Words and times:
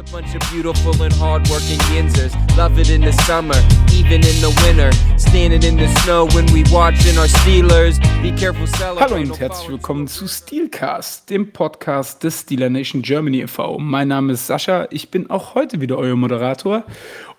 a 0.00 0.12
bunch 0.12 0.34
of 0.34 0.40
beautiful 0.50 0.94
and 1.02 1.12
hardworking 1.14 1.78
Yinzers. 1.92 2.32
Love 2.56 2.78
it 2.78 2.88
in 2.88 3.02
the 3.02 3.12
summer, 3.26 3.54
even 3.92 4.22
in 4.24 4.40
the 4.40 4.50
winter. 4.64 4.90
Standing 5.18 5.62
in 5.62 5.76
the 5.76 5.88
snow 6.00 6.26
when 6.28 6.46
we 6.54 6.64
watching 6.72 7.18
our 7.18 7.28
Steelers. 7.28 7.98
Be 8.22 8.32
careful, 8.32 8.66
Hallo 8.98 9.16
und 9.16 9.38
herzlich 9.38 9.68
willkommen 9.68 10.06
zu 10.06 10.26
Steelcast, 10.26 11.28
dem 11.28 11.52
Podcast 11.52 12.24
des 12.24 12.40
Steeler 12.40 12.70
Nation 12.70 13.02
Germany 13.02 13.42
e.V. 13.42 13.78
Mein 13.78 14.08
Name 14.08 14.32
ist 14.32 14.46
Sascha, 14.46 14.86
ich 14.90 15.10
bin 15.10 15.28
auch 15.28 15.54
heute 15.54 15.82
wieder 15.82 15.98
euer 15.98 16.16
Moderator. 16.16 16.84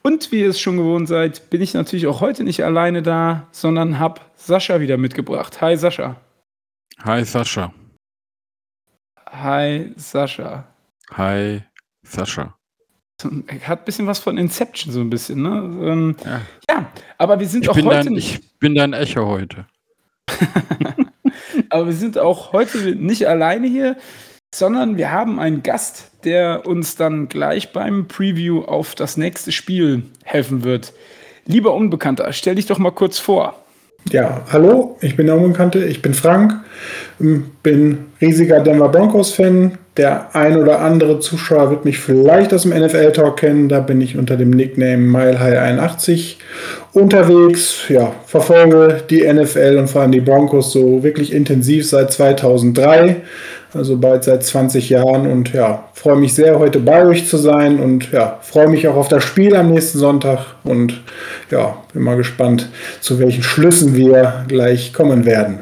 Und 0.03 0.31
wie 0.31 0.41
ihr 0.41 0.49
es 0.49 0.61
schon 0.61 0.77
gewohnt 0.77 1.07
seid, 1.07 1.49
bin 1.49 1.61
ich 1.63 1.73
natürlich 1.73 2.05
auch 2.05 2.21
heute 2.21 2.43
nicht 2.43 2.63
alleine 2.63 3.01
da, 3.01 3.47
sondern 3.51 3.97
habe 3.97 4.21
Sascha 4.35 4.79
wieder 4.79 4.97
mitgebracht. 4.97 5.61
Hi 5.61 5.75
Sascha. 5.77 6.17
Hi 7.03 7.23
Sascha. 7.23 7.73
Hi 9.31 9.93
Sascha. 9.95 10.67
Hi 11.13 11.63
Sascha. 12.03 12.55
Hat 13.63 13.79
ein 13.79 13.85
bisschen 13.85 14.07
was 14.07 14.19
von 14.19 14.37
Inception, 14.37 14.91
so 14.91 14.99
ein 14.99 15.09
bisschen, 15.09 15.43
ne? 15.43 15.49
Ähm, 15.91 16.15
ja. 16.25 16.41
ja. 16.69 16.91
aber 17.17 17.39
wir 17.39 17.47
sind 17.47 17.63
ich 17.63 17.69
auch 17.69 17.75
heute 17.75 18.05
dein, 18.05 18.13
nicht. 18.13 18.39
Ich 18.39 18.59
bin 18.59 18.73
dein 18.73 18.93
Echo 18.93 19.27
heute. 19.27 19.67
aber 21.69 21.85
wir 21.85 21.93
sind 21.93 22.17
auch 22.17 22.51
heute 22.51 22.95
nicht 22.95 23.27
alleine 23.27 23.67
hier, 23.67 23.97
sondern 24.53 24.97
wir 24.97 25.11
haben 25.11 25.39
einen 25.39 25.61
Gast, 25.61 26.11
der 26.23 26.65
uns 26.65 26.95
dann 26.95 27.29
gleich 27.29 27.73
beim 27.73 28.07
Preview 28.07 28.63
auf 28.63 28.95
das 28.95 29.17
nächste 29.17 29.51
Spiel 29.51 30.03
helfen 30.23 30.63
wird. 30.63 30.93
Lieber 31.45 31.73
Unbekannter, 31.73 32.31
stell 32.33 32.55
dich 32.55 32.65
doch 32.65 32.77
mal 32.77 32.91
kurz 32.91 33.19
vor. 33.19 33.60
Ja, 34.09 34.41
hallo, 34.51 34.97
ich 35.01 35.15
bin 35.15 35.27
der 35.27 35.37
Unbekannte, 35.37 35.85
ich 35.85 36.01
bin 36.01 36.13
Frank, 36.13 36.53
bin 37.19 37.97
riesiger 38.19 38.59
Denver 38.59 38.89
Broncos-Fan. 38.89 39.77
Der 39.97 40.33
ein 40.35 40.57
oder 40.57 40.79
andere 40.79 41.19
Zuschauer 41.19 41.69
wird 41.69 41.85
mich 41.85 41.99
vielleicht 41.99 42.53
aus 42.53 42.63
dem 42.63 42.71
NFL-Talk 42.71 43.37
kennen. 43.37 43.67
Da 43.67 43.81
bin 43.81 43.99
ich 43.99 44.17
unter 44.17 44.37
dem 44.37 44.49
Nickname 44.49 45.05
MileHigh81 45.05 46.37
unterwegs. 46.93 47.89
Ja, 47.89 48.13
verfolge 48.25 49.01
die 49.09 49.21
NFL 49.21 49.75
und 49.77 49.89
vor 49.89 50.01
allem 50.01 50.13
die 50.13 50.21
Broncos 50.21 50.71
so 50.71 51.03
wirklich 51.03 51.33
intensiv 51.33 51.87
seit 51.87 52.11
2003 52.11 53.17
also 53.73 53.97
bald 53.97 54.23
seit 54.23 54.43
20 54.43 54.89
Jahren 54.89 55.27
und 55.27 55.53
ja, 55.53 55.89
freue 55.93 56.17
mich 56.17 56.33
sehr, 56.33 56.59
heute 56.59 56.79
bei 56.79 57.05
euch 57.05 57.27
zu 57.27 57.37
sein 57.37 57.79
und 57.79 58.11
ja, 58.11 58.39
freue 58.41 58.67
mich 58.67 58.87
auch 58.87 58.95
auf 58.95 59.07
das 59.07 59.23
Spiel 59.23 59.55
am 59.55 59.71
nächsten 59.71 59.97
Sonntag 59.97 60.45
und 60.63 61.01
ja, 61.49 61.77
bin 61.93 62.03
mal 62.03 62.17
gespannt, 62.17 62.69
zu 62.99 63.19
welchen 63.19 63.43
Schlüssen 63.43 63.95
wir 63.95 64.45
gleich 64.47 64.93
kommen 64.93 65.25
werden. 65.25 65.61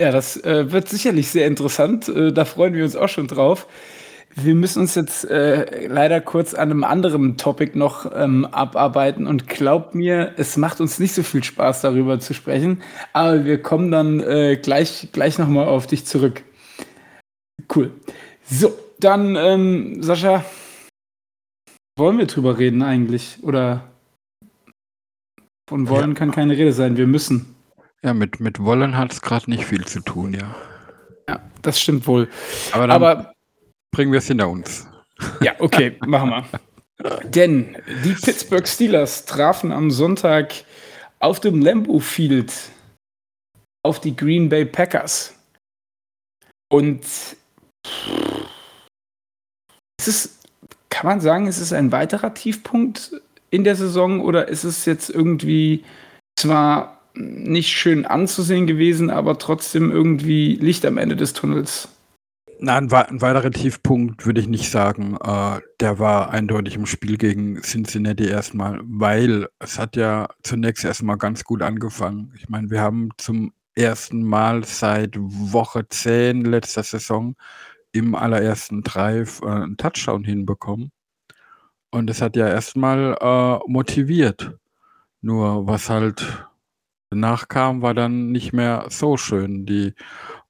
Ja, 0.00 0.10
das 0.10 0.36
äh, 0.44 0.72
wird 0.72 0.88
sicherlich 0.88 1.30
sehr 1.30 1.46
interessant. 1.46 2.08
Äh, 2.08 2.32
da 2.32 2.44
freuen 2.44 2.74
wir 2.74 2.82
uns 2.82 2.96
auch 2.96 3.08
schon 3.08 3.28
drauf. 3.28 3.68
Wir 4.34 4.54
müssen 4.54 4.80
uns 4.80 4.94
jetzt 4.94 5.30
äh, 5.30 5.86
leider 5.86 6.20
kurz 6.22 6.54
an 6.54 6.70
einem 6.70 6.84
anderen 6.84 7.36
Topic 7.36 7.78
noch 7.78 8.10
ähm, 8.14 8.46
abarbeiten 8.46 9.26
und 9.26 9.46
glaubt 9.46 9.94
mir, 9.94 10.32
es 10.38 10.56
macht 10.56 10.80
uns 10.80 10.98
nicht 10.98 11.14
so 11.14 11.22
viel 11.22 11.44
Spaß 11.44 11.82
darüber 11.82 12.18
zu 12.18 12.32
sprechen, 12.32 12.82
aber 13.12 13.44
wir 13.44 13.60
kommen 13.60 13.90
dann 13.90 14.20
äh, 14.20 14.56
gleich, 14.56 15.10
gleich 15.12 15.38
nochmal 15.38 15.68
auf 15.68 15.86
dich 15.86 16.06
zurück. 16.06 16.42
Cool. 17.74 17.92
So, 18.44 18.76
dann, 18.98 19.36
ähm, 19.36 20.02
Sascha, 20.02 20.44
wollen 21.96 22.18
wir 22.18 22.26
drüber 22.26 22.58
reden 22.58 22.82
eigentlich? 22.82 23.38
Oder 23.42 23.88
von 25.68 25.88
wollen 25.88 26.10
ja. 26.10 26.14
kann 26.14 26.32
keine 26.32 26.56
Rede 26.56 26.72
sein, 26.72 26.96
wir 26.96 27.06
müssen. 27.06 27.54
Ja, 28.02 28.14
mit, 28.14 28.40
mit 28.40 28.62
wollen 28.62 28.96
hat 28.96 29.12
es 29.12 29.20
gerade 29.20 29.48
nicht 29.50 29.64
viel 29.64 29.84
zu 29.84 30.00
tun, 30.00 30.34
ja. 30.34 30.54
Ja, 31.28 31.40
das 31.62 31.80
stimmt 31.80 32.06
wohl. 32.06 32.28
Aber 32.72 32.86
dann 32.86 32.90
Aber, 32.90 33.32
bringen 33.92 34.12
wir 34.12 34.18
es 34.18 34.26
hinter 34.26 34.48
uns. 34.48 34.88
Ja, 35.40 35.54
okay, 35.60 35.96
machen 36.04 36.30
wir. 36.30 37.20
Denn 37.24 37.76
die 38.04 38.14
Pittsburgh 38.14 38.66
Steelers 38.66 39.24
trafen 39.24 39.72
am 39.72 39.90
Sonntag 39.90 40.52
auf 41.20 41.40
dem 41.40 41.60
Lambeau 41.60 42.00
Field 42.00 42.52
auf 43.84 44.00
die 44.00 44.14
Green 44.16 44.48
Bay 44.48 44.64
Packers. 44.64 45.34
Und 46.68 47.04
ist 49.98 50.08
es, 50.08 50.38
kann 50.90 51.06
man 51.06 51.20
sagen, 51.20 51.46
ist 51.46 51.60
es 51.60 51.72
ein 51.72 51.92
weiterer 51.92 52.34
Tiefpunkt 52.34 53.20
in 53.50 53.64
der 53.64 53.76
Saison 53.76 54.20
oder 54.20 54.48
ist 54.48 54.64
es 54.64 54.84
jetzt 54.84 55.10
irgendwie 55.10 55.84
zwar 56.36 57.00
nicht 57.14 57.68
schön 57.68 58.06
anzusehen 58.06 58.66
gewesen, 58.66 59.10
aber 59.10 59.38
trotzdem 59.38 59.90
irgendwie 59.90 60.56
Licht 60.56 60.84
am 60.86 60.98
Ende 60.98 61.16
des 61.16 61.34
Tunnels? 61.34 61.88
Nein, 62.58 62.92
ein, 62.92 63.20
weiterer 63.20 63.50
Tiefpunkt 63.50 64.24
würde 64.24 64.40
ich 64.40 64.48
nicht 64.48 64.70
sagen. 64.70 65.16
Äh, 65.16 65.60
der 65.80 65.98
war 65.98 66.30
eindeutig 66.30 66.76
im 66.76 66.86
Spiel 66.86 67.18
gegen 67.18 67.60
Cincinnati 67.60 68.28
erstmal, 68.28 68.80
weil 68.84 69.48
es 69.58 69.78
hat 69.80 69.96
ja 69.96 70.28
zunächst 70.44 70.84
erstmal 70.84 71.18
ganz 71.18 71.42
gut 71.42 71.60
angefangen. 71.60 72.32
Ich 72.36 72.48
meine, 72.48 72.70
wir 72.70 72.80
haben 72.80 73.10
zum 73.18 73.52
ersten 73.74 74.22
Mal 74.22 74.64
seit 74.64 75.16
Woche 75.18 75.88
10 75.88 76.44
letzter 76.44 76.84
Saison 76.84 77.34
im 77.92 78.14
allerersten 78.14 78.82
Drive 78.82 79.40
äh, 79.42 79.46
'n 79.64 79.76
Touchdown 79.76 80.24
hinbekommen. 80.24 80.92
Und 81.90 82.06
das 82.08 82.22
hat 82.22 82.36
ja 82.36 82.48
erstmal 82.48 83.16
äh, 83.20 83.58
motiviert. 83.70 84.56
Nur 85.22 85.66
was 85.68 85.90
halt 85.90 86.46
danach 87.10 87.48
kam, 87.48 87.82
war 87.82 87.94
dann 87.94 88.32
nicht 88.32 88.52
mehr 88.52 88.86
so 88.90 89.16
schön. 89.18 89.66
Die 89.66 89.94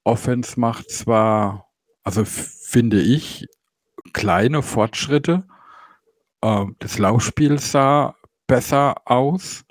Offense 0.03 0.59
macht 0.59 0.89
zwar, 0.91 1.67
also 2.03 2.25
finde 2.25 3.01
ich, 3.01 3.47
kleine 4.13 4.63
Fortschritte. 4.63 5.45
Äh, 6.41 6.65
das 6.79 6.99
Laufspiel 6.99 7.59
sah 7.59 8.15
besser 8.47 8.95
aus, 9.05 9.65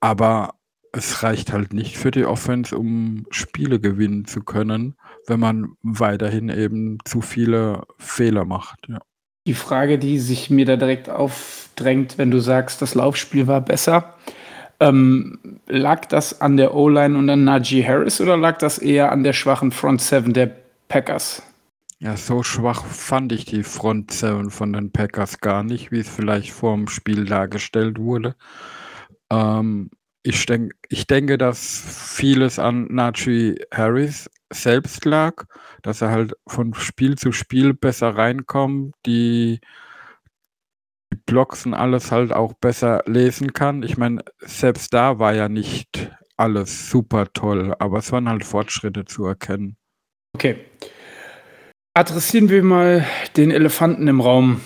aber 0.00 0.54
es 0.92 1.22
reicht 1.22 1.52
halt 1.52 1.72
nicht 1.72 1.96
für 1.98 2.10
die 2.10 2.24
Offense, 2.24 2.76
um 2.76 3.26
Spiele 3.30 3.80
gewinnen 3.80 4.24
zu 4.26 4.40
können 4.42 4.97
wenn 5.28 5.40
man 5.40 5.72
weiterhin 5.82 6.48
eben 6.48 6.98
zu 7.04 7.20
viele 7.20 7.82
Fehler 7.98 8.44
macht, 8.44 8.88
ja. 8.88 8.98
Die 9.46 9.54
Frage, 9.54 9.98
die 9.98 10.18
sich 10.18 10.50
mir 10.50 10.66
da 10.66 10.76
direkt 10.76 11.08
aufdrängt, 11.08 12.18
wenn 12.18 12.30
du 12.30 12.38
sagst, 12.38 12.82
das 12.82 12.94
Laufspiel 12.94 13.46
war 13.46 13.62
besser, 13.62 14.14
ähm, 14.80 15.38
lag 15.66 16.04
das 16.06 16.40
an 16.40 16.56
der 16.56 16.74
O-Line 16.74 17.16
und 17.16 17.30
an 17.30 17.44
Najee 17.44 17.82
Harris 17.82 18.20
oder 18.20 18.36
lag 18.36 18.58
das 18.58 18.78
eher 18.78 19.10
an 19.10 19.22
der 19.24 19.32
schwachen 19.32 19.72
Front 19.72 20.02
Seven 20.02 20.34
der 20.34 20.54
Packers? 20.88 21.42
Ja, 22.00 22.16
so 22.16 22.44
schwach 22.44 22.84
fand 22.84 23.32
ich 23.32 23.44
die 23.44 23.64
Front 23.64 24.12
Seven 24.12 24.50
von 24.50 24.72
den 24.72 24.92
Packers 24.92 25.40
gar 25.40 25.64
nicht, 25.64 25.90
wie 25.90 26.00
es 26.00 26.08
vielleicht 26.08 26.52
vor 26.52 26.76
dem 26.76 26.86
Spiel 26.86 27.24
dargestellt 27.24 27.98
wurde. 27.98 28.36
Ähm, 29.30 29.90
ich, 30.22 30.46
denk, 30.46 30.74
ich 30.88 31.08
denke, 31.08 31.38
dass 31.38 31.82
vieles 32.14 32.60
an 32.60 32.86
Najee 32.90 33.56
Harris 33.72 34.30
selbst 34.50 35.04
lag, 35.04 35.44
dass 35.82 36.00
er 36.00 36.10
halt 36.10 36.34
von 36.46 36.74
Spiel 36.74 37.16
zu 37.16 37.32
Spiel 37.32 37.74
besser 37.74 38.16
reinkommt, 38.16 38.94
die 39.06 39.60
die 41.12 41.16
Blocks 41.26 41.64
und 41.66 41.74
alles 41.74 42.12
halt 42.12 42.32
auch 42.32 42.52
besser 42.54 43.02
lesen 43.06 43.52
kann. 43.52 43.82
Ich 43.82 43.96
meine, 43.96 44.22
selbst 44.40 44.92
da 44.92 45.18
war 45.18 45.34
ja 45.34 45.48
nicht 45.48 46.10
alles 46.36 46.90
super 46.90 47.32
toll, 47.32 47.74
aber 47.78 47.98
es 47.98 48.12
waren 48.12 48.28
halt 48.28 48.44
Fortschritte 48.44 49.04
zu 49.04 49.24
erkennen. 49.24 49.76
Okay. 50.34 50.56
Adressieren 51.94 52.48
wir 52.48 52.62
mal 52.62 53.06
den 53.36 53.50
Elefanten 53.50 54.06
im 54.06 54.20
Raum. 54.20 54.60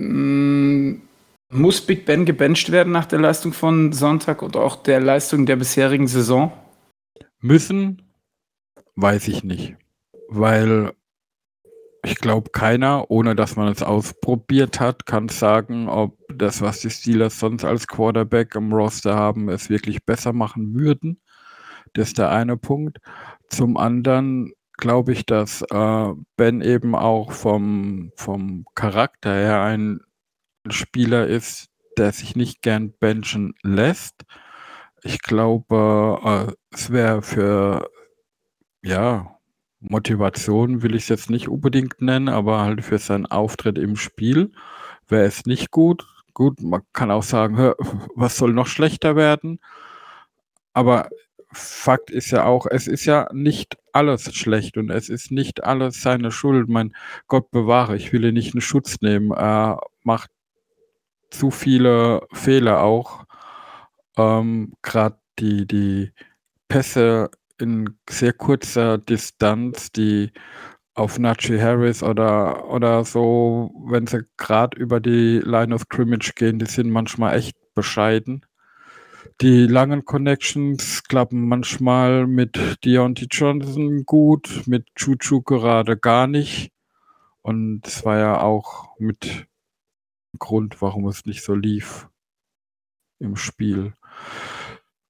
Hm, 0.00 1.02
muss 1.50 1.80
Big 1.80 2.04
Ben 2.04 2.24
gebencht 2.24 2.72
werden 2.72 2.92
nach 2.92 3.06
der 3.06 3.20
Leistung 3.20 3.52
von 3.52 3.92
Sonntag 3.92 4.42
und 4.42 4.56
auch 4.56 4.82
der 4.82 5.00
Leistung 5.00 5.46
der 5.46 5.56
bisherigen 5.56 6.08
Saison? 6.08 6.52
Müssen 7.40 8.07
Weiß 9.00 9.28
ich 9.28 9.44
nicht, 9.44 9.76
weil 10.26 10.90
ich 12.04 12.16
glaube, 12.16 12.50
keiner, 12.50 13.08
ohne 13.12 13.36
dass 13.36 13.54
man 13.54 13.68
es 13.68 13.80
ausprobiert 13.80 14.80
hat, 14.80 15.06
kann 15.06 15.28
sagen, 15.28 15.88
ob 15.88 16.18
das, 16.28 16.62
was 16.62 16.80
die 16.80 16.90
Steelers 16.90 17.38
sonst 17.38 17.64
als 17.64 17.86
Quarterback 17.86 18.56
im 18.56 18.72
Roster 18.72 19.14
haben, 19.14 19.50
es 19.50 19.70
wirklich 19.70 20.04
besser 20.04 20.32
machen 20.32 20.74
würden. 20.74 21.20
Das 21.92 22.08
ist 22.08 22.18
der 22.18 22.32
eine 22.32 22.56
Punkt. 22.56 22.98
Zum 23.48 23.76
anderen 23.76 24.52
glaube 24.78 25.12
ich, 25.12 25.24
dass 25.24 25.62
äh, 25.62 26.12
Ben 26.36 26.60
eben 26.60 26.96
auch 26.96 27.30
vom, 27.30 28.10
vom 28.16 28.66
Charakter 28.74 29.32
her 29.32 29.62
ein 29.62 30.00
Spieler 30.70 31.28
ist, 31.28 31.68
der 31.98 32.10
sich 32.10 32.34
nicht 32.34 32.62
gern 32.62 32.92
benchen 32.98 33.54
lässt. 33.62 34.24
Ich 35.04 35.22
glaube, 35.22 36.48
äh, 36.50 36.74
es 36.74 36.90
wäre 36.90 37.22
für 37.22 37.88
ja, 38.82 39.38
Motivation 39.80 40.82
will 40.82 40.94
ich 40.94 41.04
es 41.04 41.08
jetzt 41.08 41.30
nicht 41.30 41.48
unbedingt 41.48 42.00
nennen, 42.00 42.28
aber 42.28 42.60
halt 42.62 42.84
für 42.84 42.98
seinen 42.98 43.26
Auftritt 43.26 43.78
im 43.78 43.96
Spiel 43.96 44.52
wäre 45.08 45.24
es 45.24 45.46
nicht 45.46 45.70
gut. 45.70 46.06
Gut, 46.34 46.60
man 46.62 46.82
kann 46.92 47.10
auch 47.10 47.22
sagen, 47.22 47.56
hör, 47.56 47.76
was 48.14 48.36
soll 48.36 48.52
noch 48.52 48.66
schlechter 48.66 49.16
werden? 49.16 49.60
Aber 50.72 51.08
Fakt 51.52 52.10
ist 52.10 52.30
ja 52.30 52.44
auch, 52.44 52.66
es 52.70 52.86
ist 52.86 53.06
ja 53.06 53.28
nicht 53.32 53.76
alles 53.92 54.34
schlecht 54.34 54.76
und 54.76 54.90
es 54.90 55.08
ist 55.08 55.30
nicht 55.32 55.64
alles 55.64 56.02
seine 56.02 56.30
Schuld. 56.30 56.68
Mein 56.68 56.94
Gott 57.26 57.50
bewahre, 57.50 57.96
ich 57.96 58.12
will 58.12 58.24
ihn 58.24 58.34
nicht 58.34 58.54
in 58.54 58.60
Schutz 58.60 59.00
nehmen. 59.00 59.32
Er 59.32 59.80
macht 60.04 60.30
zu 61.30 61.50
viele 61.50 62.26
Fehler 62.32 62.82
auch. 62.82 63.24
Ähm, 64.16 64.74
Gerade 64.82 65.18
die, 65.38 65.66
die 65.66 66.12
Pässe 66.68 67.30
in 67.60 67.98
sehr 68.08 68.32
kurzer 68.32 68.98
Distanz, 68.98 69.92
die 69.92 70.32
auf 70.94 71.18
Najee 71.18 71.60
Harris 71.60 72.02
oder, 72.02 72.68
oder 72.68 73.04
so, 73.04 73.70
wenn 73.86 74.06
sie 74.06 74.26
gerade 74.36 74.76
über 74.78 75.00
die 75.00 75.38
Line 75.38 75.74
of 75.74 75.82
Scrimmage 75.82 76.32
gehen, 76.34 76.58
die 76.58 76.66
sind 76.66 76.90
manchmal 76.90 77.36
echt 77.36 77.56
bescheiden. 77.74 78.44
Die 79.40 79.68
langen 79.68 80.04
Connections 80.04 81.04
klappen 81.04 81.46
manchmal 81.46 82.26
mit 82.26 82.84
Deontay 82.84 83.26
Johnson 83.30 84.04
gut, 84.04 84.64
mit 84.66 84.86
Chuchu 84.96 85.42
gerade 85.42 85.96
gar 85.96 86.26
nicht. 86.26 86.72
Und 87.42 87.86
es 87.86 88.04
war 88.04 88.18
ja 88.18 88.40
auch 88.40 88.98
mit 88.98 89.46
Grund, 90.38 90.82
warum 90.82 91.06
es 91.06 91.24
nicht 91.24 91.44
so 91.44 91.54
lief 91.54 92.08
im 93.20 93.36
Spiel. 93.36 93.94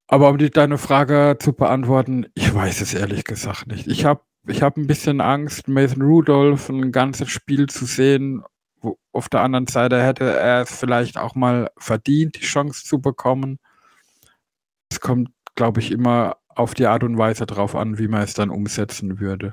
Aber 0.09 0.31
um 0.31 0.39
die, 0.39 0.51
deine 0.51 0.79
Frage 0.79 1.37
zu 1.39 1.53
beantworten, 1.53 2.27
ich 2.35 2.53
weiß 2.53 2.81
es 2.81 2.95
ehrlich 2.95 3.25
gesagt 3.25 3.67
nicht. 3.67 3.87
Ich 3.87 4.05
habe 4.07 4.23
ich 4.47 4.63
hab 4.63 4.79
ein 4.79 4.87
bisschen 4.87 5.21
Angst, 5.21 5.69
Mason 5.69 6.01
Rudolph 6.01 6.71
ein 6.71 6.91
ganzes 6.91 7.29
Spiel 7.29 7.67
zu 7.69 7.85
sehen. 7.85 8.43
Wo, 8.81 8.99
auf 9.13 9.29
der 9.29 9.43
anderen 9.43 9.67
Seite 9.67 10.03
hätte 10.03 10.25
er 10.25 10.63
es 10.63 10.75
vielleicht 10.75 11.19
auch 11.19 11.35
mal 11.35 11.71
verdient, 11.77 12.37
die 12.37 12.47
Chance 12.47 12.85
zu 12.85 13.01
bekommen. 13.01 13.59
Es 14.91 15.01
kommt, 15.01 15.29
glaube 15.55 15.81
ich, 15.81 15.93
immer 15.93 16.37
auf 16.55 16.73
die 16.75 16.87
Art 16.87 17.05
und 17.05 17.19
Weise 17.19 17.45
drauf 17.45 17.77
an, 17.77 17.99
wie 17.99 18.09
man 18.09 18.23
es 18.23 18.33
dann 18.33 18.51
umsetzen 18.51 19.21
würde. 19.21 19.53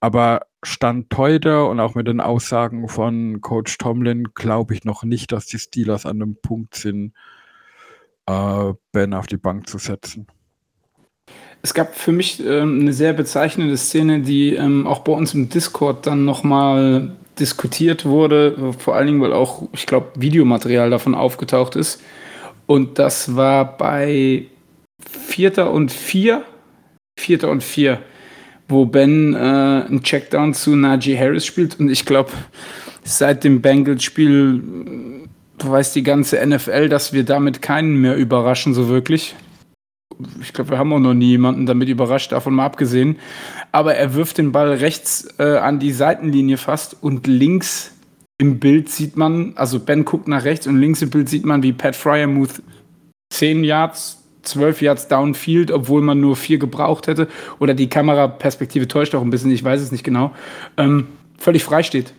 Aber 0.00 0.42
Stand 0.62 1.06
heute 1.16 1.64
und 1.64 1.80
auch 1.80 1.94
mit 1.94 2.06
den 2.06 2.20
Aussagen 2.20 2.88
von 2.88 3.40
Coach 3.40 3.78
Tomlin 3.78 4.28
glaube 4.34 4.74
ich 4.74 4.84
noch 4.84 5.02
nicht, 5.02 5.32
dass 5.32 5.46
die 5.46 5.58
Steelers 5.58 6.04
an 6.04 6.20
einem 6.20 6.36
Punkt 6.40 6.74
sind, 6.74 7.14
äh, 8.26 8.72
Ben 8.92 9.14
auf 9.14 9.26
die 9.26 9.36
Bank 9.36 9.68
zu 9.68 9.78
setzen. 9.78 10.26
Es 11.62 11.72
gab 11.72 11.94
für 11.94 12.12
mich 12.12 12.44
ähm, 12.44 12.80
eine 12.80 12.92
sehr 12.92 13.14
bezeichnende 13.14 13.76
Szene, 13.76 14.20
die 14.20 14.54
ähm, 14.54 14.86
auch 14.86 15.00
bei 15.00 15.12
uns 15.12 15.32
im 15.32 15.48
Discord 15.48 16.06
dann 16.06 16.24
nochmal 16.24 17.12
diskutiert 17.38 18.04
wurde, 18.04 18.74
vor 18.78 18.94
allen 18.94 19.06
Dingen, 19.06 19.20
weil 19.20 19.32
auch, 19.32 19.68
ich 19.72 19.86
glaube, 19.86 20.12
Videomaterial 20.16 20.90
davon 20.90 21.14
aufgetaucht 21.14 21.74
ist. 21.74 22.00
Und 22.66 22.98
das 22.98 23.34
war 23.34 23.76
bei 23.76 24.46
Vierter 25.00 25.72
und 25.72 25.90
Vier, 25.90 26.44
Vierter 27.18 27.50
und 27.50 27.62
Vier, 27.62 28.02
wo 28.68 28.86
Ben 28.86 29.34
äh, 29.34 29.38
einen 29.38 30.02
Checkdown 30.02 30.54
zu 30.54 30.76
Najee 30.76 31.18
Harris 31.18 31.44
spielt. 31.44 31.80
Und 31.80 31.90
ich 31.90 32.04
glaube, 32.04 32.30
seit 33.02 33.44
dem 33.44 33.60
Bengals-Spiel 33.60 35.28
weiß 35.58 35.92
die 35.92 36.02
ganze 36.02 36.44
NFL, 36.44 36.88
dass 36.88 37.12
wir 37.12 37.24
damit 37.24 37.62
keinen 37.62 38.00
mehr 38.00 38.16
überraschen, 38.16 38.74
so 38.74 38.88
wirklich. 38.88 39.34
Ich 40.40 40.52
glaube, 40.52 40.70
wir 40.70 40.78
haben 40.78 40.92
auch 40.92 41.00
noch 41.00 41.14
nie 41.14 41.30
jemanden 41.30 41.66
damit 41.66 41.88
überrascht, 41.88 42.32
davon 42.32 42.54
mal 42.54 42.66
abgesehen. 42.66 43.16
Aber 43.72 43.94
er 43.94 44.14
wirft 44.14 44.38
den 44.38 44.52
Ball 44.52 44.72
rechts 44.72 45.26
äh, 45.38 45.56
an 45.56 45.80
die 45.80 45.92
Seitenlinie 45.92 46.56
fast 46.56 46.96
und 47.02 47.26
links 47.26 47.92
im 48.38 48.58
Bild 48.58 48.88
sieht 48.88 49.16
man, 49.16 49.52
also 49.56 49.78
Ben 49.78 50.04
guckt 50.04 50.28
nach 50.28 50.44
rechts 50.44 50.66
und 50.66 50.76
links 50.76 51.02
im 51.02 51.10
Bild 51.10 51.28
sieht 51.28 51.44
man, 51.44 51.62
wie 51.62 51.72
Pat 51.72 51.94
Fryermuth 51.94 52.62
10 53.32 53.64
Yards, 53.64 54.22
12 54.42 54.82
Yards 54.82 55.08
downfield, 55.08 55.70
obwohl 55.70 56.02
man 56.02 56.20
nur 56.20 56.36
vier 56.36 56.58
gebraucht 56.58 57.06
hätte. 57.06 57.28
Oder 57.58 57.74
die 57.74 57.88
Kameraperspektive 57.88 58.88
täuscht 58.88 59.14
auch 59.14 59.22
ein 59.22 59.30
bisschen, 59.30 59.50
ich 59.50 59.64
weiß 59.64 59.80
es 59.80 59.92
nicht 59.92 60.04
genau. 60.04 60.32
Ähm, 60.76 61.08
völlig 61.38 61.64
frei 61.64 61.82
steht. 61.82 62.12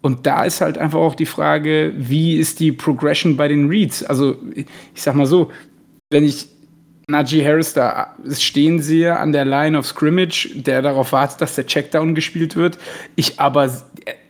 Und 0.00 0.26
da 0.26 0.44
ist 0.44 0.60
halt 0.60 0.78
einfach 0.78 0.98
auch 0.98 1.14
die 1.14 1.26
Frage, 1.26 1.92
wie 1.96 2.36
ist 2.36 2.60
die 2.60 2.72
Progression 2.72 3.36
bei 3.36 3.48
den 3.48 3.68
Reads? 3.68 4.04
Also, 4.04 4.36
ich 4.54 5.02
sag 5.02 5.14
mal 5.14 5.26
so, 5.26 5.50
wenn 6.10 6.24
ich 6.24 6.48
Najee 7.08 7.44
Harris 7.44 7.72
da 7.72 8.14
stehen 8.30 8.80
sehe 8.80 9.16
an 9.16 9.32
der 9.32 9.46
Line 9.46 9.78
of 9.78 9.86
Scrimmage, 9.86 10.50
der 10.54 10.82
darauf 10.82 11.12
wartet, 11.12 11.40
dass 11.40 11.54
der 11.54 11.66
Checkdown 11.66 12.14
gespielt 12.14 12.54
wird, 12.54 12.78
ich 13.16 13.40
aber, 13.40 13.72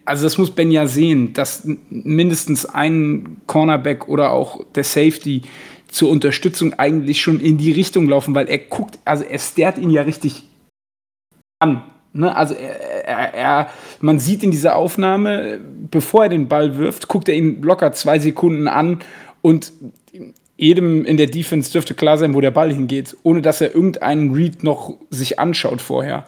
also 0.05 0.23
das 0.23 0.39
muss 0.39 0.53
Ben 0.53 0.71
ja 0.71 0.87
sehen, 0.87 1.33
dass 1.33 1.69
mindestens 1.91 2.67
ein 2.67 3.39
Cornerback 3.47 4.09
oder 4.09 4.31
auch 4.31 4.65
der 4.75 4.85
Safety 4.85 5.43
zur 5.89 6.11
Unterstützung 6.11 6.75
eigentlich 6.75 7.21
schon 7.21 7.41
in 7.41 7.59
die 7.59 7.73
Richtung 7.73 8.09
laufen, 8.09 8.35
weil 8.35 8.49
er 8.49 8.59
guckt, 8.59 8.99
also 9.05 9.25
er 9.25 9.39
starrt 9.41 9.79
ihn 9.79 9.91
ja 9.91 10.03
richtig 10.03 10.45
an. 11.59 11.83
Ne? 12.13 12.35
Also 12.35 12.55
er, 12.55 12.81
er, 13.09 13.35
er, 13.35 13.71
man 14.01 14.21
sieht 14.21 14.43
in 14.43 14.51
dieser 14.51 14.77
Aufnahme, 14.77 15.61
bevor 15.91 16.25
er 16.25 16.29
den 16.29 16.49
Ball 16.49 16.77
wirft, 16.77 17.09
guckt 17.09 17.29
er 17.29 17.35
ihn 17.35 17.63
locker 17.63 17.93
zwei 17.93 18.19
Sekunden 18.19 18.69
an 18.69 19.01
und 19.43 19.73
jedem 20.57 21.05
in 21.05 21.17
der 21.17 21.29
Defense 21.29 21.73
dürfte 21.73 21.95
klar 21.95 22.19
sein, 22.19 22.35
wo 22.35 22.41
der 22.41 22.51
Ball 22.51 22.73
hingeht, 22.73 23.17
ohne 23.23 23.43
dass 23.43 23.61
er 23.61 23.75
irgendeinen 23.75 24.35
Read 24.35 24.65
noch 24.65 24.99
sich 25.09 25.39
anschaut 25.39 25.81
vorher. 25.81 26.27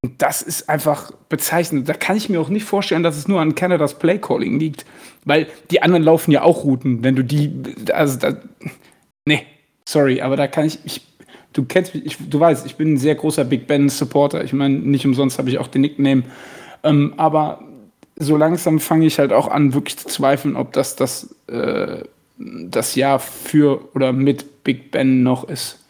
Und 0.00 0.22
das 0.22 0.42
ist 0.42 0.68
einfach 0.68 1.10
bezeichnend. 1.28 1.88
Da 1.88 1.92
kann 1.92 2.16
ich 2.16 2.28
mir 2.28 2.40
auch 2.40 2.48
nicht 2.48 2.64
vorstellen, 2.64 3.02
dass 3.02 3.16
es 3.16 3.28
nur 3.28 3.40
an 3.40 3.54
Canadas 3.54 3.98
Playcalling 3.98 4.58
liegt, 4.58 4.86
weil 5.24 5.48
die 5.70 5.82
anderen 5.82 6.02
laufen 6.02 6.30
ja 6.30 6.42
auch 6.42 6.64
Routen. 6.64 7.04
Wenn 7.04 7.16
du 7.16 7.24
die, 7.24 7.52
also 7.92 8.18
da, 8.18 8.36
nee, 9.26 9.44
sorry, 9.86 10.22
aber 10.22 10.36
da 10.36 10.46
kann 10.46 10.64
ich, 10.64 10.78
ich 10.84 11.02
du 11.52 11.64
kennst 11.64 11.94
mich, 11.94 12.06
ich, 12.06 12.16
du 12.18 12.38
weißt, 12.40 12.66
ich 12.66 12.76
bin 12.76 12.94
ein 12.94 12.98
sehr 12.98 13.14
großer 13.14 13.44
Big 13.44 13.66
Ben 13.66 13.88
Supporter. 13.88 14.44
Ich 14.44 14.52
meine, 14.52 14.78
nicht 14.78 15.06
umsonst 15.06 15.38
habe 15.38 15.50
ich 15.50 15.58
auch 15.58 15.68
den 15.68 15.82
Nickname. 15.82 16.24
Ähm, 16.82 17.14
aber 17.16 17.62
so 18.16 18.36
langsam 18.36 18.80
fange 18.80 19.06
ich 19.06 19.18
halt 19.18 19.32
auch 19.32 19.48
an, 19.48 19.74
wirklich 19.74 19.96
zu 19.96 20.08
zweifeln, 20.08 20.56
ob 20.56 20.72
das 20.72 20.96
das, 20.96 21.34
äh, 21.48 22.02
das 22.38 22.94
Jahr 22.94 23.18
für 23.18 23.94
oder 23.94 24.12
mit 24.12 24.64
Big 24.64 24.90
Ben 24.90 25.22
noch 25.22 25.48
ist. 25.48 25.84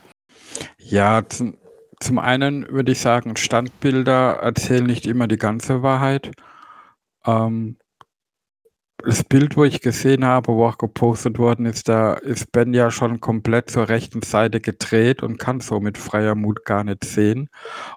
Ja, 0.79 1.23
zum, 1.29 1.55
zum 2.01 2.19
einen 2.19 2.69
würde 2.71 2.93
ich 2.93 3.01
sagen, 3.01 3.37
Standbilder 3.37 4.39
erzählen 4.41 4.87
nicht 4.87 5.07
immer 5.07 5.27
die 5.27 5.37
ganze 5.37 5.83
Wahrheit. 5.83 6.31
Ähm, 7.27 7.77
das 9.05 9.23
Bild, 9.23 9.57
wo 9.57 9.65
ich 9.65 9.81
gesehen 9.81 10.25
habe, 10.25 10.53
wo 10.53 10.67
auch 10.67 10.77
gepostet 10.79 11.39
worden 11.39 11.67
ist, 11.67 11.89
da 11.89 12.15
ist 12.15 12.51
Ben 12.51 12.75
ja 12.75 12.91
schon 12.91 13.21
komplett 13.21 13.71
zur 13.71 13.89
rechten 13.89 14.23
Seite 14.23 14.61
gedreht 14.61 15.23
und 15.23 15.39
kann 15.39 15.61
so 15.61 15.79
mit 15.81 15.97
freier 15.99 16.35
Mut 16.35 16.65
gar 16.65 16.83
nicht 16.85 17.05
sehen. 17.05 17.49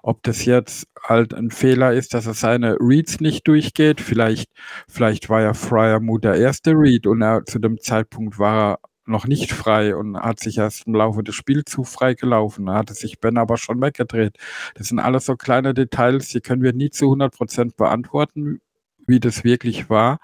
Ob 0.02 0.22
das 0.22 0.44
jetzt 0.44 0.86
halt 1.02 1.34
ein 1.34 1.50
Fehler 1.50 1.92
ist, 1.92 2.14
dass 2.14 2.26
er 2.26 2.34
seine 2.34 2.76
Reads 2.80 3.20
nicht 3.20 3.48
durchgeht, 3.48 4.00
vielleicht, 4.00 4.50
vielleicht 4.88 5.28
war 5.28 5.42
ja 5.42 5.54
freier 5.54 5.98
Mut 6.00 6.22
der 6.24 6.36
erste 6.36 6.72
Read 6.72 7.06
und 7.06 7.20
er, 7.20 7.44
zu 7.46 7.58
dem 7.58 7.78
Zeitpunkt 7.80 8.38
war 8.38 8.72
er 8.74 8.78
noch 9.04 9.26
nicht 9.26 9.52
frei 9.52 9.96
und 9.96 10.16
hat 10.16 10.38
sich 10.38 10.58
erst 10.58 10.86
im 10.86 10.94
Laufe 10.94 11.24
des 11.24 11.34
Spiels 11.34 11.64
zu 11.70 11.82
frei 11.82 12.14
gelaufen. 12.14 12.66
Da 12.66 12.74
hatte 12.74 12.94
sich 12.94 13.18
Ben 13.20 13.36
aber 13.38 13.56
schon 13.56 13.80
weggedreht. 13.82 14.36
Das 14.76 14.88
sind 14.88 15.00
alles 15.00 15.26
so 15.26 15.36
kleine 15.36 15.74
Details, 15.74 16.28
die 16.28 16.40
können 16.40 16.62
wir 16.62 16.72
nie 16.72 16.90
zu 16.90 17.06
100 17.06 17.34
Prozent 17.36 17.76
beantworten, 17.76 18.60
wie 19.06 19.18
das 19.20 19.42
wirklich 19.42 19.90
war. 19.90 20.18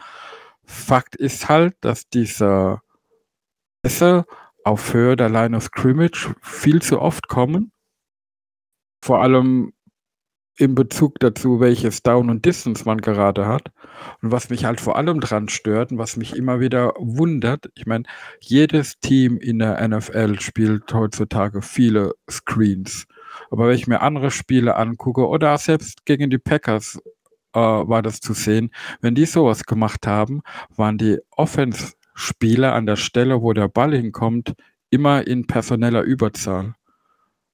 Fakt 0.68 1.16
ist 1.16 1.48
halt, 1.48 1.76
dass 1.80 2.08
diese 2.08 2.80
Pässe 3.82 4.26
auf 4.64 4.92
Höhe 4.92 5.16
der 5.16 5.30
Line 5.30 5.56
of 5.56 5.64
Scrimmage 5.64 6.34
viel 6.42 6.82
zu 6.82 7.00
oft 7.00 7.26
kommen. 7.28 7.72
Vor 9.02 9.22
allem 9.22 9.72
in 10.58 10.74
Bezug 10.74 11.20
dazu, 11.20 11.58
welches 11.60 12.02
Down 12.02 12.28
und 12.28 12.44
Distance 12.44 12.84
man 12.84 13.00
gerade 13.00 13.46
hat. 13.46 13.70
Und 14.20 14.30
was 14.30 14.50
mich 14.50 14.66
halt 14.66 14.80
vor 14.80 14.96
allem 14.96 15.20
dran 15.20 15.48
stört 15.48 15.90
und 15.90 15.98
was 15.98 16.16
mich 16.16 16.36
immer 16.36 16.60
wieder 16.60 16.92
wundert, 16.98 17.70
ich 17.74 17.86
meine, 17.86 18.04
jedes 18.40 18.98
Team 19.00 19.38
in 19.38 19.60
der 19.60 19.86
NFL 19.88 20.38
spielt 20.40 20.92
heutzutage 20.92 21.62
viele 21.62 22.12
Screens. 22.28 23.06
Aber 23.50 23.68
wenn 23.68 23.76
ich 23.76 23.86
mir 23.86 24.02
andere 24.02 24.30
Spiele 24.30 24.76
angucke 24.76 25.26
oder 25.26 25.56
selbst 25.56 26.04
gegen 26.04 26.28
die 26.28 26.38
Packers 26.38 27.00
äh, 27.54 27.60
war 27.60 28.02
das 28.02 28.20
zu 28.20 28.32
sehen. 28.32 28.70
Wenn 29.00 29.14
die 29.14 29.26
sowas 29.26 29.64
gemacht 29.64 30.06
haben, 30.06 30.42
waren 30.76 30.98
die 30.98 31.18
Offense-Spieler 31.30 32.74
an 32.74 32.86
der 32.86 32.96
Stelle, 32.96 33.42
wo 33.42 33.52
der 33.52 33.68
Ball 33.68 33.94
hinkommt, 33.94 34.54
immer 34.90 35.26
in 35.26 35.46
personeller 35.46 36.02
Überzahl. 36.02 36.74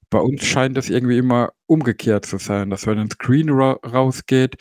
Bei 0.09 0.19
uns 0.19 0.45
scheint 0.45 0.77
es 0.77 0.89
irgendwie 0.89 1.17
immer 1.17 1.51
umgekehrt 1.65 2.25
zu 2.25 2.37
sein, 2.37 2.69
dass 2.69 2.87
wenn 2.87 2.99
ein 2.99 3.09
Screen 3.09 3.49
ra 3.49 3.77
rausgeht, 3.85 4.57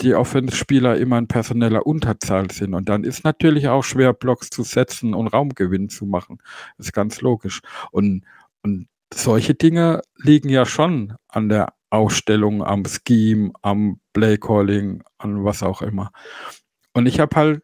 die 0.00 0.14
Offense-Spieler 0.14 0.96
immer 0.98 1.18
in 1.18 1.28
personeller 1.28 1.86
Unterzahl 1.86 2.50
sind. 2.50 2.74
Und 2.74 2.88
dann 2.88 3.04
ist 3.04 3.24
natürlich 3.24 3.68
auch 3.68 3.82
schwer, 3.82 4.12
Blocks 4.12 4.50
zu 4.50 4.62
setzen 4.62 5.14
und 5.14 5.28
Raumgewinn 5.28 5.88
zu 5.88 6.04
machen. 6.06 6.38
Das 6.76 6.88
ist 6.88 6.92
ganz 6.92 7.20
logisch. 7.20 7.60
Und, 7.92 8.24
und 8.62 8.88
solche 9.12 9.54
Dinge 9.54 10.02
liegen 10.16 10.48
ja 10.48 10.66
schon 10.66 11.14
an 11.28 11.48
der 11.48 11.75
Ausstellung, 11.90 12.64
am 12.64 12.84
Scheme, 12.84 13.52
am 13.62 14.00
Playcalling, 14.12 15.02
an 15.18 15.44
was 15.44 15.62
auch 15.62 15.82
immer. 15.82 16.10
Und 16.92 17.06
ich 17.06 17.20
habe 17.20 17.36
halt 17.36 17.62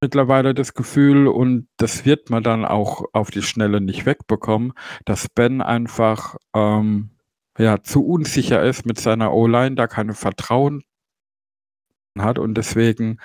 mittlerweile 0.00 0.54
das 0.54 0.74
Gefühl, 0.74 1.28
und 1.28 1.68
das 1.76 2.04
wird 2.04 2.30
man 2.30 2.42
dann 2.42 2.64
auch 2.64 3.04
auf 3.12 3.30
die 3.30 3.42
Schnelle 3.42 3.80
nicht 3.80 4.06
wegbekommen, 4.06 4.72
dass 5.04 5.28
Ben 5.28 5.60
einfach 5.60 6.36
ähm, 6.54 7.10
ja, 7.58 7.82
zu 7.82 8.06
unsicher 8.06 8.62
ist 8.62 8.86
mit 8.86 8.98
seiner 8.98 9.32
O-Line, 9.32 9.76
da 9.76 9.86
keine 9.86 10.14
Vertrauen 10.14 10.82
hat 12.18 12.38
und 12.38 12.54
deswegen 12.54 13.18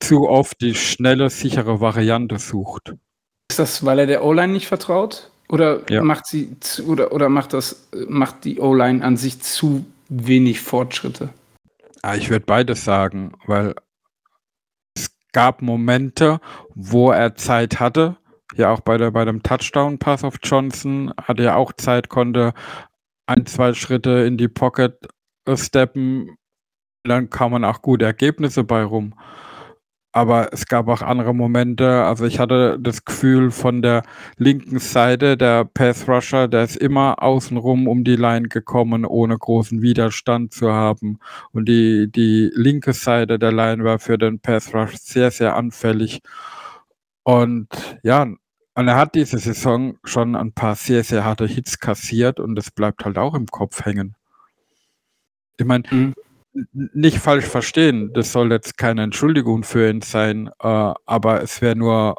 zu 0.00 0.28
oft 0.28 0.60
die 0.60 0.74
schnelle, 0.74 1.30
sichere 1.30 1.80
Variante 1.80 2.38
sucht. 2.38 2.94
Ist 3.50 3.58
das, 3.58 3.84
weil 3.84 4.00
er 4.00 4.06
der 4.06 4.24
O-Line 4.24 4.52
nicht 4.52 4.66
vertraut? 4.66 5.30
Oder 5.48 5.88
ja. 5.90 6.02
macht 6.02 6.26
sie 6.26 6.58
zu, 6.60 6.86
oder, 6.86 7.12
oder 7.12 7.28
macht 7.28 7.52
das, 7.52 7.88
macht 8.08 8.44
die 8.44 8.60
O-Line 8.60 9.04
an 9.04 9.16
sich 9.16 9.40
zu 9.40 9.84
wenig 10.08 10.60
Fortschritte? 10.60 11.30
Ja, 12.02 12.14
ich 12.14 12.30
würde 12.30 12.44
beides 12.44 12.84
sagen, 12.84 13.32
weil 13.46 13.74
es 14.94 15.10
gab 15.32 15.62
Momente, 15.62 16.40
wo 16.74 17.10
er 17.10 17.34
Zeit 17.34 17.80
hatte. 17.80 18.16
Ja, 18.56 18.70
auch 18.70 18.80
bei, 18.80 18.98
der, 18.98 19.10
bei 19.10 19.24
dem 19.24 19.42
Touchdown-Pass 19.42 20.24
auf 20.24 20.36
Johnson 20.42 21.12
hatte 21.20 21.44
er 21.44 21.56
auch 21.56 21.72
Zeit, 21.72 22.08
konnte 22.08 22.54
ein, 23.26 23.46
zwei 23.46 23.74
Schritte 23.74 24.24
in 24.26 24.36
die 24.36 24.48
Pocket 24.48 24.96
steppen. 25.54 26.36
Dann 27.04 27.30
kam 27.30 27.52
man 27.52 27.64
auch 27.64 27.82
gute 27.82 28.04
Ergebnisse 28.04 28.64
bei 28.64 28.82
rum. 28.82 29.14
Aber 30.16 30.52
es 30.52 30.66
gab 30.66 30.86
auch 30.86 31.02
andere 31.02 31.34
Momente. 31.34 32.04
Also 32.04 32.24
ich 32.24 32.38
hatte 32.38 32.78
das 32.80 33.04
Gefühl 33.04 33.50
von 33.50 33.82
der 33.82 34.04
linken 34.36 34.78
Seite, 34.78 35.36
der 35.36 35.64
Pass 35.64 36.06
Rusher, 36.06 36.46
der 36.46 36.62
ist 36.62 36.76
immer 36.76 37.20
außenrum 37.20 37.88
um 37.88 38.04
die 38.04 38.14
Line 38.14 38.46
gekommen, 38.46 39.04
ohne 39.04 39.36
großen 39.36 39.82
Widerstand 39.82 40.52
zu 40.52 40.72
haben. 40.72 41.18
Und 41.50 41.68
die, 41.68 42.12
die 42.12 42.48
linke 42.54 42.92
Seite 42.92 43.40
der 43.40 43.50
Line 43.50 43.82
war 43.82 43.98
für 43.98 44.16
den 44.16 44.38
Pass 44.38 44.72
Rush 44.72 44.94
sehr, 44.98 45.32
sehr 45.32 45.56
anfällig. 45.56 46.22
Und 47.24 47.66
ja, 48.04 48.22
und 48.22 48.88
er 48.88 48.94
hat 48.94 49.16
diese 49.16 49.38
Saison 49.38 49.98
schon 50.04 50.36
ein 50.36 50.52
paar 50.52 50.76
sehr, 50.76 51.02
sehr 51.02 51.24
harte 51.24 51.48
Hits 51.48 51.80
kassiert 51.80 52.38
und 52.38 52.54
das 52.54 52.70
bleibt 52.70 53.04
halt 53.04 53.18
auch 53.18 53.34
im 53.34 53.46
Kopf 53.46 53.84
hängen. 53.84 54.14
Ich 55.56 55.66
meine, 55.66 55.82
mhm 55.90 56.14
nicht 56.72 57.18
falsch 57.18 57.46
verstehen, 57.46 58.12
das 58.14 58.32
soll 58.32 58.52
jetzt 58.52 58.78
keine 58.78 59.02
Entschuldigung 59.02 59.64
für 59.64 59.88
ihn 59.90 60.02
sein, 60.02 60.48
äh, 60.60 60.92
aber 61.06 61.42
es 61.42 61.60
wäre 61.60 61.76
nur 61.76 62.16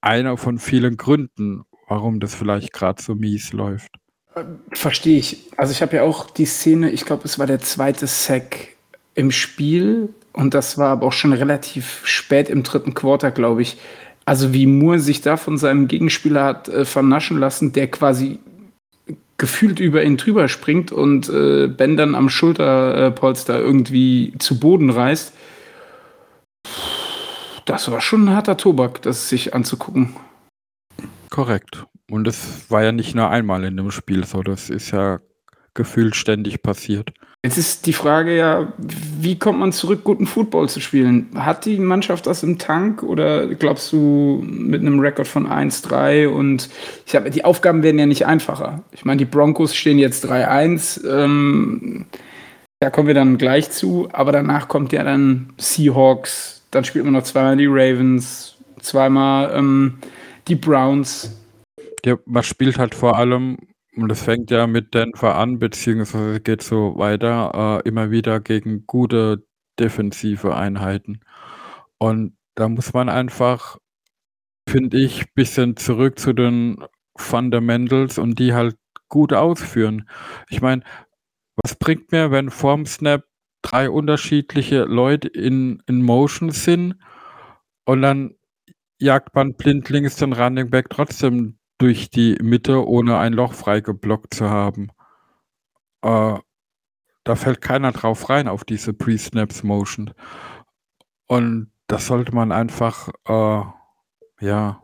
einer 0.00 0.36
von 0.36 0.58
vielen 0.58 0.96
Gründen, 0.96 1.62
warum 1.88 2.20
das 2.20 2.34
vielleicht 2.34 2.72
gerade 2.72 3.02
so 3.02 3.14
mies 3.14 3.52
läuft. 3.52 3.90
Verstehe 4.72 5.18
ich. 5.18 5.48
Also 5.56 5.72
ich 5.72 5.82
habe 5.82 5.96
ja 5.96 6.02
auch 6.02 6.30
die 6.30 6.46
Szene, 6.46 6.90
ich 6.90 7.04
glaube, 7.04 7.24
es 7.24 7.38
war 7.38 7.46
der 7.46 7.60
zweite 7.60 8.06
Sack 8.06 8.68
im 9.14 9.30
Spiel 9.30 10.08
und 10.32 10.54
das 10.54 10.78
war 10.78 10.90
aber 10.90 11.06
auch 11.06 11.12
schon 11.12 11.32
relativ 11.32 12.00
spät 12.04 12.48
im 12.48 12.62
dritten 12.62 12.94
Quarter, 12.94 13.30
glaube 13.30 13.62
ich. 13.62 13.78
Also 14.24 14.52
wie 14.52 14.66
Moore 14.66 15.00
sich 15.00 15.20
da 15.22 15.36
von 15.36 15.58
seinem 15.58 15.88
Gegenspieler 15.88 16.44
hat 16.44 16.68
äh, 16.68 16.84
vernaschen 16.84 17.38
lassen, 17.38 17.72
der 17.72 17.90
quasi 17.90 18.38
gefühlt 19.40 19.80
über 19.80 20.04
ihn 20.04 20.18
drüber 20.18 20.48
springt 20.48 20.92
und 20.92 21.30
äh, 21.30 21.66
Ben 21.66 21.96
dann 21.96 22.14
am 22.14 22.28
Schulterpolster 22.28 23.58
irgendwie 23.58 24.34
zu 24.38 24.60
Boden 24.60 24.90
reißt. 24.90 25.32
Das 27.64 27.90
war 27.90 28.02
schon 28.02 28.26
ein 28.26 28.34
harter 28.34 28.58
Tobak, 28.58 29.00
das 29.00 29.30
sich 29.30 29.54
anzugucken. 29.54 30.14
Korrekt. 31.30 31.86
Und 32.10 32.28
es 32.28 32.70
war 32.70 32.82
ja 32.84 32.92
nicht 32.92 33.14
nur 33.14 33.30
einmal 33.30 33.64
in 33.64 33.78
dem 33.78 33.90
Spiel 33.90 34.26
so, 34.26 34.42
das 34.42 34.68
ist 34.68 34.90
ja 34.90 35.20
gefühlt 35.72 36.16
ständig 36.16 36.62
passiert. 36.62 37.10
Jetzt 37.42 37.56
ist 37.56 37.86
die 37.86 37.94
Frage 37.94 38.36
ja, 38.36 38.70
wie 38.76 39.38
kommt 39.38 39.60
man 39.60 39.72
zurück, 39.72 40.04
guten 40.04 40.26
Football 40.26 40.68
zu 40.68 40.78
spielen? 40.78 41.30
Hat 41.34 41.64
die 41.64 41.78
Mannschaft 41.78 42.26
das 42.26 42.42
im 42.42 42.58
Tank 42.58 43.02
oder 43.02 43.46
glaubst 43.46 43.90
du 43.92 44.44
mit 44.46 44.82
einem 44.82 45.00
Rekord 45.00 45.26
von 45.26 45.48
1-3 45.48 46.28
und 46.28 46.68
ich 47.06 47.16
habe 47.16 47.30
die 47.30 47.46
Aufgaben 47.46 47.82
werden 47.82 47.98
ja 47.98 48.04
nicht 48.04 48.26
einfacher. 48.26 48.82
Ich 48.92 49.06
meine, 49.06 49.16
die 49.16 49.24
Broncos 49.24 49.74
stehen 49.74 49.98
jetzt 49.98 50.26
3-1, 50.26 51.08
ähm, 51.08 52.04
da 52.78 52.90
kommen 52.90 53.06
wir 53.06 53.14
dann 53.14 53.38
gleich 53.38 53.70
zu, 53.70 54.10
aber 54.12 54.32
danach 54.32 54.68
kommt 54.68 54.92
ja 54.92 55.02
dann 55.02 55.54
Seahawks, 55.56 56.62
dann 56.70 56.84
spielt 56.84 57.06
man 57.06 57.14
noch 57.14 57.22
zweimal 57.22 57.56
die 57.56 57.68
Ravens, 57.68 58.58
zweimal 58.82 59.50
ähm, 59.56 59.98
die 60.46 60.56
Browns. 60.56 61.40
Ja, 62.04 62.16
man 62.26 62.42
spielt 62.42 62.78
halt 62.78 62.94
vor 62.94 63.16
allem 63.16 63.56
und 64.02 64.10
es 64.12 64.22
fängt 64.22 64.50
ja 64.50 64.66
mit 64.66 64.94
Denver 64.94 65.36
an, 65.36 65.58
beziehungsweise 65.58 66.40
geht 66.40 66.62
so 66.62 66.96
weiter, 66.96 67.80
äh, 67.84 67.88
immer 67.88 68.10
wieder 68.10 68.40
gegen 68.40 68.86
gute 68.86 69.44
defensive 69.78 70.54
Einheiten. 70.56 71.20
Und 71.98 72.36
da 72.56 72.68
muss 72.68 72.92
man 72.92 73.08
einfach, 73.08 73.78
finde 74.68 74.98
ich, 75.00 75.32
bisschen 75.34 75.76
zurück 75.76 76.18
zu 76.18 76.32
den 76.32 76.84
Fundamentals 77.16 78.18
und 78.18 78.38
die 78.38 78.54
halt 78.54 78.76
gut 79.08 79.32
ausführen. 79.32 80.08
Ich 80.50 80.62
meine, 80.62 80.82
was 81.62 81.76
bringt 81.76 82.12
mir, 82.12 82.30
wenn 82.30 82.50
vorm 82.50 82.86
Snap 82.86 83.24
drei 83.62 83.90
unterschiedliche 83.90 84.84
Leute 84.84 85.28
in 85.28 85.82
in 85.86 86.02
Motion 86.02 86.50
sind 86.50 86.96
und 87.86 88.02
dann 88.02 88.34
jagt 89.00 89.34
man 89.34 89.54
blindlings 89.54 90.16
den 90.16 90.34
Running 90.34 90.70
Back 90.70 90.90
trotzdem 90.90 91.59
durch 91.80 92.10
die 92.10 92.36
Mitte, 92.42 92.86
ohne 92.86 93.18
ein 93.18 93.32
Loch 93.32 93.54
frei 93.54 93.80
geblockt 93.80 94.34
zu 94.34 94.50
haben. 94.50 94.88
Äh, 96.02 96.38
da 97.24 97.36
fällt 97.36 97.62
keiner 97.62 97.92
drauf 97.92 98.28
rein 98.28 98.48
auf 98.48 98.64
diese 98.64 98.92
Pre-Snaps-Motion. 98.92 100.12
Und 101.26 101.72
das 101.86 102.06
sollte 102.06 102.34
man 102.34 102.52
einfach, 102.52 103.08
äh, 103.26 103.62
ja, 104.44 104.82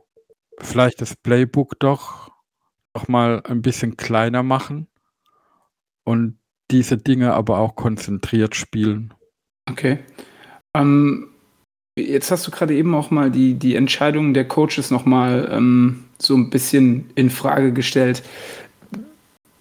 vielleicht 0.59 1.03
das 1.03 1.15
Playbook 1.17 1.79
doch 1.81 2.31
noch 2.95 3.09
mal 3.09 3.43
ein 3.45 3.61
bisschen 3.61 3.99
kleiner 3.99 4.43
machen 4.43 4.88
und 6.05 6.38
diese 6.71 6.97
Dinge 6.97 7.35
aber 7.35 7.59
auch 7.59 7.76
konzentriert 7.76 8.55
spielen. 8.57 9.12
Okay. 9.69 9.99
Ähm, 10.73 11.36
jetzt 11.99 12.31
hast 12.31 12.47
du 12.47 12.50
gerade 12.50 12.75
eben 12.75 12.95
auch 12.95 13.11
mal 13.11 13.31
die, 13.31 13.55
die 13.55 13.75
Entscheidungen 13.75 14.35
der 14.35 14.47
Coaches 14.47 14.91
noch 14.91 15.05
mal 15.05 15.49
ähm, 15.50 16.05
so 16.19 16.35
ein 16.35 16.50
bisschen 16.50 17.11
in 17.15 17.31
Frage 17.31 17.73
gestellt. 17.73 18.23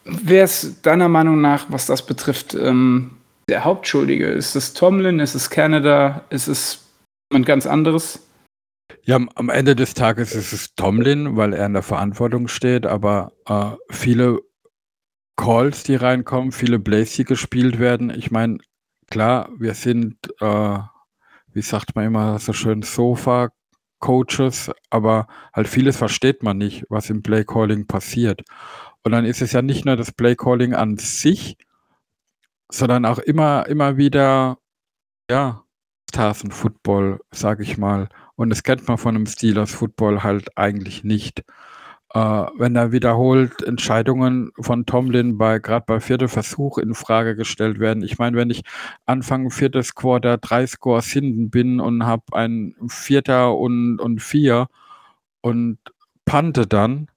Wer 0.03 0.43
ist 0.43 0.85
deiner 0.85 1.09
Meinung 1.09 1.41
nach, 1.41 1.65
was 1.69 1.87
das 1.87 2.05
betrifft, 2.05 2.53
ähm, 2.53 3.11
der 3.49 3.63
Hauptschuldige? 3.63 4.27
Ist 4.27 4.55
es 4.55 4.73
Tomlin? 4.73 5.19
Ist 5.19 5.35
es 5.35 5.49
Canada? 5.49 6.25
Ist 6.29 6.47
es 6.47 6.85
jemand 7.31 7.45
ganz 7.45 7.65
anderes? 7.65 8.19
Ja, 9.03 9.19
am 9.35 9.49
Ende 9.49 9.75
des 9.75 9.93
Tages 9.93 10.35
ist 10.35 10.51
es 10.51 10.75
Tomlin, 10.75 11.37
weil 11.37 11.53
er 11.53 11.65
in 11.65 11.73
der 11.73 11.83
Verantwortung 11.83 12.47
steht, 12.47 12.85
aber 12.85 13.33
äh, 13.47 13.71
viele 13.89 14.41
Calls, 15.37 15.83
die 15.83 15.95
reinkommen, 15.95 16.51
viele 16.51 16.79
Plays, 16.79 17.15
die 17.15 17.23
gespielt 17.23 17.79
werden. 17.79 18.09
Ich 18.09 18.31
meine, 18.31 18.59
klar, 19.09 19.49
wir 19.57 19.73
sind, 19.73 20.15
äh, 20.39 20.79
wie 21.55 21.61
sagt 21.61 21.95
man 21.95 22.05
immer 22.05 22.37
so 22.39 22.53
schön, 22.53 22.81
Sofa 22.81 23.49
Coaches, 23.99 24.71
aber 24.89 25.27
halt 25.53 25.67
vieles 25.67 25.97
versteht 25.97 26.43
man 26.43 26.57
nicht, 26.57 26.85
was 26.89 27.09
im 27.09 27.23
Playcalling 27.23 27.87
passiert. 27.87 28.43
Und 29.03 29.13
dann 29.13 29.25
ist 29.25 29.41
es 29.41 29.53
ja 29.53 29.61
nicht 29.61 29.85
nur 29.85 29.95
das 29.95 30.11
Playcalling 30.11 30.73
an 30.73 30.97
sich, 30.97 31.57
sondern 32.69 33.05
auch 33.05 33.19
immer, 33.19 33.67
immer 33.67 33.97
wieder, 33.97 34.57
ja, 35.29 35.63
Straßenfootball, 36.11 37.19
sage 37.31 37.63
ich 37.63 37.77
mal. 37.77 38.09
Und 38.35 38.49
das 38.49 38.63
kennt 38.63 38.87
man 38.87 38.97
von 38.97 39.15
einem 39.15 39.25
Steelers 39.25 39.71
Football 39.73 40.23
halt 40.23 40.57
eigentlich 40.57 41.03
nicht. 41.03 41.43
Äh, 42.15 42.19
wenn 42.57 42.73
da 42.73 42.93
wiederholt 42.93 43.61
Entscheidungen 43.61 44.51
von 44.61 44.85
Tomlin 44.85 45.37
bei 45.37 45.59
gerade 45.59 45.83
bei 45.85 45.99
vierter 45.99 46.29
Versuch 46.29 46.77
in 46.77 46.93
Frage 46.95 47.35
gestellt 47.35 47.77
werden. 47.79 48.03
Ich 48.03 48.17
meine, 48.17 48.37
wenn 48.37 48.49
ich 48.49 48.63
Anfang 49.05 49.51
viertes 49.51 49.95
Quarter 49.95 50.37
drei 50.37 50.65
Scores 50.65 51.07
hinten 51.07 51.49
bin 51.49 51.81
und 51.81 52.05
habe 52.05 52.23
ein 52.31 52.73
Vierter 52.87 53.57
und, 53.57 53.99
und 53.99 54.21
vier 54.21 54.67
und 55.41 55.77
pante 56.23 56.65
dann, 56.67 57.09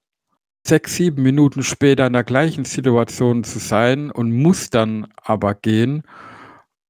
sechs, 0.67 0.95
sieben 0.95 1.23
Minuten 1.23 1.63
später 1.63 2.05
in 2.07 2.13
der 2.13 2.25
gleichen 2.25 2.65
Situation 2.65 3.45
zu 3.45 3.59
sein 3.59 4.11
und 4.11 4.33
muss 4.33 4.69
dann 4.69 5.07
aber 5.15 5.55
gehen, 5.55 6.03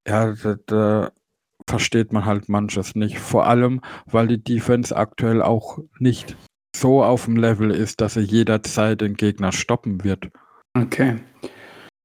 ja, 0.08 0.34
da, 0.34 0.56
da 0.66 1.12
versteht 1.68 2.12
man 2.12 2.26
halt 2.26 2.50
manches 2.50 2.96
nicht. 2.96 3.20
Vor 3.20 3.46
allem, 3.46 3.82
weil 4.08 4.28
die 4.28 4.44
Defense 4.44 4.96
aktuell 4.98 5.44
auch 5.44 5.78
nicht 6.00 6.36
so 6.80 7.04
auf 7.04 7.26
dem 7.26 7.38
Level 7.38 7.72
ist, 7.72 8.02
dass 8.02 8.16
er 8.16 8.24
jederzeit 8.24 9.02
den 9.02 9.16
Gegner 9.16 9.52
stoppen 9.52 10.04
wird. 10.04 10.30
Okay. 10.74 11.18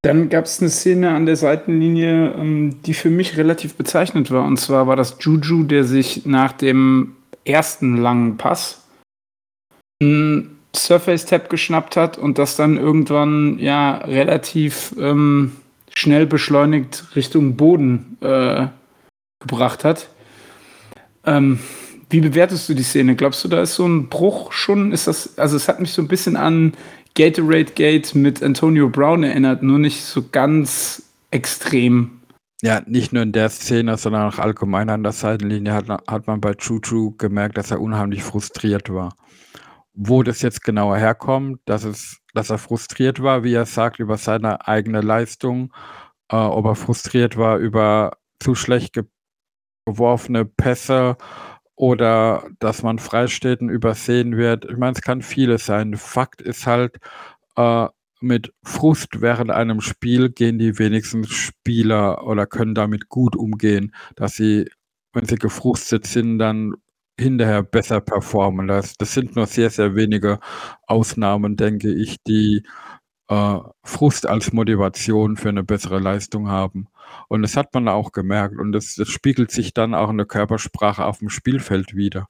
Dann 0.02 0.28
gab 0.28 0.44
es 0.44 0.60
eine 0.60 0.68
Szene 0.68 1.14
an 1.14 1.24
der 1.24 1.36
Seitenlinie, 1.36 2.34
ähm, 2.34 2.82
die 2.82 2.92
für 2.92 3.08
mich 3.08 3.38
relativ 3.38 3.74
bezeichnend 3.74 4.30
war. 4.30 4.44
Und 4.44 4.58
zwar 4.58 4.86
war 4.86 4.96
das 4.96 5.16
Juju, 5.20 5.64
der 5.64 5.84
sich 5.84 6.26
nach 6.26 6.52
dem 6.52 7.16
ersten 7.44 7.96
langen 7.96 8.36
Pass 8.36 8.86
einen 10.02 10.58
Surface 10.76 11.24
Tap 11.24 11.48
geschnappt 11.48 11.96
hat 11.96 12.18
und 12.18 12.38
das 12.38 12.56
dann 12.56 12.76
irgendwann 12.76 13.58
ja 13.58 13.96
relativ 13.98 14.94
ähm, 14.98 15.52
schnell 15.94 16.26
beschleunigt 16.26 17.16
Richtung 17.16 17.56
Boden 17.56 18.18
äh, 18.20 18.66
gebracht 19.40 19.84
hat. 19.84 20.08
Ähm, 21.24 21.60
Wie 22.14 22.20
bewertest 22.20 22.68
du 22.68 22.74
die 22.74 22.84
Szene? 22.84 23.16
Glaubst 23.16 23.42
du, 23.42 23.48
da 23.48 23.60
ist 23.60 23.74
so 23.74 23.84
ein 23.88 24.08
Bruch 24.08 24.52
schon? 24.52 24.92
Ist 24.92 25.08
das, 25.08 25.36
also 25.36 25.56
es 25.56 25.66
hat 25.66 25.80
mich 25.80 25.92
so 25.92 26.00
ein 26.00 26.06
bisschen 26.06 26.36
an 26.36 26.72
Gatorade 27.16 27.72
Gate 27.74 28.14
mit 28.14 28.40
Antonio 28.40 28.88
Brown 28.88 29.24
erinnert, 29.24 29.64
nur 29.64 29.80
nicht 29.80 30.04
so 30.04 30.22
ganz 30.30 31.02
extrem. 31.32 32.20
Ja, 32.62 32.82
nicht 32.86 33.12
nur 33.12 33.24
in 33.24 33.32
der 33.32 33.48
Szene, 33.48 33.96
sondern 33.96 34.28
auch 34.32 34.38
allgemein 34.38 34.90
an 34.90 35.02
der 35.02 35.10
Seitenlinie 35.10 35.74
hat, 35.74 35.88
hat 35.88 36.28
man 36.28 36.40
bei 36.40 36.54
Choo 36.54 37.16
gemerkt, 37.18 37.58
dass 37.58 37.72
er 37.72 37.80
unheimlich 37.80 38.22
frustriert 38.22 38.94
war. 38.94 39.16
Wo 39.92 40.22
das 40.22 40.40
jetzt 40.40 40.62
genauer 40.62 40.98
herkommt, 40.98 41.62
dass, 41.64 41.82
es, 41.82 42.18
dass 42.32 42.48
er 42.48 42.58
frustriert 42.58 43.24
war, 43.24 43.42
wie 43.42 43.54
er 43.54 43.66
sagt, 43.66 43.98
über 43.98 44.18
seine 44.18 44.68
eigene 44.68 45.00
Leistung, 45.00 45.72
äh, 46.30 46.36
ob 46.36 46.64
er 46.64 46.76
frustriert 46.76 47.36
war 47.36 47.58
über 47.58 48.18
zu 48.38 48.54
schlecht 48.54 48.92
ge 48.92 49.02
geworfene 49.86 50.46
Pässe 50.46 51.18
oder 51.76 52.48
dass 52.60 52.82
man 52.82 52.98
Freistädten 52.98 53.68
übersehen 53.68 54.36
wird. 54.36 54.64
Ich 54.66 54.76
meine, 54.76 54.92
es 54.94 55.02
kann 55.02 55.22
vieles 55.22 55.66
sein. 55.66 55.96
Fakt 55.96 56.40
ist 56.42 56.66
halt, 56.66 56.98
äh, 57.56 57.88
mit 58.20 58.52
Frust 58.64 59.20
während 59.20 59.50
einem 59.50 59.80
Spiel 59.82 60.30
gehen 60.30 60.58
die 60.58 60.78
wenigsten 60.78 61.24
Spieler 61.24 62.26
oder 62.26 62.46
können 62.46 62.74
damit 62.74 63.08
gut 63.10 63.36
umgehen, 63.36 63.94
dass 64.16 64.34
sie, 64.36 64.70
wenn 65.12 65.26
sie 65.26 65.36
gefrustet 65.36 66.06
sind, 66.06 66.38
dann 66.38 66.74
hinterher 67.20 67.62
besser 67.62 68.00
performen. 68.00 68.66
Das, 68.68 68.94
das 68.96 69.12
sind 69.14 69.36
nur 69.36 69.46
sehr, 69.46 69.70
sehr 69.70 69.94
wenige 69.94 70.40
Ausnahmen, 70.86 71.56
denke 71.56 71.92
ich, 71.92 72.16
die 72.26 72.62
äh, 73.28 73.58
Frust 73.82 74.26
als 74.26 74.52
Motivation 74.52 75.36
für 75.36 75.48
eine 75.48 75.64
bessere 75.64 75.98
Leistung 75.98 76.48
haben. 76.48 76.88
Und 77.28 77.42
das 77.42 77.56
hat 77.56 77.74
man 77.74 77.88
auch 77.88 78.12
gemerkt 78.12 78.58
und 78.58 78.72
das, 78.72 78.94
das 78.94 79.08
spiegelt 79.08 79.50
sich 79.50 79.74
dann 79.74 79.94
auch 79.94 80.10
in 80.10 80.16
der 80.16 80.26
Körpersprache 80.26 81.04
auf 81.04 81.18
dem 81.18 81.30
Spielfeld 81.30 81.94
wieder. 81.94 82.28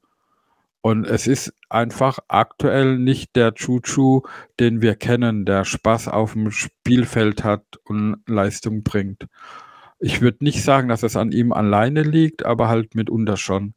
Und 0.82 1.06
es 1.06 1.26
ist 1.26 1.54
einfach 1.70 2.18
aktuell 2.28 2.98
nicht 2.98 3.36
der 3.36 3.54
Chuchu, 3.54 4.20
den 4.60 4.82
wir 4.82 4.96
kennen, 4.96 5.46
der 5.46 5.64
Spaß 5.64 6.08
auf 6.08 6.34
dem 6.34 6.50
Spielfeld 6.50 7.42
hat 7.42 7.64
und 7.84 8.18
Leistung 8.26 8.82
bringt. 8.82 9.26
Ich 9.98 10.20
würde 10.20 10.44
nicht 10.44 10.62
sagen, 10.62 10.88
dass 10.88 11.02
es 11.02 11.16
an 11.16 11.32
ihm 11.32 11.52
alleine 11.52 12.02
liegt, 12.02 12.44
aber 12.44 12.68
halt 12.68 12.94
mitunter 12.94 13.38
schon. 13.38 13.72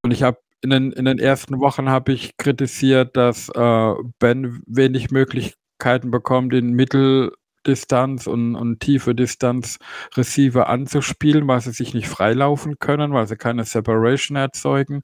Und 0.00 0.12
ich 0.12 0.22
habe 0.22 0.38
in 0.62 0.70
den, 0.70 0.92
in 0.92 1.04
den 1.04 1.18
ersten 1.18 1.60
Wochen 1.60 1.90
habe 1.90 2.12
ich 2.12 2.36
kritisiert, 2.38 3.16
dass 3.16 3.50
äh, 3.50 3.94
Ben 4.18 4.62
wenig 4.66 5.10
Möglichkeiten 5.78 6.10
bekommt, 6.10 6.52
in 6.54 6.72
Mitteldistanz 6.72 8.26
und, 8.26 8.56
und 8.56 8.80
tiefe 8.80 9.14
Distanz 9.14 9.78
Receiver 10.16 10.68
anzuspielen, 10.68 11.46
weil 11.46 11.60
sie 11.60 11.72
sich 11.72 11.94
nicht 11.94 12.08
freilaufen 12.08 12.78
können, 12.78 13.12
weil 13.12 13.26
sie 13.26 13.36
keine 13.36 13.64
Separation 13.64 14.36
erzeugen. 14.36 15.02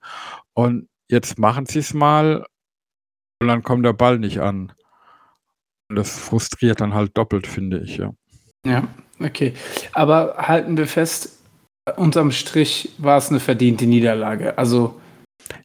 Und 0.52 0.88
jetzt 1.08 1.38
machen 1.38 1.66
sie 1.66 1.78
es 1.78 1.94
mal 1.94 2.44
und 3.40 3.48
dann 3.48 3.62
kommt 3.62 3.84
der 3.84 3.92
Ball 3.92 4.18
nicht 4.18 4.40
an. 4.40 4.72
Und 5.88 5.96
das 5.96 6.18
frustriert 6.18 6.80
dann 6.80 6.94
halt 6.94 7.16
doppelt, 7.16 7.46
finde 7.46 7.80
ich, 7.80 7.98
ja. 7.98 8.12
Ja, 8.66 8.88
okay. 9.20 9.52
Aber 9.92 10.36
halten 10.38 10.76
wir 10.76 10.86
fest, 10.86 11.38
unterm 11.96 12.32
Strich 12.32 12.94
war 12.98 13.18
es 13.18 13.30
eine 13.30 13.40
verdiente 13.40 13.86
Niederlage. 13.86 14.56
Also. 14.56 15.00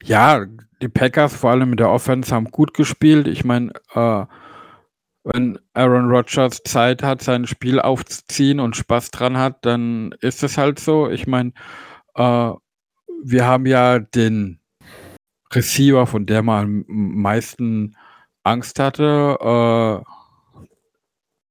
Ja, 0.03 0.45
die 0.81 0.89
Packers, 0.89 1.33
vor 1.33 1.51
allem 1.51 1.69
mit 1.69 1.79
der 1.79 1.89
Offense, 1.89 2.35
haben 2.35 2.51
gut 2.51 2.73
gespielt. 2.73 3.27
Ich 3.27 3.45
meine, 3.45 3.71
äh, 3.93 4.25
wenn 5.33 5.59
Aaron 5.74 6.09
Rodgers 6.09 6.62
Zeit 6.63 7.03
hat, 7.03 7.21
sein 7.21 7.48
Spiel 7.48 7.79
aufzuziehen 7.79 8.59
und 8.59 8.75
Spaß 8.75 9.12
dran 9.12 9.38
hat, 9.38 9.65
dann 9.65 10.13
ist 10.21 10.43
es 10.43 10.57
halt 10.57 10.79
so. 10.79 11.09
Ich 11.09 11.27
meine, 11.27 11.51
äh, 12.15 12.51
wir 13.24 13.45
haben 13.45 13.65
ja 13.65 14.00
den 14.00 14.59
Receiver, 15.53 16.05
von 16.07 16.25
der 16.25 16.43
man 16.43 16.86
am 16.88 17.21
meisten 17.21 17.95
Angst 18.43 18.79
hatte. 18.79 19.38
Äh, 19.41 20.69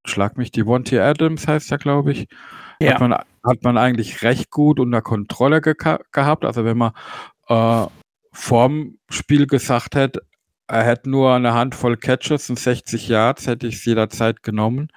schlag 0.08 0.36
mich, 0.36 0.50
die 0.50 0.64
Monty 0.64 0.98
Adams 0.98 1.46
heißt 1.46 1.70
er, 1.72 1.78
glaube 1.78 2.12
ich. 2.12 2.28
Ja. 2.80 2.92
Hat, 2.92 3.00
man, 3.00 3.12
hat 3.12 3.62
man 3.62 3.76
eigentlich 3.76 4.22
recht 4.22 4.50
gut 4.50 4.78
unter 4.80 5.02
Kontrolle 5.02 5.60
ge 5.60 5.74
gehabt. 6.12 6.44
Also 6.44 6.64
wenn 6.64 6.78
man 6.78 6.92
äh, 7.48 7.86
vorm 8.32 8.98
Spiel 9.10 9.46
gesagt 9.46 9.94
hätte, 9.96 10.22
er 10.68 10.84
hätte 10.84 11.10
nur 11.10 11.34
eine 11.34 11.54
Handvoll 11.54 11.96
Catches 11.96 12.50
und 12.50 12.58
60 12.58 13.08
Yards, 13.08 13.46
hätte 13.46 13.66
ich 13.66 13.76
es 13.76 13.84
jederzeit 13.84 14.42
genommen. 14.42 14.88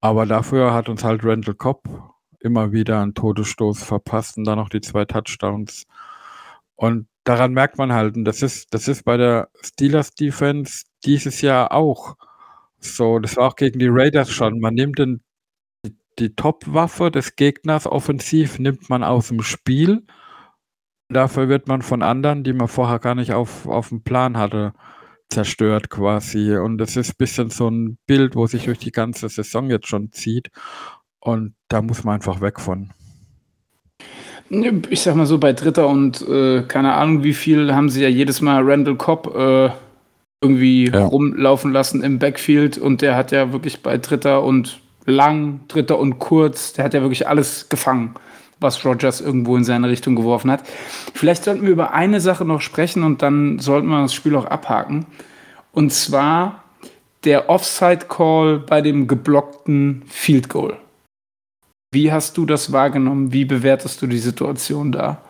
Aber 0.00 0.26
dafür 0.26 0.72
hat 0.72 0.88
uns 0.88 1.04
halt 1.04 1.24
Randall 1.24 1.54
Cobb 1.54 1.88
immer 2.40 2.72
wieder 2.72 3.00
einen 3.00 3.14
Todesstoß 3.14 3.82
verpasst 3.82 4.38
und 4.38 4.44
dann 4.44 4.58
noch 4.58 4.68
die 4.68 4.80
zwei 4.80 5.04
Touchdowns. 5.04 5.86
Und 6.76 7.08
daran 7.24 7.52
merkt 7.52 7.78
man 7.78 7.92
halt, 7.92 8.16
und 8.16 8.24
das 8.24 8.42
ist, 8.42 8.72
das 8.72 8.88
ist 8.88 9.04
bei 9.04 9.16
der 9.16 9.48
Steelers 9.62 10.14
Defense 10.14 10.84
dieses 11.04 11.40
Jahr 11.42 11.72
auch 11.72 12.16
so. 12.78 13.18
Das 13.18 13.36
war 13.36 13.48
auch 13.48 13.56
gegen 13.56 13.78
die 13.80 13.88
Raiders 13.90 14.30
schon. 14.30 14.60
Man 14.60 14.74
nimmt 14.74 14.98
den, 14.98 15.22
die, 15.84 15.96
die 16.18 16.34
Top-Waffe 16.34 17.10
des 17.10 17.36
Gegners 17.36 17.86
offensiv, 17.86 18.58
nimmt 18.58 18.88
man 18.88 19.04
aus 19.04 19.28
dem 19.28 19.42
Spiel. 19.42 20.06
Dafür 21.08 21.48
wird 21.48 21.68
man 21.68 21.82
von 21.82 22.02
anderen, 22.02 22.44
die 22.44 22.52
man 22.52 22.68
vorher 22.68 22.98
gar 22.98 23.14
nicht 23.14 23.32
auf, 23.32 23.66
auf 23.66 23.88
dem 23.88 24.02
Plan 24.02 24.36
hatte, 24.36 24.72
zerstört 25.30 25.88
quasi. 25.90 26.56
Und 26.56 26.78
das 26.78 26.96
ist 26.96 27.10
ein 27.10 27.16
bisschen 27.18 27.50
so 27.50 27.68
ein 27.68 27.98
Bild, 28.06 28.36
wo 28.36 28.46
sich 28.46 28.64
durch 28.64 28.78
die 28.78 28.92
ganze 28.92 29.28
Saison 29.28 29.70
jetzt 29.70 29.88
schon 29.88 30.12
zieht. 30.12 30.50
Und 31.20 31.54
da 31.68 31.82
muss 31.82 32.04
man 32.04 32.16
einfach 32.16 32.40
weg 32.40 32.60
von. 32.60 32.90
Ich 34.50 35.02
sag 35.02 35.14
mal 35.14 35.26
so, 35.26 35.38
bei 35.38 35.52
Dritter 35.52 35.88
und 35.88 36.26
äh, 36.26 36.62
keine 36.62 36.94
Ahnung 36.94 37.22
wie 37.22 37.34
viel 37.34 37.74
haben 37.74 37.90
sie 37.90 38.02
ja 38.02 38.08
jedes 38.08 38.40
Mal 38.40 38.62
Randall 38.62 38.96
Cobb 38.96 39.34
äh, 39.36 39.70
irgendwie 40.40 40.88
ja. 40.90 41.04
rumlaufen 41.04 41.72
lassen 41.72 42.02
im 42.02 42.18
Backfield 42.18 42.78
und 42.78 43.02
der 43.02 43.14
hat 43.16 43.30
ja 43.32 43.52
wirklich 43.52 43.82
bei 43.82 43.98
Dritter 43.98 44.42
und 44.42 44.80
lang, 45.04 45.60
Dritter 45.68 45.98
und 45.98 46.18
kurz, 46.18 46.72
der 46.72 46.84
hat 46.84 46.94
ja 46.94 47.02
wirklich 47.02 47.28
alles 47.28 47.68
gefangen, 47.68 48.14
was 48.60 48.84
Rogers 48.84 49.20
irgendwo 49.20 49.56
in 49.56 49.64
seine 49.64 49.88
Richtung 49.88 50.16
geworfen 50.16 50.50
hat. 50.50 50.66
Vielleicht 51.14 51.44
sollten 51.44 51.62
wir 51.62 51.70
über 51.70 51.92
eine 51.92 52.20
Sache 52.20 52.44
noch 52.44 52.60
sprechen 52.60 53.02
und 53.04 53.22
dann 53.22 53.58
sollten 53.58 53.88
wir 53.88 54.02
das 54.02 54.14
Spiel 54.14 54.36
auch 54.36 54.46
abhaken. 54.46 55.06
Und 55.72 55.92
zwar 55.92 56.64
der 57.24 57.48
Offside-Call 57.48 58.60
bei 58.60 58.80
dem 58.80 59.06
geblockten 59.06 60.02
Field 60.06 60.48
Goal. 60.48 60.76
Wie 61.92 62.12
hast 62.12 62.36
du 62.36 62.46
das 62.46 62.72
wahrgenommen? 62.72 63.32
Wie 63.32 63.44
bewertest 63.44 64.02
du 64.02 64.06
die 64.06 64.18
Situation 64.18 64.92
da? 64.92 65.22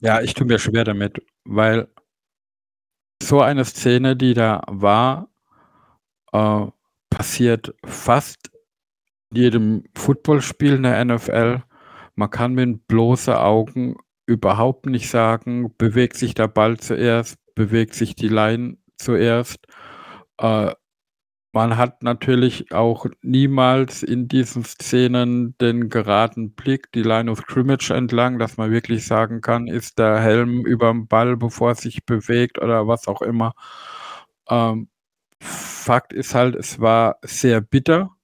Ja, 0.00 0.20
ich 0.20 0.34
tue 0.34 0.46
mir 0.46 0.58
schwer 0.58 0.84
damit, 0.84 1.22
weil 1.44 1.88
so 3.22 3.40
eine 3.40 3.64
Szene, 3.64 4.16
die 4.16 4.34
da 4.34 4.62
war, 4.66 5.28
äh, 6.32 6.66
passiert 7.08 7.74
fast 7.84 8.50
in 9.30 9.42
jedem 9.42 9.84
Footballspiel 9.96 10.74
in 10.74 10.82
der 10.82 11.04
NFL. 11.04 11.62
Man 12.14 12.30
kann 12.30 12.54
mit 12.54 12.86
bloßen 12.88 13.34
Augen 13.34 13.96
überhaupt 14.26 14.86
nicht 14.86 15.08
sagen, 15.10 15.74
bewegt 15.78 16.16
sich 16.16 16.34
der 16.34 16.48
Ball 16.48 16.78
zuerst, 16.78 17.36
bewegt 17.54 17.94
sich 17.94 18.14
die 18.14 18.28
Line 18.28 18.78
zuerst. 18.98 19.58
Äh, 20.38 20.72
man 21.54 21.76
hat 21.76 22.02
natürlich 22.02 22.72
auch 22.72 23.06
niemals 23.20 24.02
in 24.02 24.26
diesen 24.26 24.64
Szenen 24.64 25.54
den 25.58 25.90
geraden 25.90 26.54
Blick, 26.54 26.90
die 26.92 27.02
Line 27.02 27.30
of 27.30 27.40
Scrimmage 27.40 27.90
entlang, 27.90 28.38
dass 28.38 28.56
man 28.56 28.70
wirklich 28.70 29.06
sagen 29.06 29.42
kann, 29.42 29.66
ist 29.68 29.98
der 29.98 30.18
Helm 30.20 30.64
überm 30.64 31.08
Ball, 31.08 31.36
bevor 31.36 31.70
er 31.70 31.74
sich 31.74 32.06
bewegt 32.06 32.58
oder 32.58 32.88
was 32.88 33.06
auch 33.06 33.20
immer. 33.20 33.52
Ähm, 34.48 34.88
Fakt 35.42 36.12
ist 36.12 36.34
halt, 36.34 36.54
es 36.56 36.80
war 36.80 37.18
sehr 37.22 37.60
bitter. 37.60 38.16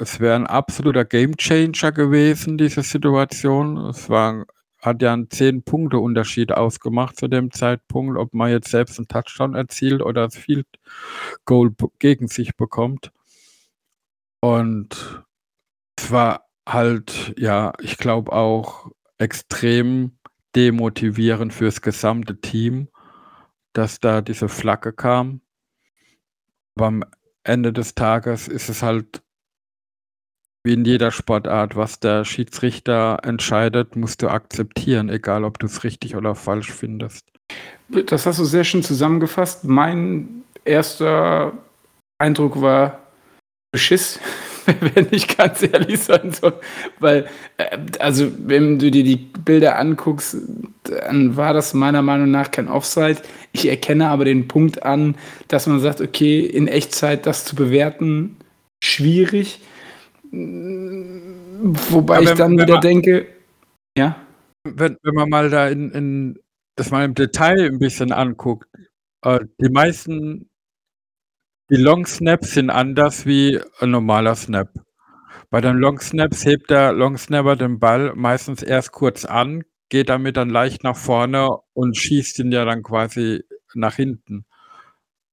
Es 0.00 0.18
wäre 0.18 0.34
ein 0.34 0.46
absoluter 0.46 1.04
Gamechanger 1.04 1.92
gewesen, 1.92 2.56
diese 2.56 2.82
Situation. 2.82 3.76
Es 3.76 4.08
war 4.08 4.46
hat 4.80 5.02
ja 5.02 5.12
einen 5.12 5.28
10-Punkte-Unterschied 5.28 6.52
ausgemacht 6.52 7.18
zu 7.18 7.28
dem 7.28 7.50
Zeitpunkt, 7.50 8.16
ob 8.16 8.32
man 8.32 8.50
jetzt 8.50 8.70
selbst 8.70 8.98
einen 8.98 9.08
Touchdown 9.08 9.54
erzielt 9.54 10.00
oder 10.00 10.24
das 10.24 10.36
Field 10.36 10.66
Goal 11.44 11.74
gegen 11.98 12.28
sich 12.28 12.56
bekommt. 12.56 13.12
Und 14.40 15.22
es 15.98 16.10
war 16.10 16.46
halt, 16.66 17.34
ja, 17.36 17.74
ich 17.82 17.98
glaube 17.98 18.32
auch 18.32 18.90
extrem 19.18 20.16
demotivierend 20.56 21.52
fürs 21.52 21.82
gesamte 21.82 22.40
Team, 22.40 22.88
dass 23.74 24.00
da 24.00 24.22
diese 24.22 24.48
Flagge 24.48 24.94
kam. 24.94 25.42
Aber 26.74 26.86
am 26.86 27.04
Ende 27.44 27.74
des 27.74 27.94
Tages 27.94 28.48
ist 28.48 28.70
es 28.70 28.82
halt 28.82 29.22
wie 30.62 30.74
in 30.74 30.84
jeder 30.84 31.10
Sportart, 31.10 31.76
was 31.76 32.00
der 32.00 32.24
Schiedsrichter 32.24 33.18
entscheidet, 33.22 33.96
musst 33.96 34.22
du 34.22 34.28
akzeptieren, 34.28 35.08
egal 35.08 35.44
ob 35.44 35.58
du 35.58 35.66
es 35.66 35.84
richtig 35.84 36.16
oder 36.16 36.34
falsch 36.34 36.70
findest. 36.70 37.26
Das 37.88 38.26
hast 38.26 38.38
du 38.38 38.44
sehr 38.44 38.64
schön 38.64 38.82
zusammengefasst. 38.82 39.64
Mein 39.64 40.44
erster 40.64 41.52
Eindruck 42.18 42.60
war 42.60 43.00
Beschiss, 43.72 44.20
wenn 44.94 45.08
ich 45.10 45.36
ganz 45.36 45.62
ehrlich 45.62 46.00
sein 46.00 46.32
soll. 46.32 46.54
Weil, 46.98 47.26
äh, 47.56 47.78
also, 47.98 48.30
wenn 48.38 48.78
du 48.78 48.90
dir 48.90 49.04
die 49.04 49.16
Bilder 49.16 49.78
anguckst, 49.78 50.36
dann 50.84 51.36
war 51.36 51.54
das 51.54 51.74
meiner 51.74 52.02
Meinung 52.02 52.30
nach 52.30 52.50
kein 52.50 52.68
Offside. 52.68 53.22
Ich 53.52 53.68
erkenne 53.68 54.08
aber 54.08 54.24
den 54.24 54.48
Punkt 54.48 54.82
an, 54.82 55.16
dass 55.48 55.66
man 55.66 55.80
sagt, 55.80 56.00
okay, 56.00 56.40
in 56.40 56.68
Echtzeit 56.68 57.26
das 57.26 57.44
zu 57.44 57.56
bewerten, 57.56 58.36
schwierig. 58.82 59.60
Wobei 60.32 62.18
wenn, 62.18 62.24
ich 62.24 62.34
dann 62.34 62.52
wieder 62.58 62.74
man, 62.74 62.82
denke, 62.82 63.26
ja. 63.96 64.16
Wenn, 64.64 64.96
wenn 65.02 65.14
man 65.14 65.28
mal 65.28 65.50
da 65.50 65.68
in, 65.68 65.90
in 65.90 66.38
das 66.76 66.90
mal 66.90 67.04
im 67.04 67.14
Detail 67.14 67.66
ein 67.66 67.78
bisschen 67.78 68.12
anguckt, 68.12 68.68
äh, 69.22 69.40
die 69.60 69.70
meisten 69.70 70.50
die 71.70 71.76
Long 71.76 72.04
Snaps 72.04 72.54
sind 72.54 72.68
anders 72.68 73.26
wie 73.26 73.60
ein 73.78 73.92
normaler 73.92 74.34
Snap. 74.34 74.72
Bei 75.50 75.60
den 75.60 75.76
Long 75.76 76.00
Snaps 76.00 76.44
hebt 76.44 76.68
der 76.68 76.92
Long 76.92 77.16
Snapper 77.16 77.54
den 77.54 77.78
Ball 77.78 78.12
meistens 78.16 78.62
erst 78.64 78.90
kurz 78.90 79.24
an, 79.24 79.62
geht 79.88 80.08
damit 80.08 80.36
dann 80.36 80.50
leicht 80.50 80.82
nach 80.82 80.96
vorne 80.96 81.48
und 81.72 81.96
schießt 81.96 82.40
ihn 82.40 82.50
ja 82.50 82.64
dann 82.64 82.82
quasi 82.82 83.44
nach 83.74 83.94
hinten. 83.94 84.46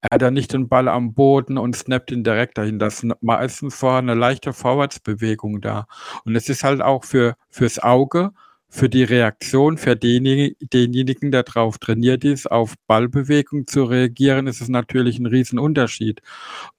Er 0.10 0.16
hat 0.16 0.22
ja 0.22 0.32
nicht 0.32 0.54
den 0.54 0.70
Ball 0.70 0.88
am 0.88 1.14
Boden 1.14 1.58
und 1.58 1.76
snappt 1.76 2.12
ihn 2.12 2.24
direkt 2.24 2.58
dahin. 2.58 2.80
Das 2.80 3.04
ist 3.04 3.12
meistens 3.22 3.76
vorher 3.76 4.00
eine 4.00 4.14
leichte 4.14 4.54
Vorwärtsbewegung 4.54 5.62
da. 5.62 5.88
Und 6.26 6.36
es 6.36 6.50
ist 6.50 6.64
halt 6.64 6.82
auch 6.82 7.04
für 7.04 7.36
fürs 7.50 7.80
Auge 7.80 8.32
für 8.70 8.90
die 8.90 9.04
Reaktion, 9.04 9.78
für 9.78 9.96
denjenigen, 9.96 11.32
der 11.32 11.44
darauf 11.44 11.78
trainiert 11.78 12.26
ist, 12.26 12.52
auf 12.52 12.76
Ballbewegung 12.88 13.66
zu 13.68 13.86
reagieren, 13.86 14.48
ist 14.48 14.62
es 14.62 14.68
natürlich 14.70 15.20
ein 15.20 15.26
Riesenunterschied. 15.26 16.22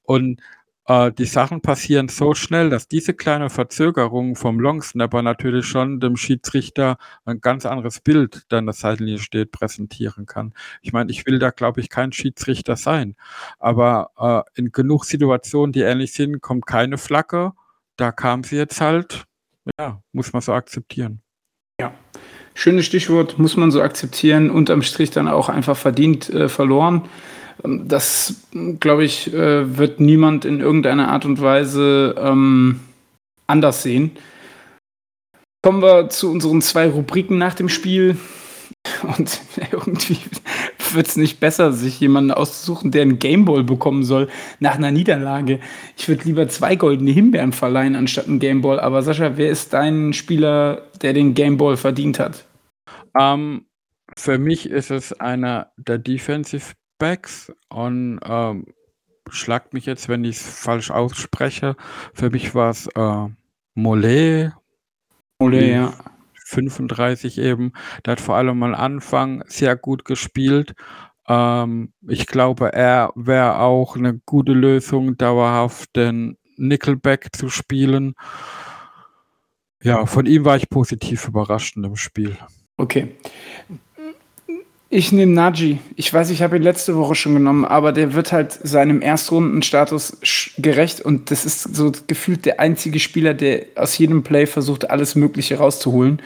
Und 0.03 0.41
äh, 0.89 1.13
die 1.13 1.27
Sachen 1.27 1.61
passieren 1.61 2.09
so 2.09 2.35
schnell, 2.35 2.71
dass 2.71 2.89
diese 2.89 3.15
kleine 3.15 3.51
Verzögerung 3.51 4.35
vom 4.35 4.59
Longsnapper 4.59 5.23
natürlich 5.23 5.67
schon 5.67 6.01
dem 6.01 6.17
Schiedsrichter 6.17 6.97
ein 7.27 7.41
ganz 7.41 7.67
anderes 7.67 8.01
Bild, 8.01 8.47
an 8.51 8.67
der 8.67 8.73
Seitenlinie 8.73 9.21
steht, 9.21 9.53
präsentieren 9.53 10.27
kann. 10.27 10.55
Ich 10.81 10.93
meine, 10.93 11.11
ich 11.11 11.27
will 11.27 11.39
da, 11.39 11.51
glaube 11.51 11.81
ich, 11.81 11.91
kein 11.91 12.13
Schiedsrichter 12.13 12.77
sein, 12.77 13.17
aber 13.59 14.47
äh, 14.57 14.61
in 14.61 14.73
genug 14.73 15.05
Situationen, 15.05 15.73
die 15.73 15.83
ähnlich 15.83 16.15
sind, 16.15 16.41
kommt 16.41 16.67
keine 16.67 16.97
Flagge. 16.97 17.53
Da 17.97 18.11
kam 18.11 18.43
sie 18.43 18.57
jetzt 18.57 18.81
halt, 18.81 19.25
ja, 19.79 20.03
muss 20.13 20.33
man 20.33 20.41
so 20.41 20.53
akzeptieren. 20.55 21.21
Ja, 21.81 21.93
schönes 22.55 22.87
Stichwort, 22.87 23.39
muss 23.39 23.57
man 23.57 23.71
so 23.71 23.83
akzeptieren, 23.83 24.51
unterm 24.51 24.83
Strich 24.83 25.11
dann 25.11 25.29
auch 25.29 25.51
einfach 25.51 25.77
verdient 25.77 26.31
äh, 26.31 26.49
verloren. 26.49 27.09
Ähm, 27.65 27.89
das, 27.89 28.35
glaube 28.81 29.05
ich, 29.05 29.33
äh, 29.33 29.77
wird 29.77 30.01
niemand 30.01 30.45
in 30.45 30.61
irgendeiner 30.61 31.09
Art 31.09 31.25
und 31.25 31.41
Weise 31.41 32.15
ähm, 32.19 32.81
anders 33.47 33.83
sehen. 33.83 34.13
Kommen 35.63 35.83
wir 35.83 36.09
zu 36.09 36.31
unseren 36.31 36.63
zwei 36.63 36.89
Rubriken 36.89 37.39
nach 37.39 37.55
dem 37.55 37.69
Spiel. 37.69 38.17
Und 39.03 39.41
irgendwie 39.73 40.19
wird 40.93 41.09
es 41.09 41.17
nicht 41.17 41.41
besser, 41.41 41.73
sich 41.73 42.01
jemanden 42.01 42.31
auszusuchen, 42.31 42.91
der 42.91 43.03
einen 43.03 43.19
Gameball 43.19 43.65
bekommen 43.65 44.05
soll 44.05 44.29
nach 44.61 44.77
einer 44.77 44.91
Niederlage. 44.91 45.61
Ich 45.97 46.09
würde 46.09 46.25
lieber 46.25 46.49
zwei 46.49 46.77
goldene 46.77 47.11
Himbeeren 47.11 47.53
verleihen 47.53 47.97
anstatt 47.97 48.29
einen 48.29 48.39
Gameball. 48.39 48.81
Aber 48.81 49.03
Sascha, 49.03 49.37
wer 49.37 49.51
ist 49.51 49.73
dein 49.73 50.13
Spieler, 50.13 50.83
der 51.03 51.13
den 51.13 51.35
Gameball 51.35 51.77
verdient 51.77 52.19
hat? 52.19 52.45
Um, 53.15 53.23
ähm, 53.23 53.65
für 54.17 54.39
mich 54.39 54.69
ist 54.69 54.91
es 54.91 55.13
einer 55.13 55.71
der 55.77 55.99
Defensive 55.99 56.73
Backs 56.99 57.53
und 57.69 58.21
ähm, 58.25 58.67
schlagt 59.31 59.75
mich 59.75 59.87
jetzt, 59.87 60.09
wenn 60.09 60.25
ich 60.25 60.37
es 60.37 60.43
falsch 60.43 60.91
ausspreche. 60.91 61.77
Für 62.15 62.31
mich 62.31 62.55
war 62.55 62.71
es 62.71 62.87
äh, 62.95 63.27
Mollet. 63.75 64.53
Mollet, 65.39 65.71
ja. 65.71 65.95
35 66.47 67.39
eben. 67.39 67.73
Der 68.05 68.13
hat 68.13 68.21
vor 68.21 68.37
allem 68.37 68.63
am 68.63 68.75
Anfang 68.75 69.45
sehr 69.47 69.77
gut 69.77 70.05
gespielt. 70.05 70.75
Ähm, 71.27 71.93
ich 72.07 72.27
glaube, 72.27 72.73
er 72.73 73.13
wäre 73.15 73.59
auch 73.61 73.97
eine 73.97 74.19
gute 74.25 74.53
Lösung, 74.53 75.17
dauerhaft 75.17 75.95
den 75.95 76.39
Nickelback 76.57 77.37
zu 77.37 77.51
spielen. 77.51 78.15
Ja, 79.83 80.07
von 80.07 80.27
ihm 80.27 80.45
war 80.45 80.57
ich 80.57 80.69
positiv 80.69 81.29
überrascht 81.29 81.77
in 81.77 81.83
dem 81.83 81.97
Spiel. 81.97 82.37
Okay. 82.79 83.17
Ich 84.91 85.13
nehme 85.13 85.33
Naji. 85.33 85.81
Ich 85.97 86.13
weiß, 86.13 86.31
ich 86.31 86.41
habe 86.41 86.57
ihn 86.57 86.63
letzte 86.63 86.97
Woche 86.97 87.15
schon 87.15 87.35
genommen, 87.35 87.67
aber 87.67 87.93
der 87.93 88.15
wird 88.15 88.33
halt 88.33 88.53
seinem 88.53 89.03
Erstrundenstatus 89.03 90.17
gerecht 90.57 91.03
und 91.03 91.31
das 91.31 91.45
ist 91.45 91.77
so 91.77 91.93
gefühlt 92.07 92.47
der 92.47 92.59
einzige 92.59 92.99
Spieler, 92.99 93.35
der 93.35 93.67
aus 93.77 93.99
jedem 93.99 94.23
Play 94.23 94.47
versucht, 94.47 94.89
alles 94.89 95.15
Mögliche 95.15 95.59
rauszuholen. 95.59 96.23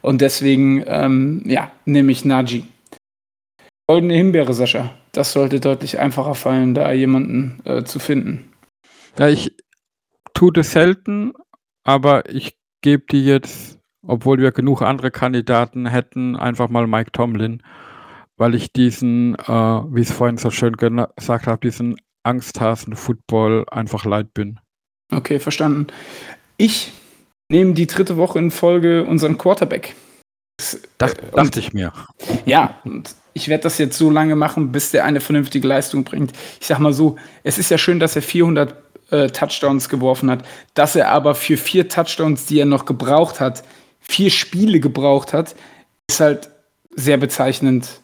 Und 0.00 0.22
deswegen, 0.22 0.82
ähm, 0.86 1.42
ja, 1.44 1.70
nehme 1.84 2.10
ich 2.10 2.24
Naji. 2.24 2.64
Goldene 3.86 4.14
Himbeere, 4.14 4.54
Sascha. 4.54 4.94
Das 5.12 5.32
sollte 5.32 5.60
deutlich 5.60 5.98
einfacher 5.98 6.34
fallen, 6.34 6.74
da 6.74 6.92
jemanden 6.92 7.60
äh, 7.64 7.84
zu 7.84 7.98
finden. 7.98 8.50
Ja, 9.18 9.28
ich 9.28 9.54
tue 10.32 10.52
das 10.52 10.72
selten, 10.72 11.34
aber 11.84 12.30
ich 12.30 12.56
gebe 12.80 13.04
die 13.10 13.26
jetzt, 13.26 13.78
obwohl 14.06 14.38
wir 14.38 14.52
genug 14.52 14.80
andere 14.80 15.10
Kandidaten 15.10 15.86
hätten, 15.86 16.34
einfach 16.34 16.70
mal 16.70 16.86
Mike 16.86 17.12
Tomlin 17.12 17.62
weil 18.36 18.54
ich 18.54 18.72
diesen, 18.72 19.34
äh, 19.36 19.48
wie 19.48 20.02
ich 20.02 20.10
es 20.10 20.14
vorhin 20.14 20.38
so 20.38 20.50
schön 20.50 20.74
gesagt 20.74 21.46
habe, 21.46 21.58
diesen 21.58 21.96
Angsthasen-Football 22.22 23.66
einfach 23.70 24.04
leid 24.04 24.34
bin. 24.34 24.58
Okay, 25.12 25.38
verstanden. 25.38 25.86
Ich 26.56 26.92
nehme 27.48 27.74
die 27.74 27.86
dritte 27.86 28.16
Woche 28.16 28.38
in 28.38 28.50
Folge 28.50 29.04
unseren 29.04 29.38
Quarterback. 29.38 29.94
Das, 30.58 30.80
das 30.98 31.12
äh, 31.12 31.30
dachte 31.34 31.60
ich 31.60 31.72
mir. 31.72 31.92
Ja, 32.44 32.78
und 32.84 33.14
ich 33.34 33.48
werde 33.48 33.64
das 33.64 33.78
jetzt 33.78 33.98
so 33.98 34.10
lange 34.10 34.34
machen, 34.34 34.72
bis 34.72 34.90
der 34.90 35.04
eine 35.04 35.20
vernünftige 35.20 35.68
Leistung 35.68 36.04
bringt. 36.04 36.32
Ich 36.60 36.66
sag 36.66 36.78
mal 36.78 36.92
so, 36.92 37.16
es 37.42 37.58
ist 37.58 37.70
ja 37.70 37.78
schön, 37.78 38.00
dass 38.00 38.16
er 38.16 38.22
400 38.22 38.74
äh, 39.10 39.28
Touchdowns 39.28 39.88
geworfen 39.88 40.30
hat, 40.30 40.44
dass 40.74 40.96
er 40.96 41.10
aber 41.10 41.34
für 41.34 41.56
vier 41.56 41.88
Touchdowns, 41.88 42.46
die 42.46 42.58
er 42.58 42.66
noch 42.66 42.86
gebraucht 42.86 43.38
hat, 43.40 43.62
vier 44.00 44.30
Spiele 44.30 44.80
gebraucht 44.80 45.32
hat, 45.32 45.54
ist 46.08 46.20
halt 46.20 46.50
sehr 46.94 47.18
bezeichnend. 47.18 48.00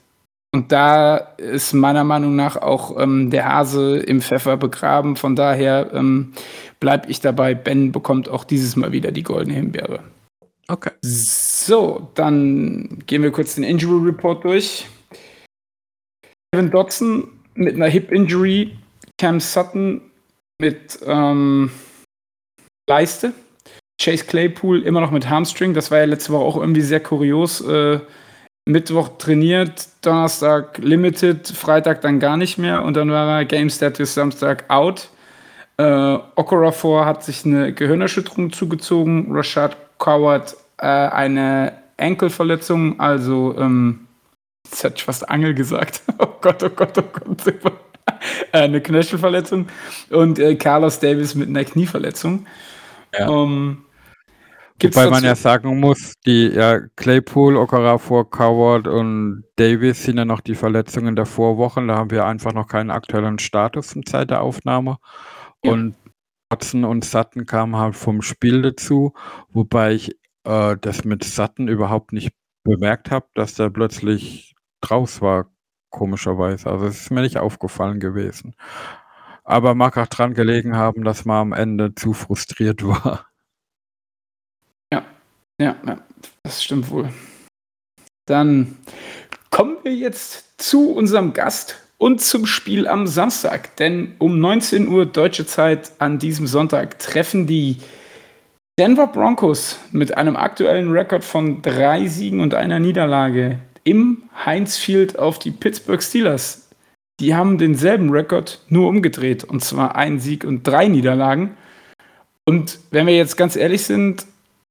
Und 0.54 0.70
da 0.70 1.16
ist 1.16 1.72
meiner 1.72 2.04
Meinung 2.04 2.36
nach 2.36 2.56
auch 2.56 3.00
ähm, 3.00 3.30
der 3.30 3.46
Hase 3.46 3.98
im 3.98 4.20
Pfeffer 4.20 4.58
begraben. 4.58 5.16
Von 5.16 5.34
daher 5.34 5.90
ähm, 5.94 6.34
bleibe 6.78 7.10
ich 7.10 7.20
dabei. 7.20 7.54
Ben 7.54 7.90
bekommt 7.90 8.28
auch 8.28 8.44
dieses 8.44 8.76
Mal 8.76 8.92
wieder 8.92 9.12
die 9.12 9.22
goldene 9.22 9.54
Himbeere. 9.54 10.00
Okay. 10.68 10.90
So, 11.02 12.10
dann 12.14 13.02
gehen 13.06 13.22
wir 13.22 13.32
kurz 13.32 13.54
den 13.54 13.64
Injury 13.64 14.06
Report 14.06 14.44
durch. 14.44 14.86
Kevin 16.52 16.70
Dodson 16.70 17.28
mit 17.54 17.74
einer 17.74 17.88
Hip 17.88 18.12
Injury, 18.12 18.76
Cam 19.18 19.40
Sutton 19.40 20.02
mit 20.60 20.98
ähm, 21.06 21.70
Leiste, 22.88 23.32
Chase 24.00 24.24
Claypool 24.24 24.82
immer 24.82 25.00
noch 25.00 25.10
mit 25.10 25.28
Hamstring. 25.28 25.72
Das 25.72 25.90
war 25.90 25.98
ja 25.98 26.04
letzte 26.04 26.32
Woche 26.32 26.44
auch 26.44 26.56
irgendwie 26.56 26.82
sehr 26.82 27.00
kurios. 27.00 27.62
Äh, 27.62 28.00
Mittwoch 28.64 29.16
trainiert, 29.18 29.88
Donnerstag 30.02 30.78
limited, 30.78 31.48
Freitag 31.48 32.00
dann 32.02 32.20
gar 32.20 32.36
nicht 32.36 32.58
mehr 32.58 32.82
und 32.84 32.96
dann 32.96 33.10
war 33.10 33.38
er 33.38 33.44
Game 33.44 33.70
Status 33.70 34.14
Samstag 34.14 34.64
out. 34.68 35.08
Äh, 35.78 36.18
Okorafor 36.36 37.04
hat 37.04 37.24
sich 37.24 37.44
eine 37.44 37.72
Gehirnerschütterung 37.72 38.52
zugezogen, 38.52 39.26
Rashad 39.30 39.76
Coward 39.98 40.56
äh, 40.78 40.86
eine 40.86 41.72
Enkelverletzung, 41.96 43.00
also 43.00 43.56
ähm, 43.58 44.06
jetzt 44.64 44.84
hätte 44.84 44.96
ich 44.96 45.04
fast 45.04 45.28
Angel 45.28 45.54
gesagt. 45.54 46.02
oh 46.18 46.28
Gott, 46.40 46.62
oh 46.62 46.68
Gott, 46.68 46.98
oh 46.98 47.02
Gott. 47.12 47.46
äh, 48.52 48.58
eine 48.58 48.80
Knöchelverletzung 48.80 49.66
und 50.10 50.38
äh, 50.38 50.54
Carlos 50.54 51.00
Davis 51.00 51.34
mit 51.34 51.48
einer 51.48 51.64
Knieverletzung. 51.64 52.46
Ja. 53.18 53.28
Um, 53.28 53.52
ähm, 53.52 53.84
Gibt's 54.82 54.96
Wobei 54.96 55.10
man 55.10 55.22
ja 55.22 55.36
sagen 55.36 55.78
muss, 55.78 56.14
die 56.26 56.48
ja, 56.48 56.80
Claypool, 56.96 57.56
Okarafor, 57.56 58.28
Coward 58.28 58.88
und 58.88 59.44
Davis 59.54 60.02
sind 60.02 60.18
ja 60.18 60.24
noch 60.24 60.40
die 60.40 60.56
Verletzungen 60.56 61.14
der 61.14 61.24
Vorwochen. 61.24 61.86
Da 61.86 61.94
haben 61.94 62.10
wir 62.10 62.26
einfach 62.26 62.52
noch 62.52 62.66
keinen 62.66 62.90
aktuellen 62.90 63.38
Status 63.38 63.94
in 63.94 64.04
Zeit 64.04 64.30
der 64.30 64.42
Aufnahme. 64.42 64.96
Ja. 65.62 65.70
Und 65.70 65.94
Watson 66.50 66.84
und 66.84 67.04
Sutton 67.04 67.46
kamen 67.46 67.76
halt 67.76 67.94
vom 67.94 68.22
Spiel 68.22 68.60
dazu, 68.60 69.14
wobei 69.50 69.92
ich 69.92 70.18
äh, 70.42 70.76
das 70.80 71.04
mit 71.04 71.22
Sutton 71.22 71.68
überhaupt 71.68 72.12
nicht 72.12 72.32
bemerkt 72.64 73.12
habe, 73.12 73.26
dass 73.36 73.54
der 73.54 73.70
plötzlich 73.70 74.56
draus 74.80 75.20
war, 75.20 75.46
komischerweise. 75.90 76.68
Also 76.68 76.86
es 76.86 77.02
ist 77.02 77.12
mir 77.12 77.20
nicht 77.22 77.38
aufgefallen 77.38 78.00
gewesen. 78.00 78.56
Aber 79.44 79.76
mag 79.76 79.96
auch 79.96 80.08
dran 80.08 80.34
gelegen 80.34 80.76
haben, 80.76 81.04
dass 81.04 81.24
man 81.24 81.36
am 81.36 81.52
Ende 81.52 81.94
zu 81.94 82.14
frustriert 82.14 82.84
war. 82.84 83.26
Ja, 85.62 85.76
ja, 85.86 85.96
das 86.42 86.64
stimmt 86.64 86.90
wohl. 86.90 87.08
Dann 88.26 88.78
kommen 89.50 89.76
wir 89.84 89.94
jetzt 89.94 90.60
zu 90.60 90.90
unserem 90.90 91.34
Gast 91.34 91.76
und 91.98 92.20
zum 92.20 92.46
Spiel 92.46 92.88
am 92.88 93.06
Samstag. 93.06 93.76
Denn 93.76 94.16
um 94.18 94.40
19 94.40 94.88
Uhr 94.88 95.06
deutsche 95.06 95.46
Zeit 95.46 95.92
an 96.00 96.18
diesem 96.18 96.48
Sonntag 96.48 96.98
treffen 96.98 97.46
die 97.46 97.76
Denver 98.76 99.06
Broncos 99.06 99.78
mit 99.92 100.16
einem 100.16 100.34
aktuellen 100.34 100.90
Rekord 100.90 101.22
von 101.22 101.62
drei 101.62 102.08
Siegen 102.08 102.40
und 102.40 102.54
einer 102.54 102.80
Niederlage 102.80 103.60
im 103.84 104.24
Heinz 104.44 104.78
Field 104.78 105.16
auf 105.16 105.38
die 105.38 105.52
Pittsburgh 105.52 106.02
Steelers. 106.02 106.70
Die 107.20 107.36
haben 107.36 107.56
denselben 107.56 108.10
Rekord 108.10 108.64
nur 108.66 108.88
umgedreht 108.88 109.44
und 109.44 109.62
zwar 109.62 109.94
ein 109.94 110.18
Sieg 110.18 110.42
und 110.42 110.66
drei 110.66 110.88
Niederlagen. 110.88 111.56
Und 112.44 112.80
wenn 112.90 113.06
wir 113.06 113.14
jetzt 113.14 113.36
ganz 113.36 113.54
ehrlich 113.54 113.84
sind, 113.84 114.26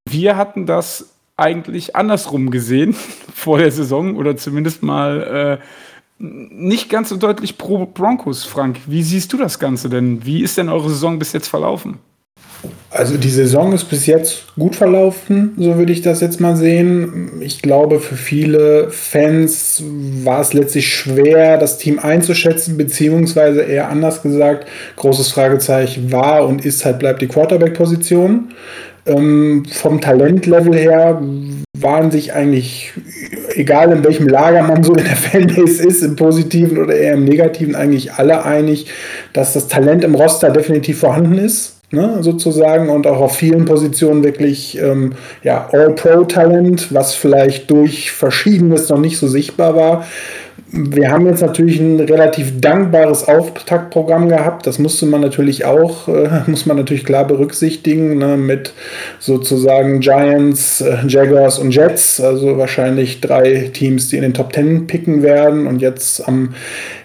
wir 0.08 0.38
hatten 0.38 0.66
das 0.66 1.10
eigentlich 1.38 1.96
andersrum 1.96 2.52
gesehen 2.52 2.96
vor 3.34 3.58
der 3.58 3.72
Saison 3.72 4.16
oder 4.16 4.38
zumindest 4.38 4.84
mal 4.84 5.60
äh, 5.60 5.66
nicht 6.20 6.90
ganz 6.90 7.10
so 7.10 7.18
deutlich 7.18 7.58
pro 7.58 7.86
Broncos, 7.86 8.44
Frank. 8.44 8.80
Wie 8.86 9.02
siehst 9.02 9.34
du 9.34 9.38
das 9.38 9.58
Ganze 9.58 9.90
denn? 9.90 10.24
Wie 10.24 10.44
ist 10.44 10.58
denn 10.58 10.70
eure 10.70 10.90
Saison 10.90 11.18
bis 11.18 11.34
jetzt 11.34 11.48
verlaufen? 11.48 11.98
Also 12.92 13.18
die 13.18 13.30
Saison 13.30 13.74
ist 13.74 13.86
bis 13.86 14.06
jetzt 14.06 14.54
gut 14.56 14.76
verlaufen, 14.76 15.54
so 15.58 15.78
würde 15.78 15.94
ich 15.94 16.02
das 16.02 16.20
jetzt 16.20 16.42
mal 16.42 16.58
sehen. 16.58 17.42
Ich 17.42 17.62
glaube, 17.62 18.00
für 18.00 18.18
viele 18.18 18.92
Fans 18.92 19.82
war 20.24 20.42
es 20.42 20.54
letztlich 20.54 20.94
schwer, 20.94 21.58
das 21.58 21.78
Team 21.78 22.00
einzuschätzen, 22.00 22.78
beziehungsweise 22.78 23.62
eher 23.62 23.90
anders 23.90 24.22
gesagt, 24.22 24.68
großes 24.98 25.30
Fragezeichen 25.32 26.12
war 26.12 26.46
und 26.46 26.66
ist 26.66 26.84
halt 26.84 27.00
bleibt 27.00 27.22
die 27.22 27.28
Quarterback-Position. 27.28 28.50
Ähm, 29.06 29.64
vom 29.72 30.00
Talentlevel 30.00 30.76
her 30.76 31.22
waren 31.78 32.12
sich 32.12 32.34
eigentlich, 32.34 32.94
egal 33.56 33.92
in 33.92 34.04
welchem 34.04 34.28
Lager 34.28 34.64
man 34.64 34.84
so 34.84 34.94
in 34.94 35.04
der 35.04 35.16
Fanbase 35.16 35.84
ist, 35.84 36.04
im 36.04 36.16
Positiven 36.16 36.78
oder 36.78 36.96
eher 36.96 37.14
im 37.14 37.26
Negativen, 37.26 37.76
eigentlich 37.76 38.14
alle 38.14 38.46
einig, 38.46 38.88
dass 39.34 39.54
das 39.54 39.68
Talent 39.68 40.04
im 40.04 40.16
Roster 40.16 40.52
definitiv 40.52 41.00
vorhanden 41.00 41.38
ist. 41.38 41.78
Ne, 41.94 42.20
sozusagen 42.22 42.88
und 42.88 43.06
auch 43.06 43.20
auf 43.20 43.36
vielen 43.36 43.66
Positionen 43.66 44.24
wirklich 44.24 44.78
ähm, 44.82 45.12
ja, 45.44 45.68
All-Pro-Talent, 45.74 46.94
was 46.94 47.16
vielleicht 47.16 47.70
durch 47.70 48.14
Verschiedenes 48.14 48.88
noch 48.88 48.98
nicht 48.98 49.18
so 49.18 49.28
sichtbar 49.28 49.76
war. 49.76 50.08
Wir 50.74 51.12
haben 51.12 51.26
jetzt 51.26 51.42
natürlich 51.42 51.82
ein 51.82 52.00
relativ 52.00 52.62
dankbares 52.62 53.28
Auftaktprogramm 53.28 54.30
gehabt. 54.30 54.66
Das 54.66 54.80
musste 54.80 55.06
man 55.06 55.20
natürlich 55.20 55.66
auch, 55.66 56.08
äh, 56.08 56.30
muss 56.48 56.66
man 56.66 56.78
natürlich 56.78 57.04
klar 57.04 57.28
berücksichtigen, 57.28 58.18
ne, 58.18 58.38
mit 58.38 58.74
sozusagen 59.20 60.00
Giants, 60.00 60.80
äh, 60.80 61.00
Jaguars 61.08 61.60
und 61.60 61.76
Jets. 61.76 62.22
Also 62.22 62.58
wahrscheinlich 62.58 63.20
drei 63.20 63.70
Teams, 63.74 64.08
die 64.08 64.16
in 64.16 64.22
den 64.22 64.34
Top 64.34 64.54
Ten 64.54 64.88
picken 64.88 65.24
werden. 65.24 65.68
Und 65.68 65.82
jetzt 65.82 66.26
am 66.26 66.54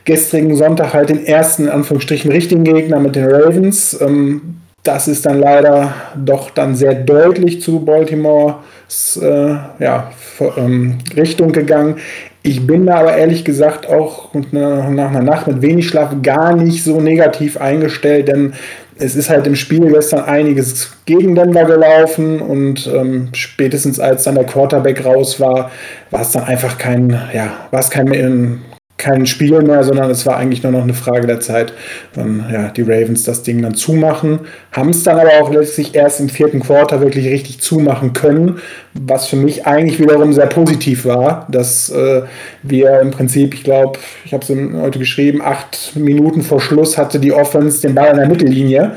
gestrigen 0.04 0.54
Sonntag 0.54 0.94
halt 0.94 1.08
den 1.08 1.26
ersten, 1.26 1.64
in 1.64 1.70
Anführungsstrichen, 1.70 2.30
richtigen 2.30 2.62
Gegner 2.62 3.00
mit 3.00 3.16
den 3.16 3.24
Ravens. 3.24 4.00
Ähm, 4.00 4.60
das 4.86 5.08
ist 5.08 5.26
dann 5.26 5.40
leider 5.40 5.94
doch 6.16 6.50
dann 6.50 6.74
sehr 6.74 6.94
deutlich 6.94 7.60
zu 7.60 7.80
Baltimores 7.80 9.18
äh, 9.20 9.56
ja, 9.78 10.10
ähm, 10.56 10.98
Richtung 11.16 11.52
gegangen. 11.52 11.96
Ich 12.42 12.66
bin 12.66 12.86
da 12.86 12.98
aber 13.00 13.16
ehrlich 13.16 13.44
gesagt 13.44 13.88
auch 13.88 14.32
nach 14.52 14.86
einer 14.86 15.22
Nacht 15.22 15.48
mit 15.48 15.62
wenig 15.62 15.88
Schlaf 15.88 16.14
gar 16.22 16.54
nicht 16.54 16.84
so 16.84 17.00
negativ 17.00 17.60
eingestellt, 17.60 18.28
denn 18.28 18.52
es 18.98 19.16
ist 19.16 19.28
halt 19.28 19.46
im 19.46 19.56
Spiel 19.56 19.90
gestern 19.90 20.24
einiges 20.24 20.92
gegen 21.04 21.34
Denver 21.34 21.64
gelaufen 21.64 22.40
und 22.40 22.86
ähm, 22.86 23.28
spätestens 23.32 24.00
als 24.00 24.22
dann 24.22 24.36
der 24.36 24.44
Quarterback 24.44 25.04
raus 25.04 25.40
war, 25.40 25.70
war 26.10 26.20
es 26.20 26.30
dann 26.30 26.44
einfach 26.44 26.78
kein, 26.78 27.10
ja, 27.34 27.66
war 27.70 27.80
es 27.80 27.90
kein, 27.90 28.60
kein 28.98 29.26
Spiel 29.26 29.60
mehr, 29.62 29.84
sondern 29.84 30.10
es 30.10 30.24
war 30.24 30.36
eigentlich 30.36 30.62
nur 30.62 30.72
noch 30.72 30.82
eine 30.82 30.94
Frage 30.94 31.26
der 31.26 31.40
Zeit, 31.40 31.72
wann 32.14 32.46
ja, 32.50 32.68
die 32.68 32.82
Ravens 32.82 33.24
das 33.24 33.42
Ding 33.42 33.60
dann 33.62 33.74
zumachen. 33.74 34.40
Haben 34.72 34.90
es 34.90 35.02
dann 35.02 35.18
aber 35.18 35.30
auch 35.40 35.52
letztlich 35.52 35.94
erst 35.94 36.20
im 36.20 36.28
vierten 36.28 36.60
Quarter 36.60 37.00
wirklich 37.00 37.26
richtig 37.26 37.60
zumachen 37.60 38.14
können, 38.14 38.60
was 38.94 39.26
für 39.26 39.36
mich 39.36 39.66
eigentlich 39.66 40.00
wiederum 40.00 40.32
sehr 40.32 40.46
positiv 40.46 41.04
war, 41.04 41.46
dass 41.50 41.90
äh, 41.90 42.22
wir 42.62 43.00
im 43.00 43.10
Prinzip, 43.10 43.54
ich 43.54 43.64
glaube, 43.64 43.98
ich 44.24 44.32
habe 44.32 44.42
es 44.42 44.80
heute 44.80 44.98
geschrieben, 44.98 45.42
acht 45.42 45.94
Minuten 45.94 46.42
vor 46.42 46.60
Schluss 46.60 46.96
hatte 46.96 47.20
die 47.20 47.32
Offense 47.32 47.82
den 47.82 47.94
Ball 47.94 48.10
in 48.10 48.16
der 48.16 48.28
Mittellinie 48.28 48.96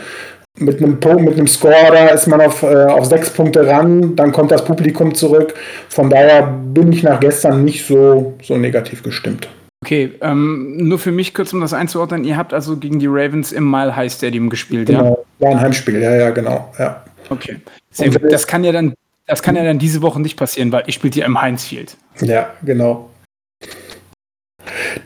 mit 0.59 0.81
einem 0.81 0.97
mit 1.23 1.33
einem 1.35 1.47
Score, 1.47 1.73
da 1.91 2.07
ist 2.07 2.27
man 2.27 2.41
auf, 2.41 2.63
äh, 2.63 2.85
auf 2.85 3.05
sechs 3.05 3.29
Punkte 3.29 3.65
ran, 3.65 4.15
dann 4.15 4.31
kommt 4.31 4.51
das 4.51 4.65
Publikum 4.65 5.15
zurück. 5.15 5.53
Von 5.87 6.09
daher 6.09 6.43
bin 6.43 6.91
ich 6.91 7.03
nach 7.03 7.19
gestern 7.19 7.63
nicht 7.63 7.85
so, 7.85 8.33
so 8.43 8.57
negativ 8.57 9.01
gestimmt. 9.01 9.47
Okay, 9.89 10.11
ähm, 10.21 10.77
nur 10.77 10.99
für 10.99 11.11
mich 11.11 11.33
kurz, 11.33 11.51
um 11.51 11.61
das 11.61 11.73
einzuordnen, 11.73 12.23
ihr 12.23 12.37
habt 12.37 12.53
also 12.53 12.77
gegen 12.77 12.99
die 12.99 13.07
Ravens 13.07 13.51
im 13.51 13.67
Mile 13.71 13.95
High 13.95 14.13
Stadium 14.13 14.51
gespielt, 14.51 14.85
genau. 14.85 15.25
ja? 15.39 15.47
War 15.47 15.55
ein 15.55 15.59
Heimspiel, 15.59 15.99
ja, 15.99 16.15
ja, 16.15 16.29
genau, 16.29 16.71
ja. 16.77 17.03
Okay. 17.27 17.55
Sehr 17.89 18.11
gut. 18.11 18.31
Das 18.31 18.45
kann 18.45 18.63
ja 18.63 18.71
dann, 18.71 18.93
das 19.25 19.41
kann 19.41 19.55
ja 19.55 19.63
dann 19.63 19.79
diese 19.79 20.03
Woche 20.03 20.21
nicht 20.21 20.37
passieren, 20.37 20.71
weil 20.71 20.83
ich 20.85 20.93
spielt 20.93 21.15
ja 21.15 21.25
im 21.25 21.41
Heinz 21.41 21.63
Field. 21.63 21.97
Ja, 22.21 22.51
genau. 22.61 23.09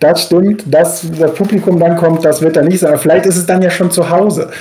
Das 0.01 0.25
stimmt, 0.25 0.65
dass 0.67 1.09
das 1.17 1.33
Publikum 1.33 1.79
dann 1.79 1.95
kommt, 1.95 2.25
das 2.25 2.41
wird 2.41 2.57
dann 2.57 2.67
nicht 2.67 2.81
sein. 2.81 2.97
Vielleicht 2.97 3.25
ist 3.25 3.37
es 3.37 3.45
dann 3.45 3.61
ja 3.61 3.69
schon 3.69 3.89
zu 3.89 4.09
Hause. 4.09 4.51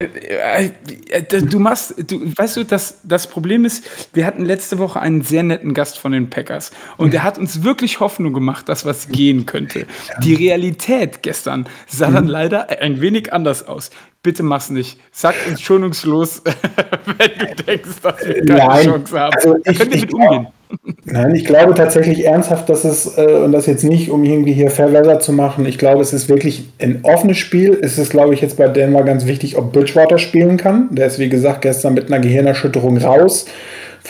Äh, 0.00 0.70
äh, 1.10 1.22
du 1.22 1.58
machst, 1.58 1.94
du, 2.10 2.32
weißt 2.34 2.56
du, 2.56 2.64
das, 2.64 3.00
das 3.02 3.26
Problem 3.26 3.66
ist, 3.66 3.84
wir 4.14 4.24
hatten 4.24 4.46
letzte 4.46 4.78
Woche 4.78 4.98
einen 4.98 5.20
sehr 5.20 5.42
netten 5.42 5.74
Gast 5.74 5.98
von 5.98 6.12
den 6.12 6.30
Packers 6.30 6.70
und 6.96 7.12
der 7.12 7.22
hat 7.22 7.36
uns 7.36 7.62
wirklich 7.64 8.00
Hoffnung 8.00 8.32
gemacht, 8.32 8.70
dass 8.70 8.86
was 8.86 9.08
gehen 9.08 9.44
könnte. 9.44 9.86
Die 10.22 10.34
Realität 10.34 11.22
gestern 11.22 11.68
sah 11.86 12.10
dann 12.10 12.28
leider 12.28 12.70
ein 12.80 13.02
wenig 13.02 13.34
anders 13.34 13.68
aus. 13.68 13.90
Bitte 14.22 14.42
mach's 14.42 14.68
nicht. 14.68 15.00
Sag 15.12 15.34
uns 15.48 15.62
schonungslos, 15.62 16.42
wenn 17.06 17.56
du 17.56 17.62
denkst, 17.64 17.88
dass 18.02 18.26
wir 18.26 18.44
keine 18.44 18.58
Nein, 18.58 18.84
Chance 18.84 19.18
haben. 19.18 19.34
Also 19.34 19.56
ich, 19.64 19.78
Könnt 19.78 19.94
ihr 19.94 20.00
mit 20.02 20.14
umgehen? 20.14 20.46
Nein, 21.04 21.34
ich 21.34 21.46
glaube 21.46 21.74
tatsächlich 21.74 22.26
ernsthaft, 22.26 22.68
dass 22.68 22.84
es, 22.84 23.16
äh, 23.16 23.24
und 23.24 23.52
das 23.52 23.64
jetzt 23.66 23.82
nicht, 23.82 24.10
um 24.10 24.22
irgendwie 24.22 24.52
hier 24.52 24.70
Fairweather 24.70 25.20
zu 25.20 25.32
machen, 25.32 25.64
ich 25.64 25.78
glaube, 25.78 26.02
es 26.02 26.12
ist 26.12 26.28
wirklich 26.28 26.68
ein 26.78 27.00
offenes 27.02 27.38
Spiel. 27.38 27.78
Es 27.80 27.98
ist, 27.98 28.10
glaube 28.10 28.34
ich, 28.34 28.42
jetzt 28.42 28.58
bei 28.58 28.68
Denver 28.68 29.02
ganz 29.04 29.26
wichtig, 29.26 29.56
ob 29.56 29.72
Bridgewater 29.72 30.18
spielen 30.18 30.58
kann. 30.58 30.94
Der 30.94 31.06
ist, 31.06 31.18
wie 31.18 31.30
gesagt, 31.30 31.62
gestern 31.62 31.94
mit 31.94 32.06
einer 32.12 32.20
Gehirnerschütterung 32.20 32.98
raus. 32.98 33.46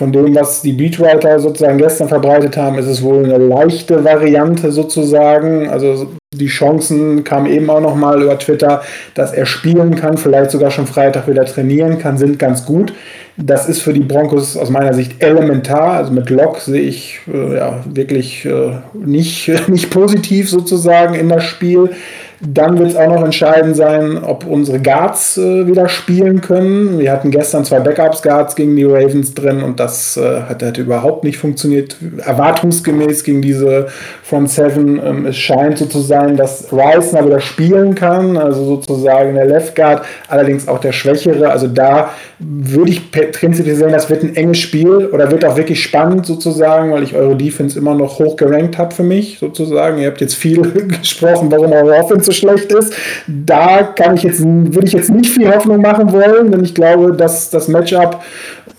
Von 0.00 0.12
dem, 0.12 0.34
was 0.34 0.62
die 0.62 0.72
Beatwriter 0.72 1.38
sozusagen 1.38 1.76
gestern 1.76 2.08
verbreitet 2.08 2.56
haben, 2.56 2.78
ist 2.78 2.86
es 2.86 3.02
wohl 3.02 3.22
eine 3.22 3.36
leichte 3.36 4.02
Variante 4.02 4.72
sozusagen. 4.72 5.68
Also 5.68 6.08
die 6.32 6.46
Chancen 6.46 7.22
kamen 7.22 7.44
eben 7.44 7.68
auch 7.68 7.82
nochmal 7.82 8.22
über 8.22 8.38
Twitter, 8.38 8.80
dass 9.12 9.34
er 9.34 9.44
spielen 9.44 9.96
kann, 9.96 10.16
vielleicht 10.16 10.52
sogar 10.52 10.70
schon 10.70 10.86
Freitag 10.86 11.28
wieder 11.28 11.44
trainieren 11.44 11.98
kann, 11.98 12.16
sind 12.16 12.38
ganz 12.38 12.64
gut. 12.64 12.94
Das 13.36 13.68
ist 13.68 13.82
für 13.82 13.92
die 13.92 14.00
Broncos 14.00 14.56
aus 14.56 14.70
meiner 14.70 14.94
Sicht 14.94 15.22
elementar. 15.22 15.92
Also 15.92 16.12
mit 16.12 16.30
Lock 16.30 16.60
sehe 16.60 16.80
ich 16.80 17.20
äh, 17.30 17.56
ja, 17.56 17.84
wirklich 17.84 18.46
äh, 18.46 18.78
nicht, 18.94 19.50
nicht 19.68 19.90
positiv 19.90 20.48
sozusagen 20.48 21.14
in 21.14 21.28
das 21.28 21.44
Spiel. 21.44 21.90
Dann 22.42 22.78
wird 22.78 22.90
es 22.90 22.96
auch 22.96 23.08
noch 23.08 23.22
entscheidend 23.22 23.76
sein, 23.76 24.16
ob 24.24 24.46
unsere 24.46 24.80
Guards 24.80 25.36
äh, 25.36 25.66
wieder 25.66 25.90
spielen 25.90 26.40
können. 26.40 26.98
Wir 26.98 27.12
hatten 27.12 27.30
gestern 27.30 27.66
zwei 27.66 27.80
Backups-Guards 27.80 28.56
gegen 28.56 28.76
die 28.76 28.84
Ravens 28.84 29.34
drin 29.34 29.62
und 29.62 29.78
das 29.78 30.16
äh, 30.16 30.40
hat, 30.48 30.62
hat, 30.62 30.78
überhaupt 30.78 31.22
nicht 31.22 31.36
funktioniert. 31.36 31.96
Erwartungsgemäß 32.24 33.24
gegen 33.24 33.42
diese 33.42 33.88
Front 34.22 34.48
Seven. 34.48 34.98
Ähm, 35.04 35.26
es 35.26 35.36
scheint 35.36 35.76
so 35.76 35.84
zu 35.84 36.00
sein, 36.00 36.38
dass 36.38 36.72
Reisner 36.72 37.26
wieder 37.26 37.40
spielen 37.40 37.94
kann, 37.94 38.38
also 38.38 38.64
sozusagen 38.64 39.34
der 39.34 39.44
Left 39.44 39.76
Guard, 39.76 40.06
allerdings 40.28 40.66
auch 40.66 40.78
der 40.78 40.92
Schwächere. 40.92 41.50
Also 41.50 41.66
da 41.66 42.10
würde 42.38 42.90
ich 42.90 43.12
prinzipiell 43.12 43.76
sehen, 43.76 43.92
das 43.92 44.08
wird 44.08 44.22
ein 44.22 44.34
enges 44.34 44.60
Spiel 44.60 45.10
oder 45.12 45.30
wird 45.30 45.44
auch 45.44 45.58
wirklich 45.58 45.82
spannend 45.82 46.24
sozusagen, 46.24 46.90
weil 46.90 47.02
ich 47.02 47.14
eure 47.14 47.36
Defense 47.36 47.78
immer 47.78 47.94
noch 47.94 48.18
hoch 48.18 48.36
gerankt 48.36 48.78
habe 48.78 48.94
für 48.94 49.02
mich 49.02 49.38
sozusagen. 49.38 49.98
Ihr 49.98 50.06
habt 50.06 50.22
jetzt 50.22 50.36
viel 50.36 50.62
gesprochen, 51.00 51.50
warum 51.50 51.72
eure 51.72 51.96
Offense 51.96 52.29
so 52.30 52.32
schlecht 52.32 52.72
ist. 52.72 52.94
Da 53.26 53.82
kann 53.82 54.16
ich 54.16 54.22
jetzt, 54.22 54.42
würde 54.42 54.86
ich 54.86 54.92
jetzt 54.92 55.10
nicht 55.10 55.30
viel 55.30 55.52
Hoffnung 55.52 55.80
machen 55.80 56.12
wollen, 56.12 56.50
denn 56.50 56.64
ich 56.64 56.74
glaube, 56.74 57.12
dass 57.12 57.50
das 57.50 57.68
Matchup 57.68 58.22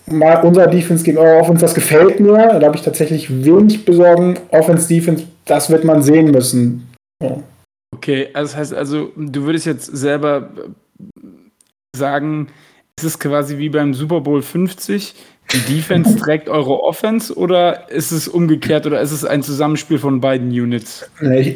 mal 0.08 0.44
unser 0.44 0.68
Defense 0.68 1.04
gegen 1.04 1.18
eure 1.18 1.40
Offense, 1.40 1.62
das 1.62 1.74
gefällt 1.74 2.20
mir. 2.20 2.60
Da 2.60 2.68
habe 2.68 2.76
ich 2.76 2.82
tatsächlich 2.82 3.30
wenig 3.44 3.86
Besorgen. 3.86 4.40
Offense, 4.50 4.88
Defense, 4.88 5.26
das 5.46 5.70
wird 5.70 5.84
man 5.84 6.02
sehen 6.02 6.32
müssen. 6.32 6.90
Ja. 7.22 7.38
Okay, 7.96 8.30
also 8.34 8.52
das 8.52 8.58
heißt 8.58 8.74
also, 8.74 9.12
du 9.16 9.44
würdest 9.44 9.66
jetzt 9.66 9.86
selber 9.86 10.50
sagen, 11.96 12.48
es 12.98 13.04
ist 13.04 13.20
quasi 13.20 13.58
wie 13.58 13.70
beim 13.70 13.94
Super 13.94 14.22
Bowl 14.22 14.42
50. 14.42 15.14
Die 15.54 15.76
Defense 15.76 16.16
trägt 16.16 16.48
eure 16.48 16.82
Offense 16.82 17.34
oder 17.36 17.90
ist 17.90 18.12
es 18.12 18.28
umgekehrt 18.28 18.86
oder 18.86 19.02
ist 19.02 19.12
es 19.12 19.26
ein 19.26 19.44
Zusammenspiel 19.44 20.00
von 20.00 20.22
beiden 20.22 20.50
Units? 20.50 21.10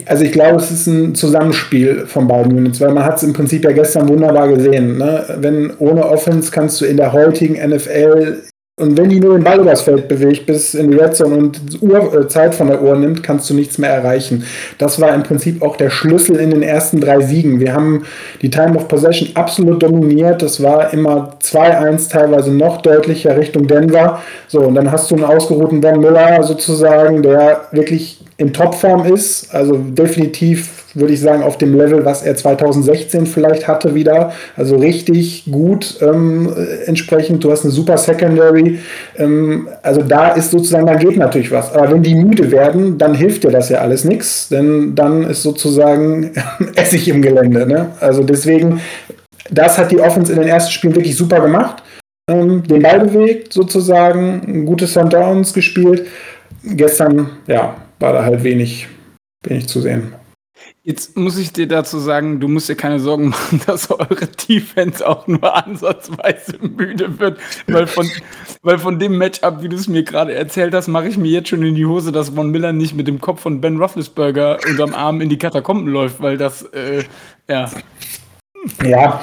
Also 0.06 0.24
ich 0.24 0.32
glaube, 0.32 0.58
es 0.58 0.70
ist 0.70 0.88
ein 0.88 1.16
Zusammenspiel 1.16 2.06
von 2.06 2.28
beiden 2.28 2.58
Units, 2.58 2.82
weil 2.82 2.92
man 2.92 3.06
hat 3.06 3.18
es 3.18 3.24
im 3.24 3.34
Prinzip 3.34 3.64
ja 3.64 3.72
gestern 3.72 4.10
wunderbar 4.10 4.50
gesehen. 4.50 4.98
Ne? 4.98 5.38
Wenn 5.38 5.72
ohne 5.78 6.06
Offense 6.06 6.52
kannst 6.52 6.82
du 6.82 6.86
in 6.86 6.98
der 6.98 7.14
heutigen 7.14 7.54
NFL 7.54 8.44
Und 8.78 8.98
wenn 8.98 9.08
die 9.08 9.22
nur 9.22 9.38
den 9.38 9.44
Ball 9.46 9.62
übers 9.62 9.84
Feld 9.84 10.10
bewegt, 10.10 10.48
bis 10.48 10.74
in 10.74 10.92
die 10.92 10.98
Red 10.98 11.16
Zone 11.16 11.34
und 11.38 11.82
Uhr, 11.82 12.14
äh, 12.14 12.28
Zeit 12.28 12.54
von 12.54 12.68
der 12.68 12.82
Uhr 12.82 12.94
nimmt, 12.98 13.24
kannst 13.24 13.50
du 13.50 13.54
nichts 13.54 13.78
mehr 13.78 13.90
erreichen. 13.90 14.44
Das 14.78 15.00
war 15.00 15.16
im 15.16 15.24
Prinzip 15.24 15.62
auch 15.62 15.78
der 15.78 15.90
Schlüssel 15.90 16.36
in 16.36 16.50
den 16.50 16.62
ersten 16.62 17.00
drei 17.00 17.22
Siegen. 17.22 17.62
Wir 17.62 17.74
haben 17.74 18.04
die 18.42 18.50
Time 18.50 18.76
of 18.76 18.90
Possession 18.90 19.30
absolut 19.36 19.82
dominiert. 19.82 20.42
Das 20.42 20.62
war 20.62 20.92
immer 20.92 21.38
2-1, 21.42 22.10
teilweise 22.10 22.52
noch 22.52 22.82
deutlicher 22.82 23.38
Richtung 23.38 23.66
Denver. 23.66 24.22
So, 24.50 24.60
und 24.60 24.76
dann 24.76 24.92
hast 24.92 25.10
du 25.10 25.16
einen 25.16 25.24
ausgeruhten 25.24 25.82
Von 25.82 26.02
Miller 26.02 26.44
sozusagen, 26.44 27.24
der 27.24 27.70
wirklich 27.72 28.20
in 28.36 28.52
Topform 28.52 29.06
ist. 29.06 29.56
Also 29.56 29.78
definitiv 29.78 30.85
würde 30.96 31.14
ich 31.14 31.20
sagen, 31.20 31.44
auf 31.44 31.58
dem 31.58 31.76
Level, 31.76 32.06
was 32.06 32.24
er 32.24 32.36
2016 32.36 33.26
vielleicht 33.26 33.68
hatte 33.68 33.94
wieder. 33.94 34.32
Also 34.56 34.78
richtig 34.78 35.46
gut 35.52 35.98
ähm, 36.02 36.52
entsprechend. 36.86 37.44
Du 37.44 37.52
hast 37.52 37.64
eine 37.64 37.72
super 37.72 37.98
Secondary. 37.98 38.80
Ähm, 39.18 39.68
also 39.84 40.02
da 40.02 40.30
ist 40.30 40.52
sozusagen, 40.52 40.88
da 40.88 40.96
geht 40.96 41.18
natürlich 41.18 41.52
was. 41.52 41.74
Aber 41.74 41.92
wenn 41.92 42.02
die 42.02 42.16
müde 42.16 42.50
werden, 42.52 42.98
dann 42.98 43.14
hilft 43.14 43.44
dir 43.44 43.52
das 43.52 43.70
ja 43.70 43.80
alles 43.80 44.06
nichts. 44.06 44.50
Denn 44.50 44.96
dann 44.96 45.30
ist 45.30 45.44
sozusagen 45.44 46.32
Essig 46.76 47.08
im 47.10 47.22
Gelände. 47.22 47.68
Ne? 47.68 47.92
Also 48.00 48.24
deswegen, 48.24 48.80
das 49.52 49.78
hat 49.78 49.92
die 49.92 50.00
Offense 50.00 50.32
in 50.32 50.40
den 50.40 50.48
ersten 50.48 50.72
Spielen 50.72 50.96
wirklich 50.96 51.18
super 51.18 51.42
gemacht. 51.42 51.84
Ähm, 52.28 52.64
den 52.64 52.82
Ball 52.82 53.02
bewegt 53.02 53.54
sozusagen, 53.54 54.42
ein 54.48 54.66
gutes 54.66 54.94
Sundowns 54.94 55.54
gespielt. 55.54 56.08
Gestern, 56.64 57.30
ja, 57.48 57.76
war 58.00 58.14
da 58.14 58.24
halt 58.24 58.44
wenig, 58.44 58.88
wenig 59.44 59.68
zu 59.68 59.82
sehen. 59.82 60.14
Jetzt 60.84 61.18
muss 61.18 61.38
ich 61.38 61.52
dir 61.52 61.68
dazu 61.68 62.00
sagen, 62.00 62.40
du 62.40 62.48
musst 62.48 62.70
dir 62.70 62.76
keine 62.76 63.00
Sorgen 63.00 63.30
machen, 63.30 63.62
dass 63.66 63.90
eure 63.92 64.28
Defense 64.28 65.08
auch 65.08 65.28
nur 65.28 65.56
ansatzweise 65.56 66.58
müde 66.60 67.20
wird, 67.20 67.40
weil 67.68 67.88
von, 67.88 68.10
weil 68.62 68.78
von 68.78 69.00
dem 69.00 69.18
Matchup, 69.18 69.62
wie 69.62 69.70
du 69.70 69.76
es 69.76 69.88
mir 69.88 70.04
gerade 70.04 70.34
erzählt 70.34 70.74
hast, 70.74 70.88
mache 70.88 71.08
ich 71.08 71.18
mir 71.18 71.30
jetzt 71.30 71.50
schon 71.50 71.64
in 71.64 71.76
die 71.76 71.86
Hose, 71.86 72.12
dass 72.12 72.30
Von 72.30 72.52
Miller 72.52 72.74
nicht 72.74 72.96
mit 72.96 73.08
dem 73.08 73.20
Kopf 73.20 73.42
von 73.42 73.62
Ben 73.62 73.78
Roethlisberger 73.78 74.60
unterm 74.70 74.94
Arm 74.94 75.22
in 75.22 75.30
die 75.30 75.38
Katakomben 75.38 75.88
läuft, 75.88 76.22
weil 76.22 76.38
das, 76.38 76.64
äh, 76.74 77.04
ja, 77.50 77.70
ja, 78.84 79.22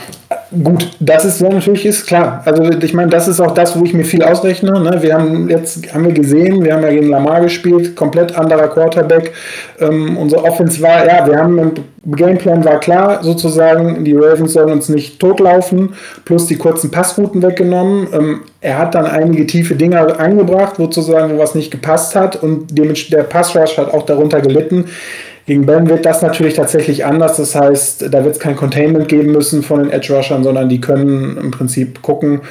gut, 0.62 0.90
das 1.00 1.24
ist 1.24 1.40
ja 1.40 1.48
natürlich 1.48 1.86
ist 1.86 2.06
klar. 2.06 2.42
Also 2.44 2.62
ich 2.64 2.94
meine, 2.94 3.10
das 3.10 3.28
ist 3.28 3.40
auch 3.40 3.52
das, 3.52 3.78
wo 3.78 3.84
ich 3.84 3.94
mir 3.94 4.04
viel 4.04 4.22
ausrechne. 4.22 4.72
Ne? 4.80 4.98
Wir 5.00 5.14
haben 5.14 5.48
jetzt 5.48 5.92
haben 5.92 6.04
wir 6.04 6.12
gesehen, 6.12 6.62
wir 6.64 6.74
haben 6.74 6.82
ja 6.82 6.90
gegen 6.90 7.08
Lamar 7.08 7.40
gespielt, 7.40 7.96
komplett 7.96 8.36
anderer 8.36 8.68
Quarterback. 8.68 9.32
Ähm, 9.80 10.16
unsere 10.16 10.44
Offense 10.44 10.80
war, 10.82 11.06
ja, 11.06 11.26
wir 11.26 11.38
haben 11.38 11.58
im 11.58 11.72
Gameplan 12.16 12.64
war 12.64 12.80
klar, 12.80 13.22
sozusagen, 13.22 14.04
die 14.04 14.14
Ravens 14.14 14.54
sollen 14.54 14.72
uns 14.72 14.88
nicht 14.88 15.20
totlaufen, 15.20 15.94
plus 16.24 16.46
die 16.46 16.56
kurzen 16.56 16.90
Passrouten 16.90 17.42
weggenommen. 17.42 18.08
Ähm, 18.12 18.40
er 18.60 18.78
hat 18.78 18.94
dann 18.94 19.06
einige 19.06 19.46
tiefe 19.46 19.76
Dinge 19.76 20.18
eingebracht, 20.18 20.76
sozusagen, 20.76 21.34
wo 21.34 21.38
was 21.38 21.54
nicht 21.54 21.70
gepasst 21.70 22.16
hat 22.16 22.42
und 22.42 22.76
der 22.76 23.22
Passrush 23.22 23.78
hat 23.78 23.92
auch 23.94 24.04
darunter 24.04 24.40
gelitten. 24.40 24.86
Gegen 25.46 25.66
Ben 25.66 25.88
wird 25.88 26.06
das 26.06 26.22
natürlich 26.22 26.54
tatsächlich 26.54 27.04
anders. 27.04 27.36
Das 27.36 27.54
heißt, 27.54 28.12
da 28.12 28.24
wird 28.24 28.34
es 28.34 28.40
kein 28.40 28.56
Containment 28.56 29.08
geben 29.08 29.32
müssen 29.32 29.62
von 29.62 29.80
den 29.80 29.90
Edge 29.90 30.14
Rushern, 30.14 30.44
sondern 30.44 30.68
die 30.68 30.80
können 30.80 31.36
im 31.36 31.50
Prinzip 31.50 32.00
gucken. 32.02 32.42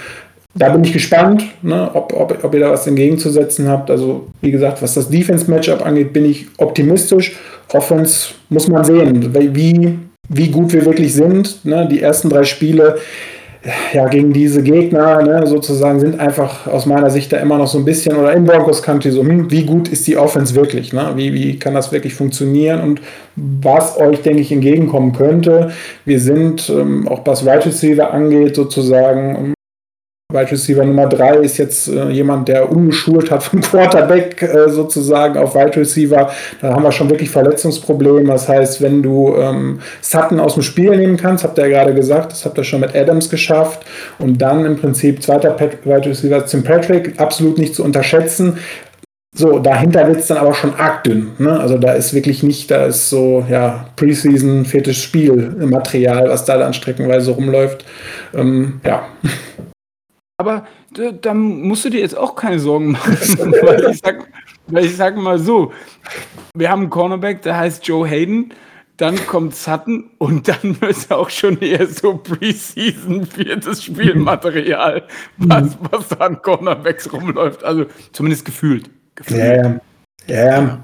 Da 0.53 0.69
bin 0.69 0.83
ich 0.83 0.91
gespannt, 0.91 1.43
ne, 1.61 1.89
ob, 1.93 2.11
ob, 2.13 2.43
ob 2.43 2.53
ihr 2.53 2.59
da 2.59 2.71
was 2.71 2.85
entgegenzusetzen 2.85 3.69
habt. 3.69 3.89
Also, 3.89 4.27
wie 4.41 4.51
gesagt, 4.51 4.81
was 4.81 4.95
das 4.95 5.09
Defense-Matchup 5.09 5.85
angeht, 5.85 6.11
bin 6.11 6.25
ich 6.25 6.47
optimistisch. 6.57 7.37
Offense 7.71 8.33
muss 8.49 8.67
man 8.67 8.83
sehen, 8.83 9.33
wie, 9.33 9.97
wie 10.27 10.47
gut 10.49 10.73
wir 10.73 10.85
wirklich 10.85 11.13
sind. 11.13 11.63
Ne? 11.63 11.87
Die 11.89 12.01
ersten 12.01 12.29
drei 12.29 12.43
Spiele 12.43 12.97
ja, 13.93 14.07
gegen 14.07 14.33
diese 14.33 14.63
Gegner 14.63 15.21
ne, 15.21 15.45
sozusagen 15.45 15.99
sind 15.99 16.19
einfach 16.19 16.65
aus 16.67 16.85
meiner 16.85 17.09
Sicht 17.09 17.31
da 17.31 17.37
immer 17.37 17.57
noch 17.57 17.67
so 17.67 17.77
ein 17.77 17.85
bisschen, 17.85 18.15
oder 18.15 18.33
im 18.33 18.45
Broncos 18.45 18.81
Country 18.81 19.11
so, 19.11 19.21
hm, 19.21 19.51
wie 19.51 19.63
gut 19.63 19.87
ist 19.87 20.07
die 20.07 20.17
Offense 20.17 20.55
wirklich? 20.55 20.93
Ne? 20.93 21.11
Wie, 21.15 21.33
wie 21.33 21.59
kann 21.59 21.75
das 21.75 21.91
wirklich 21.91 22.15
funktionieren? 22.15 22.81
Und 22.81 23.01
was 23.35 23.97
euch, 23.99 24.21
denke 24.21 24.41
ich, 24.41 24.51
entgegenkommen 24.51 25.13
könnte. 25.13 25.71
Wir 26.05 26.19
sind, 26.19 26.69
ähm, 26.69 27.07
auch 27.07 27.21
was 27.25 27.45
Wide 27.45 27.65
Receiver 27.65 28.11
angeht, 28.11 28.55
sozusagen 28.55 29.53
Wide 30.31 30.51
Receiver 30.51 30.83
Nummer 30.83 31.07
3 31.07 31.37
ist 31.37 31.57
jetzt 31.57 31.87
äh, 31.87 32.09
jemand, 32.09 32.47
der 32.47 32.71
umgeschult 32.71 33.31
hat 33.31 33.43
vom 33.43 33.61
Quarterback 33.61 34.41
äh, 34.41 34.69
sozusagen 34.69 35.37
auf 35.37 35.55
Wide 35.55 35.75
Receiver. 35.75 36.29
Da 36.61 36.73
haben 36.73 36.83
wir 36.83 36.91
schon 36.91 37.09
wirklich 37.09 37.29
Verletzungsprobleme. 37.29 38.31
Das 38.31 38.47
heißt, 38.47 38.81
wenn 38.81 39.01
du 39.01 39.35
ähm, 39.35 39.79
Sutton 40.01 40.39
aus 40.39 40.55
dem 40.55 40.63
Spiel 40.63 40.95
nehmen 40.95 41.17
kannst, 41.17 41.43
habt 41.43 41.57
ihr 41.57 41.67
ja 41.67 41.83
gerade 41.83 41.93
gesagt, 41.93 42.31
das 42.31 42.45
habt 42.45 42.57
ihr 42.57 42.63
schon 42.63 42.81
mit 42.81 42.95
Adams 42.95 43.29
geschafft. 43.29 43.85
Und 44.19 44.41
dann 44.41 44.65
im 44.65 44.77
Prinzip 44.77 45.21
zweiter 45.23 45.57
Wide 45.59 46.05
Receiver 46.05 46.45
Tim 46.45 46.63
Patrick, 46.63 47.19
absolut 47.19 47.57
nicht 47.57 47.75
zu 47.75 47.83
unterschätzen. 47.83 48.57
So, 49.33 49.59
dahinter 49.59 50.05
wird 50.07 50.17
es 50.19 50.27
dann 50.27 50.37
aber 50.37 50.53
schon 50.53 50.73
arg 50.75 51.05
dünn. 51.05 51.31
Ne? 51.37 51.57
Also 51.57 51.77
da 51.77 51.93
ist 51.93 52.13
wirklich 52.13 52.43
nicht, 52.43 52.69
da 52.69 52.85
ist 52.87 53.09
so, 53.09 53.45
ja, 53.49 53.87
Preseason, 53.95 54.65
viertes 54.65 54.97
Spiel 54.97 55.55
Material, 55.57 56.27
was 56.27 56.43
da 56.43 56.57
dann 56.57 56.73
streckenweise 56.73 57.31
rumläuft. 57.31 57.85
Ähm, 58.33 58.81
ja. 58.85 59.07
Aber 60.41 60.65
da, 60.95 61.11
da, 61.11 61.35
musst 61.35 61.85
du 61.85 61.91
dir 61.91 61.99
jetzt 61.99 62.17
auch 62.17 62.35
keine 62.35 62.59
Sorgen 62.59 62.93
machen, 62.93 63.13
weil, 63.61 63.91
ich 63.91 63.99
sag, 63.99 64.27
weil 64.65 64.85
ich 64.85 64.95
sag 64.95 65.15
mal 65.15 65.37
so, 65.37 65.71
wir 66.55 66.71
haben 66.71 66.81
einen 66.81 66.89
Cornerback, 66.89 67.43
der 67.43 67.57
heißt 67.57 67.85
Joe 67.85 68.07
Hayden, 68.07 68.55
dann 68.97 69.15
kommt 69.27 69.53
Sutton 69.53 70.09
und 70.17 70.47
dann 70.47 70.75
ist 70.89 71.13
auch 71.13 71.29
schon 71.29 71.59
eher 71.59 71.85
so 71.85 72.17
Preseason 72.17 73.27
viertes 73.27 73.83
Spielmaterial, 73.83 75.03
was, 75.37 75.77
was 75.91 76.07
da 76.07 76.15
an 76.25 76.41
Cornerbacks 76.41 77.13
rumläuft. 77.13 77.63
Also 77.63 77.85
zumindest 78.11 78.43
gefühlt. 78.43 78.89
gefühlt. 79.13 79.39
Ja, 79.39 79.79
ja. 80.25 80.61
ja. 80.63 80.83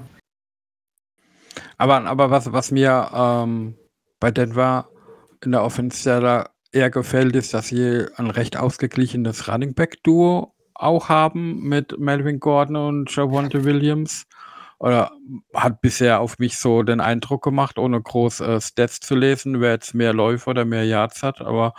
Aber, 1.78 2.04
aber 2.04 2.30
was, 2.30 2.52
was 2.52 2.70
mir 2.70 3.10
ähm, 3.12 3.74
bei 4.20 4.30
Denver 4.30 4.88
in 5.44 5.50
der 5.50 5.64
Offense 5.64 6.00
eher 6.72 6.90
gefällt, 6.90 7.36
ist, 7.36 7.54
dass 7.54 7.68
sie 7.68 8.06
ein 8.16 8.30
recht 8.30 8.56
ausgeglichenes 8.56 9.48
Running 9.48 9.74
Back 9.74 10.02
Duo 10.02 10.54
auch 10.74 11.08
haben 11.08 11.62
mit 11.62 11.98
Melvin 11.98 12.40
Gordon 12.40 12.76
und 12.76 13.14
Javonte 13.14 13.64
Williams. 13.64 14.26
Oder 14.78 15.10
hat 15.54 15.80
bisher 15.80 16.20
auf 16.20 16.38
mich 16.38 16.56
so 16.56 16.84
den 16.84 17.00
Eindruck 17.00 17.42
gemacht, 17.42 17.78
ohne 17.78 18.00
groß 18.00 18.40
äh, 18.40 18.60
Stats 18.60 19.00
zu 19.00 19.16
lesen, 19.16 19.60
wer 19.60 19.72
jetzt 19.72 19.92
mehr 19.92 20.12
Läufe 20.12 20.50
oder 20.50 20.64
mehr 20.64 20.84
Yards 20.84 21.24
hat. 21.24 21.40
Aber 21.40 21.74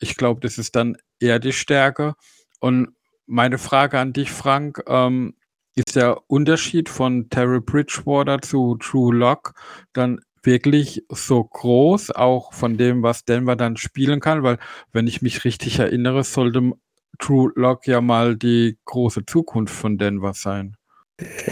ich 0.00 0.16
glaube, 0.16 0.40
das 0.40 0.58
ist 0.58 0.76
dann 0.76 0.98
eher 1.18 1.38
die 1.38 1.52
Stärke. 1.52 2.14
Und 2.60 2.94
meine 3.26 3.56
Frage 3.56 3.98
an 3.98 4.12
dich, 4.12 4.30
Frank, 4.30 4.82
ähm, 4.86 5.34
ist 5.74 5.96
der 5.96 6.18
Unterschied 6.28 6.88
von 6.88 7.28
Terry 7.30 7.60
Bridgewater 7.60 8.40
zu 8.40 8.76
True 8.76 9.14
Lock 9.14 9.54
dann 9.92 10.20
wirklich 10.46 11.04
so 11.10 11.44
groß, 11.44 12.12
auch 12.12 12.52
von 12.52 12.76
dem, 12.76 13.02
was 13.02 13.24
Denver 13.24 13.56
dann 13.56 13.76
spielen 13.76 14.20
kann, 14.20 14.42
weil, 14.42 14.58
wenn 14.92 15.06
ich 15.06 15.22
mich 15.22 15.44
richtig 15.44 15.78
erinnere, 15.78 16.24
sollte 16.24 16.72
True 17.18 17.50
Lock 17.54 17.86
ja 17.86 18.00
mal 18.00 18.36
die 18.36 18.78
große 18.84 19.26
Zukunft 19.26 19.74
von 19.74 19.98
Denver 19.98 20.32
sein. 20.34 20.76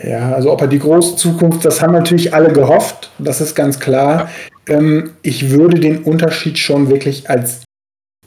Ja, 0.02 0.32
also 0.32 0.52
ob 0.52 0.60
er 0.60 0.66
die 0.66 0.78
große 0.78 1.16
Zukunft, 1.16 1.64
das 1.64 1.80
haben 1.80 1.92
natürlich 1.92 2.34
alle 2.34 2.52
gehofft, 2.52 3.10
das 3.18 3.40
ist 3.40 3.54
ganz 3.54 3.80
klar. 3.80 4.28
Ja. 4.68 4.76
Ähm, 4.76 5.12
ich 5.22 5.50
würde 5.50 5.80
den 5.80 6.02
Unterschied 6.02 6.58
schon 6.58 6.90
wirklich 6.90 7.30
als 7.30 7.64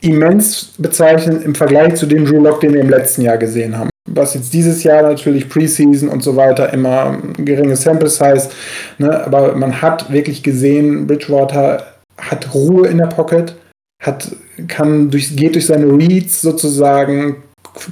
immens 0.01 0.73
bezeichnen 0.77 1.41
im 1.41 1.55
Vergleich 1.55 1.95
zu 1.95 2.05
dem 2.05 2.25
Drew 2.25 2.41
Lock, 2.41 2.61
den 2.61 2.73
wir 2.73 2.81
im 2.81 2.89
letzten 2.89 3.21
Jahr 3.21 3.37
gesehen 3.37 3.77
haben 3.77 3.89
was 4.07 4.33
jetzt 4.33 4.53
dieses 4.53 4.83
Jahr 4.83 5.03
natürlich 5.03 5.49
Preseason 5.49 6.09
und 6.09 6.23
so 6.23 6.35
weiter 6.35 6.73
immer 6.73 7.17
geringe 7.37 7.75
Sample 7.75 8.09
Size, 8.09 8.49
ne, 8.97 9.25
aber 9.25 9.55
man 9.55 9.81
hat 9.81 10.11
wirklich 10.11 10.41
gesehen, 10.43 11.07
Bridgewater 11.07 11.83
hat 12.17 12.53
Ruhe 12.53 12.87
in 12.87 12.97
der 12.97 13.07
Pocket, 13.07 13.55
hat, 14.01 14.31
kann 14.67 15.09
durch, 15.11 15.35
geht 15.35 15.55
durch 15.55 15.67
seine 15.67 15.85
Reads 15.85 16.41
sozusagen, 16.41 17.37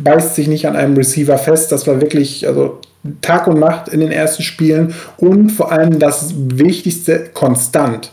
beißt 0.04 0.36
sich 0.36 0.48
nicht 0.48 0.68
an 0.68 0.76
einem 0.76 0.96
Receiver 0.96 1.38
fest. 1.38 1.72
Das 1.72 1.86
war 1.86 2.02
wirklich, 2.02 2.48
also 2.48 2.80
Tag 3.22 3.48
und 3.48 3.60
Nacht 3.60 3.90
in 3.90 4.00
den 4.00 4.12
ersten 4.12 4.42
Spielen 4.42 4.96
und 5.18 5.52
vor 5.52 5.72
allem 5.72 6.00
das 6.00 6.34
Wichtigste, 6.36 7.26
konstant. 7.34 8.12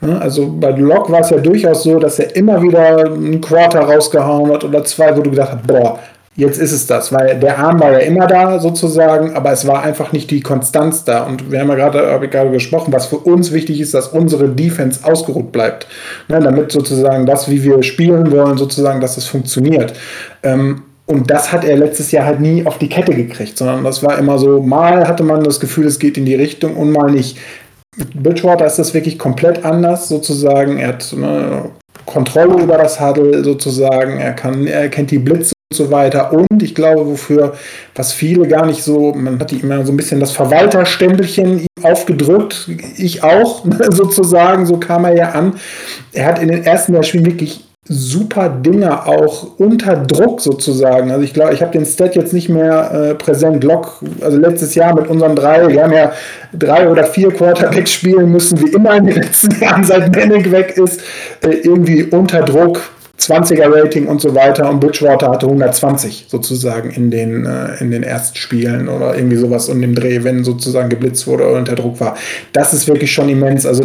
Ne, 0.00 0.20
also 0.20 0.52
bei 0.58 0.70
Locke 0.70 1.12
war 1.12 1.20
es 1.20 1.30
ja 1.30 1.38
durchaus 1.38 1.82
so, 1.82 1.98
dass 1.98 2.18
er 2.18 2.34
immer 2.34 2.62
wieder 2.62 3.04
einen 3.04 3.40
Quarter 3.40 3.80
rausgehauen 3.80 4.52
hat 4.52 4.64
oder 4.64 4.84
zwei, 4.84 5.16
wo 5.16 5.20
du 5.20 5.30
gedacht 5.30 5.52
hast, 5.52 5.66
boah, 5.66 5.98
Jetzt 6.34 6.58
ist 6.58 6.72
es 6.72 6.86
das, 6.86 7.12
weil 7.12 7.38
der 7.38 7.58
Arm 7.58 7.78
war 7.78 7.92
ja 7.92 7.98
immer 7.98 8.26
da 8.26 8.58
sozusagen, 8.58 9.34
aber 9.34 9.52
es 9.52 9.66
war 9.66 9.82
einfach 9.82 10.12
nicht 10.12 10.30
die 10.30 10.40
Konstanz 10.40 11.04
da. 11.04 11.24
Und 11.24 11.50
wir 11.50 11.60
haben 11.60 11.68
ja 11.68 11.74
gerade, 11.74 12.10
habe 12.10 12.24
ich 12.24 12.30
gerade 12.30 12.50
gesprochen, 12.50 12.90
was 12.90 13.06
für 13.06 13.18
uns 13.18 13.52
wichtig 13.52 13.80
ist, 13.80 13.92
dass 13.92 14.08
unsere 14.08 14.48
Defense 14.48 15.00
ausgeruht 15.04 15.52
bleibt. 15.52 15.86
Ne, 16.28 16.40
damit 16.40 16.72
sozusagen 16.72 17.26
das, 17.26 17.50
wie 17.50 17.62
wir 17.62 17.82
spielen 17.82 18.32
wollen, 18.32 18.56
sozusagen, 18.56 19.02
dass 19.02 19.18
es 19.18 19.26
funktioniert. 19.26 19.92
Ähm, 20.42 20.84
und 21.04 21.30
das 21.30 21.52
hat 21.52 21.64
er 21.64 21.76
letztes 21.76 22.12
Jahr 22.12 22.24
halt 22.24 22.40
nie 22.40 22.64
auf 22.64 22.78
die 22.78 22.88
Kette 22.88 23.14
gekriegt, 23.14 23.58
sondern 23.58 23.84
das 23.84 24.02
war 24.02 24.16
immer 24.18 24.38
so, 24.38 24.62
mal 24.62 25.06
hatte 25.06 25.24
man 25.24 25.44
das 25.44 25.60
Gefühl, 25.60 25.86
es 25.86 25.98
geht 25.98 26.16
in 26.16 26.24
die 26.24 26.34
Richtung 26.34 26.76
und 26.76 26.92
mal 26.92 27.10
nicht. 27.10 27.36
Mit 27.98 28.22
Bridgewater 28.22 28.64
ist 28.64 28.78
das 28.78 28.94
wirklich 28.94 29.18
komplett 29.18 29.66
anders 29.66 30.08
sozusagen. 30.08 30.78
Er 30.78 30.88
hat 30.88 31.12
eine 31.14 31.70
Kontrolle 32.06 32.62
über 32.62 32.78
das 32.78 32.98
Huddle 32.98 33.44
sozusagen. 33.44 34.18
Er 34.18 34.32
kann, 34.32 34.66
er 34.66 34.88
kennt 34.88 35.10
die 35.10 35.18
Blitze 35.18 35.52
so 35.74 35.90
weiter. 35.90 36.32
Und 36.32 36.62
ich 36.62 36.74
glaube, 36.74 37.06
wofür, 37.06 37.54
was 37.94 38.12
viele 38.12 38.46
gar 38.46 38.66
nicht 38.66 38.82
so, 38.82 39.12
man 39.14 39.38
hat 39.38 39.52
immer 39.52 39.84
so 39.84 39.92
ein 39.92 39.96
bisschen 39.96 40.20
das 40.20 40.32
Verwalterstempelchen 40.32 41.66
aufgedrückt, 41.82 42.68
ich 42.96 43.22
auch 43.22 43.64
sozusagen, 43.90 44.66
so 44.66 44.76
kam 44.76 45.04
er 45.04 45.14
ja 45.14 45.28
an. 45.30 45.54
Er 46.12 46.26
hat 46.26 46.40
in 46.40 46.48
den 46.48 46.64
ersten 46.64 46.92
drei 46.92 47.02
Spielen 47.02 47.26
wirklich 47.26 47.64
super 47.88 48.48
Dinger 48.48 49.08
auch 49.08 49.58
unter 49.58 49.96
Druck 49.96 50.40
sozusagen. 50.40 51.10
Also 51.10 51.24
ich 51.24 51.34
glaube, 51.34 51.54
ich 51.54 51.62
habe 51.62 51.72
den 51.72 51.84
Stat 51.84 52.14
jetzt 52.14 52.32
nicht 52.32 52.48
mehr 52.48 52.92
äh, 52.92 53.14
präsent. 53.14 53.64
Lock, 53.64 54.00
also 54.20 54.38
letztes 54.38 54.76
Jahr 54.76 54.94
mit 54.94 55.08
unseren 55.08 55.34
drei, 55.34 55.66
wir 55.68 55.82
haben 55.82 55.92
ja 55.92 56.12
drei 56.52 56.88
oder 56.88 57.04
vier 57.04 57.32
Quarterbacks 57.32 57.90
spielen 57.90 58.30
müssen, 58.30 58.60
wie 58.60 58.72
immer 58.72 58.94
in 58.96 59.06
den 59.06 59.16
letzten 59.16 59.60
Jahren, 59.60 59.82
seit 59.82 60.12
Bennick 60.12 60.50
weg 60.52 60.76
ist, 60.76 61.00
äh, 61.42 61.48
irgendwie 61.48 62.04
unter 62.04 62.42
Druck 62.42 62.80
20er 63.30 63.72
Rating 63.72 64.06
und 64.06 64.20
so 64.20 64.34
weiter 64.34 64.68
und 64.68 64.80
Bridgewater 64.80 65.30
hatte 65.30 65.46
120 65.46 66.26
sozusagen 66.28 66.90
in 66.90 67.10
den, 67.10 67.46
äh, 67.46 67.76
in 67.80 67.90
den 67.90 68.02
ersten 68.02 68.36
Spielen 68.36 68.88
oder 68.88 69.14
irgendwie 69.14 69.36
sowas 69.36 69.68
und 69.68 69.80
dem 69.80 69.94
Dreh, 69.94 70.24
wenn 70.24 70.44
sozusagen 70.44 70.88
geblitzt 70.88 71.26
wurde 71.26 71.46
oder 71.48 71.58
unter 71.58 71.74
Druck 71.74 72.00
war. 72.00 72.16
Das 72.52 72.72
ist 72.72 72.88
wirklich 72.88 73.12
schon 73.12 73.28
immens. 73.28 73.66
Also 73.66 73.84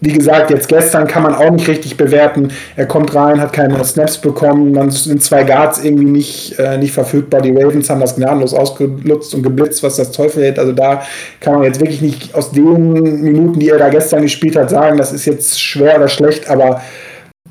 wie 0.00 0.12
gesagt, 0.12 0.50
jetzt 0.50 0.68
gestern 0.68 1.08
kann 1.08 1.24
man 1.24 1.34
auch 1.34 1.50
nicht 1.50 1.66
richtig 1.66 1.96
bewerten. 1.96 2.52
Er 2.76 2.86
kommt 2.86 3.16
rein, 3.16 3.40
hat 3.40 3.52
keine 3.52 3.84
Snaps 3.84 4.18
bekommen, 4.18 4.72
dann 4.72 4.92
sind 4.92 5.24
zwei 5.24 5.42
Guards 5.42 5.82
irgendwie 5.82 6.04
nicht, 6.04 6.56
äh, 6.56 6.78
nicht 6.78 6.92
verfügbar. 6.92 7.40
Die 7.40 7.50
Ravens 7.50 7.90
haben 7.90 8.00
das 8.00 8.14
gnadenlos 8.14 8.54
ausgenutzt 8.54 9.34
und 9.34 9.42
geblitzt, 9.42 9.82
was 9.82 9.96
das 9.96 10.12
Teufel 10.12 10.44
hält. 10.44 10.60
Also 10.60 10.70
da 10.70 11.02
kann 11.40 11.54
man 11.54 11.64
jetzt 11.64 11.80
wirklich 11.80 12.00
nicht 12.00 12.32
aus 12.36 12.52
den 12.52 12.92
Minuten, 13.22 13.58
die 13.58 13.70
er 13.70 13.78
da 13.78 13.88
gestern 13.88 14.22
gespielt 14.22 14.54
hat, 14.54 14.70
sagen, 14.70 14.98
das 14.98 15.12
ist 15.12 15.26
jetzt 15.26 15.60
schwer 15.60 15.96
oder 15.96 16.06
schlecht, 16.06 16.48
aber 16.48 16.80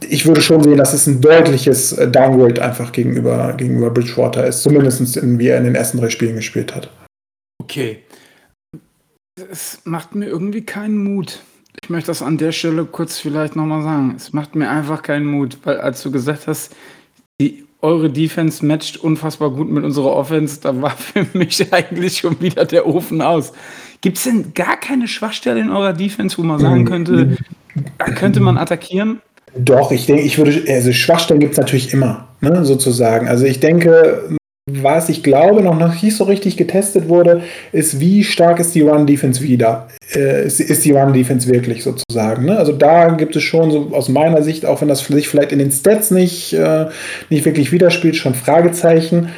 ich 0.08 0.26
würde 0.26 0.42
schon 0.42 0.64
sehen, 0.64 0.78
dass 0.78 0.94
es 0.94 1.08
ein 1.08 1.22
deutliches 1.22 1.94
äh, 1.94 2.08
Downgrade 2.08 2.64
einfach 2.64 2.92
gegenüber, 2.92 3.54
gegenüber 3.54 3.90
Bridgewater 3.90 4.46
ist, 4.46 4.64
zumindest 4.64 5.18
in, 5.18 5.40
wie 5.40 5.48
er 5.48 5.58
in 5.58 5.64
den 5.64 5.76
ersten 5.76 5.98
drei 5.98 6.10
Spielen 6.10 6.36
gespielt 6.36 6.76
hat. 6.76 6.92
Okay. 7.62 8.00
Es 9.52 9.82
macht 9.84 10.16
mir 10.16 10.28
irgendwie 10.28 10.62
keinen 10.62 11.04
Mut. 11.04 11.42
Ich 11.82 11.90
möchte 11.90 12.08
das 12.08 12.22
an 12.22 12.38
der 12.38 12.52
Stelle 12.52 12.86
kurz 12.86 13.20
vielleicht 13.20 13.56
nochmal 13.56 13.84
sagen. 13.84 14.14
Es 14.16 14.34
macht 14.34 14.56
mir 14.56 14.70
einfach 14.70 15.04
keinen 15.04 15.26
Mut, 15.26 15.60
weil 15.64 15.80
als 15.80 16.02
du 16.02 16.12
gesagt 16.12 16.48
hast, 16.48 16.76
die, 17.40 17.68
eure 17.82 18.10
Defense 18.10 18.66
matcht 18.66 18.98
unfassbar 18.98 19.52
gut 19.52 19.70
mit 19.70 19.84
unserer 19.84 20.16
Offense, 20.16 20.60
da 20.62 20.82
war 20.82 20.92
für 20.98 21.26
mich 21.34 21.72
eigentlich 21.72 22.18
schon 22.20 22.40
wieder 22.42 22.66
der 22.66 22.88
Ofen 22.88 23.22
aus. 23.22 23.54
Gibt 24.02 24.18
es 24.18 24.24
denn 24.24 24.54
gar 24.54 24.78
keine 24.78 25.08
Schwachstelle 25.08 25.60
in 25.60 25.70
eurer 25.70 25.94
Defense, 25.94 26.38
wo 26.38 26.44
man 26.44 26.60
sagen 26.60 26.86
könnte, 26.86 27.38
da 27.98 28.06
könnte 28.12 28.40
man 28.40 28.58
attackieren? 28.58 29.22
Doch, 29.60 29.92
ich 29.92 30.06
denke, 30.06 30.22
ich 30.22 30.38
würde, 30.38 30.64
also 30.68 30.92
Schwachstellen 30.92 31.40
gibt 31.40 31.54
es 31.54 31.58
natürlich 31.58 31.94
immer, 31.94 32.28
ne, 32.42 32.64
sozusagen. 32.66 33.28
Also 33.28 33.46
ich 33.46 33.60
denke, 33.60 34.38
was 34.70 35.08
ich 35.08 35.24
glaube 35.24 35.62
noch 35.62 35.78
nicht 36.04 36.16
so 36.16 36.26
richtig 36.26 36.58
getestet 36.58 37.08
wurde, 37.08 37.42
ist, 37.72 38.02
wie 38.02 38.26
stark 38.26 38.60
ist 38.60 38.76
die 38.76 38.82
Run-Defense 38.82 39.42
wieder? 39.42 39.88
Äh, 40.14 40.46
ist, 40.46 40.60
ist, 40.60 40.84
die 40.84 40.92
Run-Defense 40.92 41.48
wirklich 41.48 41.84
sozusagen? 41.84 42.46
Ne? 42.46 42.58
Also 42.58 42.74
da 42.74 43.12
gibt 43.12 43.36
es 43.38 43.44
schon 43.44 43.72
so 43.72 43.92
aus 43.94 44.10
meiner 44.10 44.44
Sicht, 44.44 44.66
auch 44.66 44.82
wenn 44.82 44.90
das 44.90 45.06
sich 45.06 45.30
vielleicht 45.30 45.54
in 45.54 45.60
den 45.60 45.72
Stats 45.72 46.12
nicht, 46.12 46.52
äh, 46.54 46.88
nicht 47.30 47.46
wirklich 47.46 47.72
widerspielt, 47.72 48.18
schon 48.18 48.36
Fragezeichen. 48.36 49.30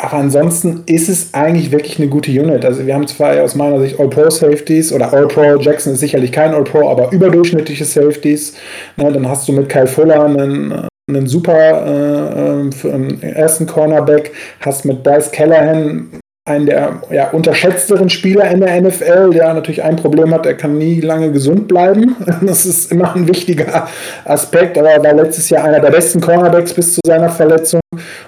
Aber 0.00 0.14
ansonsten 0.14 0.84
ist 0.86 1.08
es 1.08 1.34
eigentlich 1.34 1.72
wirklich 1.72 1.98
eine 1.98 2.08
gute 2.08 2.30
Unit. 2.30 2.64
Also 2.64 2.86
wir 2.86 2.94
haben 2.94 3.08
zwei 3.08 3.42
aus 3.42 3.56
meiner 3.56 3.80
Sicht 3.80 3.98
All-Pro-Safeties 3.98 4.92
oder 4.92 5.12
All-Pro, 5.12 5.56
Jackson 5.56 5.94
ist 5.94 6.00
sicherlich 6.00 6.30
kein 6.30 6.54
All-Pro, 6.54 6.88
aber 6.88 7.10
überdurchschnittliche 7.10 7.84
Safeties. 7.84 8.54
Ne, 8.96 9.12
dann 9.12 9.28
hast 9.28 9.48
du 9.48 9.52
mit 9.52 9.68
Kyle 9.68 9.88
Fuller 9.88 10.24
einen, 10.24 10.86
einen 11.08 11.26
super 11.26 11.50
äh, 11.52 12.88
einen 12.88 13.22
ersten 13.22 13.66
Cornerback, 13.66 14.32
hast 14.60 14.84
mit 14.84 15.02
Bryce 15.02 15.32
Callahan 15.32 16.10
einen 16.48 16.66
der 16.66 17.02
ja, 17.10 17.30
unterschätzteren 17.30 18.08
Spieler 18.08 18.50
in 18.50 18.60
der 18.60 18.80
NFL, 18.80 19.30
der 19.30 19.54
natürlich 19.54 19.82
ein 19.82 19.96
Problem 19.96 20.32
hat, 20.34 20.46
er 20.46 20.54
kann 20.54 20.78
nie 20.78 21.00
lange 21.00 21.30
gesund 21.32 21.68
bleiben. 21.68 22.16
Das 22.48 22.64
ist 22.64 22.92
immer 22.92 23.14
ein 23.14 23.28
wichtiger 23.28 23.88
Aspekt, 24.24 24.78
aber 24.78 24.90
er 24.90 25.02
war 25.02 25.12
letztes 25.12 25.50
Jahr 25.50 25.64
einer 25.64 25.80
der 25.80 25.90
besten 25.90 26.20
Cornerbacks 26.20 26.72
bis 26.72 26.94
zu 26.94 27.00
seiner 27.04 27.28
Verletzung. 27.28 27.80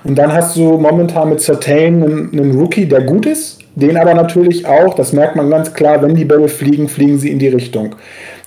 Und 0.04 0.16
dann 0.16 0.32
hast 0.32 0.56
du 0.56 0.78
momentan 0.78 1.30
mit 1.30 1.40
Certain 1.40 2.02
einen, 2.02 2.30
einen 2.32 2.58
Rookie, 2.58 2.86
der 2.86 3.02
gut 3.02 3.26
ist, 3.26 3.58
den 3.74 3.96
aber 3.96 4.14
natürlich 4.14 4.66
auch, 4.66 4.94
das 4.94 5.12
merkt 5.12 5.36
man 5.36 5.48
ganz 5.48 5.72
klar, 5.72 6.02
wenn 6.02 6.14
die 6.14 6.24
Bälle 6.24 6.48
fliegen, 6.48 6.88
fliegen 6.88 7.18
sie 7.18 7.30
in 7.30 7.38
die 7.38 7.48
Richtung. 7.48 7.94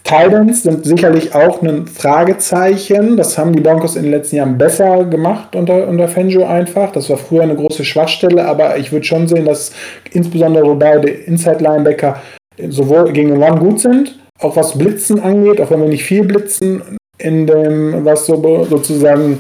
Titans 0.04 0.64
sind 0.64 0.86
sicherlich 0.86 1.34
auch 1.34 1.62
ein 1.62 1.88
Fragezeichen. 1.88 3.16
Das 3.16 3.38
haben 3.38 3.54
die 3.56 3.62
Broncos 3.62 3.96
in 3.96 4.04
den 4.04 4.12
letzten 4.12 4.36
Jahren 4.36 4.58
besser 4.58 5.06
gemacht 5.06 5.56
unter, 5.56 5.88
unter 5.88 6.10
Fangio 6.10 6.46
einfach. 6.46 6.92
Das 6.92 7.10
war 7.10 7.18
früher 7.18 7.44
eine 7.44 7.56
große 7.56 7.86
Schwachstelle, 7.86 8.46
aber 8.46 8.78
ich 8.78 8.92
würde 8.92 9.06
schon 9.06 9.28
sehen, 9.28 9.46
dass 9.46 9.72
insbesondere 10.12 10.76
beide 10.76 11.10
Inside-Linebacker 11.10 12.22
sowohl 12.70 13.14
gegen 13.14 13.30
den 13.30 13.42
Run 13.42 13.60
gut 13.60 13.80
sind, 13.80 14.20
auch 14.40 14.56
was 14.56 14.78
Blitzen 14.78 15.22
angeht, 15.22 15.62
auch 15.62 15.72
wenn 15.72 15.82
wir 15.82 15.88
nicht 15.88 16.04
viel 16.04 16.24
blitzen, 16.24 16.82
in 17.18 17.48
dem, 17.48 18.04
was 18.04 18.26
so, 18.26 18.66
sozusagen 18.70 19.40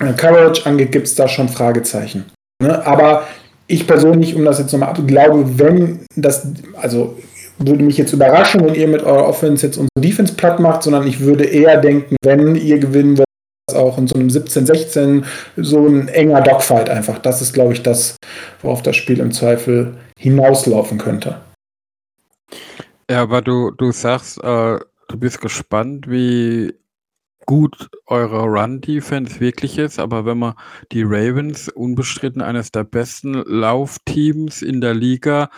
äh, 0.00 0.12
Coverage 0.12 0.66
angeht, 0.66 0.90
gibt 0.90 1.06
es 1.06 1.14
da 1.14 1.28
schon 1.28 1.48
Fragezeichen. 1.48 2.24
Ne? 2.60 2.84
Aber 2.84 3.24
ich 3.66 3.86
persönlich, 3.86 4.34
um 4.34 4.44
das 4.44 4.58
jetzt 4.58 4.72
nochmal 4.72 4.90
ab, 4.90 5.00
glaube, 5.06 5.58
wenn 5.58 6.00
das, 6.16 6.48
also 6.80 7.16
würde 7.58 7.84
mich 7.84 7.96
jetzt 7.96 8.12
überraschen, 8.12 8.64
wenn 8.64 8.74
ihr 8.74 8.88
mit 8.88 9.02
eurer 9.02 9.26
Offense 9.26 9.66
jetzt 9.66 9.76
unsere 9.76 10.00
Defense 10.00 10.34
platt 10.34 10.60
macht, 10.60 10.82
sondern 10.82 11.06
ich 11.06 11.20
würde 11.20 11.44
eher 11.44 11.80
denken, 11.80 12.16
wenn 12.22 12.56
ihr 12.56 12.78
gewinnen 12.78 13.18
wollt, 13.18 13.24
auch 13.74 13.96
in 13.98 14.06
so 14.06 14.14
einem 14.14 14.28
17-16 14.28 15.24
so 15.56 15.86
ein 15.86 16.08
enger 16.08 16.42
Dogfight 16.42 16.90
einfach. 16.90 17.18
Das 17.18 17.40
ist, 17.40 17.52
glaube 17.52 17.72
ich, 17.72 17.82
das, 17.82 18.16
worauf 18.62 18.82
das 18.82 18.96
Spiel 18.96 19.20
im 19.20 19.32
Zweifel 19.32 19.96
hinauslaufen 20.18 20.98
könnte. 20.98 21.40
Ja, 23.10 23.22
aber 23.22 23.42
du, 23.42 23.70
du 23.70 23.92
sagst, 23.92 24.42
äh, 24.42 24.78
du 25.08 25.16
bist 25.18 25.40
gespannt, 25.40 26.08
wie 26.08 26.74
gut 27.46 27.88
eure 28.06 28.42
Run-Defense 28.44 29.40
wirklich 29.40 29.78
ist, 29.78 29.98
aber 29.98 30.24
wenn 30.24 30.38
man 30.38 30.54
die 30.92 31.02
Ravens 31.02 31.68
unbestritten 31.68 32.40
eines 32.40 32.72
der 32.72 32.84
besten 32.84 33.34
Laufteams 33.34 34.62
in 34.62 34.80
der 34.80 34.94
Liga 34.94 35.50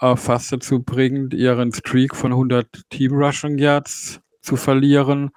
äh, 0.00 0.16
fast 0.16 0.52
dazu 0.52 0.82
bringt, 0.82 1.34
ihren 1.34 1.72
Streak 1.72 2.14
von 2.14 2.32
100 2.32 2.66
Team 2.90 3.14
Rushing 3.14 3.58
Yards 3.58 4.20
zu 4.42 4.56
verlieren, 4.56 5.30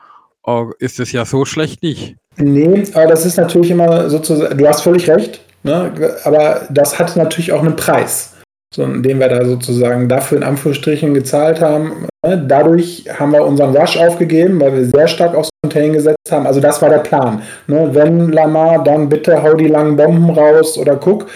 äh, 0.46 0.64
ist 0.80 1.00
es 1.00 1.12
ja 1.12 1.26
so 1.26 1.46
schlecht 1.46 1.84
nicht. 1.84 2.16
Nee, 2.38 2.84
aber 2.94 3.08
das 3.08 3.26
ist 3.26 3.38
natürlich 3.38 3.72
immer 3.72 4.10
sozusagen, 4.10 4.58
du 4.58 4.68
hast 4.68 4.82
völlig 4.82 5.10
recht, 5.10 5.42
ne? 5.64 5.92
aber 6.24 6.68
das 6.70 6.98
hat 6.98 7.16
natürlich 7.16 7.52
auch 7.52 7.62
einen 7.62 7.76
Preis, 7.76 8.34
so, 8.74 8.86
den 8.86 9.20
wir 9.20 9.30
da 9.30 9.46
sozusagen 9.46 10.10
dafür 10.10 10.40
in 10.40 10.44
Anführungsstrichen 10.44 11.14
gezahlt 11.14 11.62
haben. 11.62 12.08
Ne? 12.26 12.44
Dadurch 12.48 13.06
haben 13.20 13.34
wir 13.34 13.46
unseren 13.46 13.76
Rush 13.76 13.98
aufgegeben, 13.98 14.60
weil 14.60 14.74
wir 14.74 14.86
sehr 14.86 15.08
stark 15.08 15.36
aufs 15.36 15.50
Contain 15.64 15.94
gesetzt 15.94 16.32
haben. 16.32 16.48
Also 16.48 16.60
das 16.60 16.82
war 16.82 16.90
der 16.90 17.00
Plan. 17.00 17.44
Ne? 17.68 17.90
Wenn 17.92 18.32
Lamar, 18.32 18.84
dann 18.84 19.10
bitte 19.10 19.44
hau 19.44 19.54
die 19.54 19.68
langen 19.68 19.96
Bomben 19.96 20.32
raus 20.32 20.78
oder 20.78 20.96
guck 20.96 21.28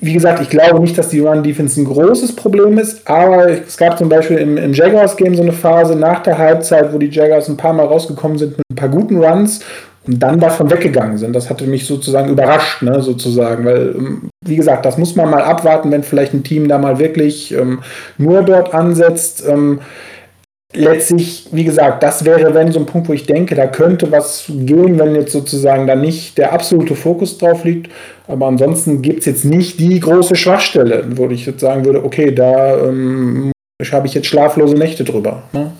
wie 0.00 0.12
gesagt, 0.12 0.40
ich 0.40 0.50
glaube 0.50 0.80
nicht, 0.80 0.96
dass 0.96 1.08
die 1.08 1.20
Run-Defense 1.20 1.80
ein 1.80 1.84
großes 1.84 2.34
Problem 2.34 2.78
ist, 2.78 3.08
aber 3.08 3.48
es 3.48 3.76
gab 3.76 3.98
zum 3.98 4.08
Beispiel 4.08 4.38
im, 4.38 4.56
im 4.56 4.72
Jaguars-Game 4.72 5.34
so 5.34 5.42
eine 5.42 5.52
Phase 5.52 5.96
nach 5.96 6.22
der 6.22 6.38
Halbzeit, 6.38 6.92
wo 6.92 6.98
die 6.98 7.10
Jaguars 7.10 7.48
ein 7.48 7.56
paar 7.56 7.72
Mal 7.72 7.86
rausgekommen 7.86 8.38
sind 8.38 8.56
mit 8.56 8.66
ein 8.70 8.76
paar 8.76 8.88
guten 8.88 9.22
Runs 9.22 9.60
und 10.06 10.20
dann 10.22 10.38
davon 10.40 10.70
weggegangen 10.70 11.18
sind. 11.18 11.34
Das 11.34 11.50
hatte 11.50 11.66
mich 11.66 11.86
sozusagen 11.86 12.30
überrascht, 12.30 12.82
ne, 12.82 13.00
sozusagen, 13.00 13.64
weil, 13.64 13.94
ähm, 13.96 14.30
wie 14.44 14.56
gesagt, 14.56 14.86
das 14.86 14.98
muss 14.98 15.16
man 15.16 15.30
mal 15.30 15.42
abwarten, 15.42 15.90
wenn 15.90 16.02
vielleicht 16.02 16.34
ein 16.34 16.44
Team 16.44 16.68
da 16.68 16.78
mal 16.78 16.98
wirklich 16.98 17.52
ähm, 17.52 17.80
nur 18.18 18.42
dort 18.42 18.72
ansetzt. 18.72 19.44
Ähm, 19.48 19.80
letztlich, 20.76 21.46
wie 21.52 21.64
gesagt, 21.64 22.02
das 22.02 22.24
wäre, 22.24 22.54
wenn 22.54 22.70
so 22.70 22.78
ein 22.78 22.86
Punkt, 22.86 23.08
wo 23.08 23.12
ich 23.12 23.26
denke, 23.26 23.54
da 23.54 23.66
könnte 23.66 24.10
was 24.12 24.44
gehen, 24.48 24.98
wenn 24.98 25.14
jetzt 25.14 25.32
sozusagen 25.32 25.86
da 25.86 25.94
nicht 25.94 26.38
der 26.38 26.52
absolute 26.52 26.94
Fokus 26.94 27.38
drauf 27.38 27.64
liegt. 27.64 27.90
Aber 28.28 28.46
ansonsten 28.46 29.02
gibt 29.02 29.20
es 29.20 29.26
jetzt 29.26 29.44
nicht 29.44 29.80
die 29.80 30.00
große 30.00 30.36
Schwachstelle, 30.36 31.04
wo 31.16 31.28
ich 31.28 31.46
jetzt 31.46 31.60
sagen 31.60 31.84
würde, 31.84 32.04
okay, 32.04 32.32
da 32.32 32.76
ähm, 32.78 33.52
habe 33.90 34.06
ich 34.06 34.14
jetzt 34.14 34.26
schlaflose 34.26 34.76
Nächte 34.76 35.04
drüber. 35.04 35.42
Ne? 35.52 35.72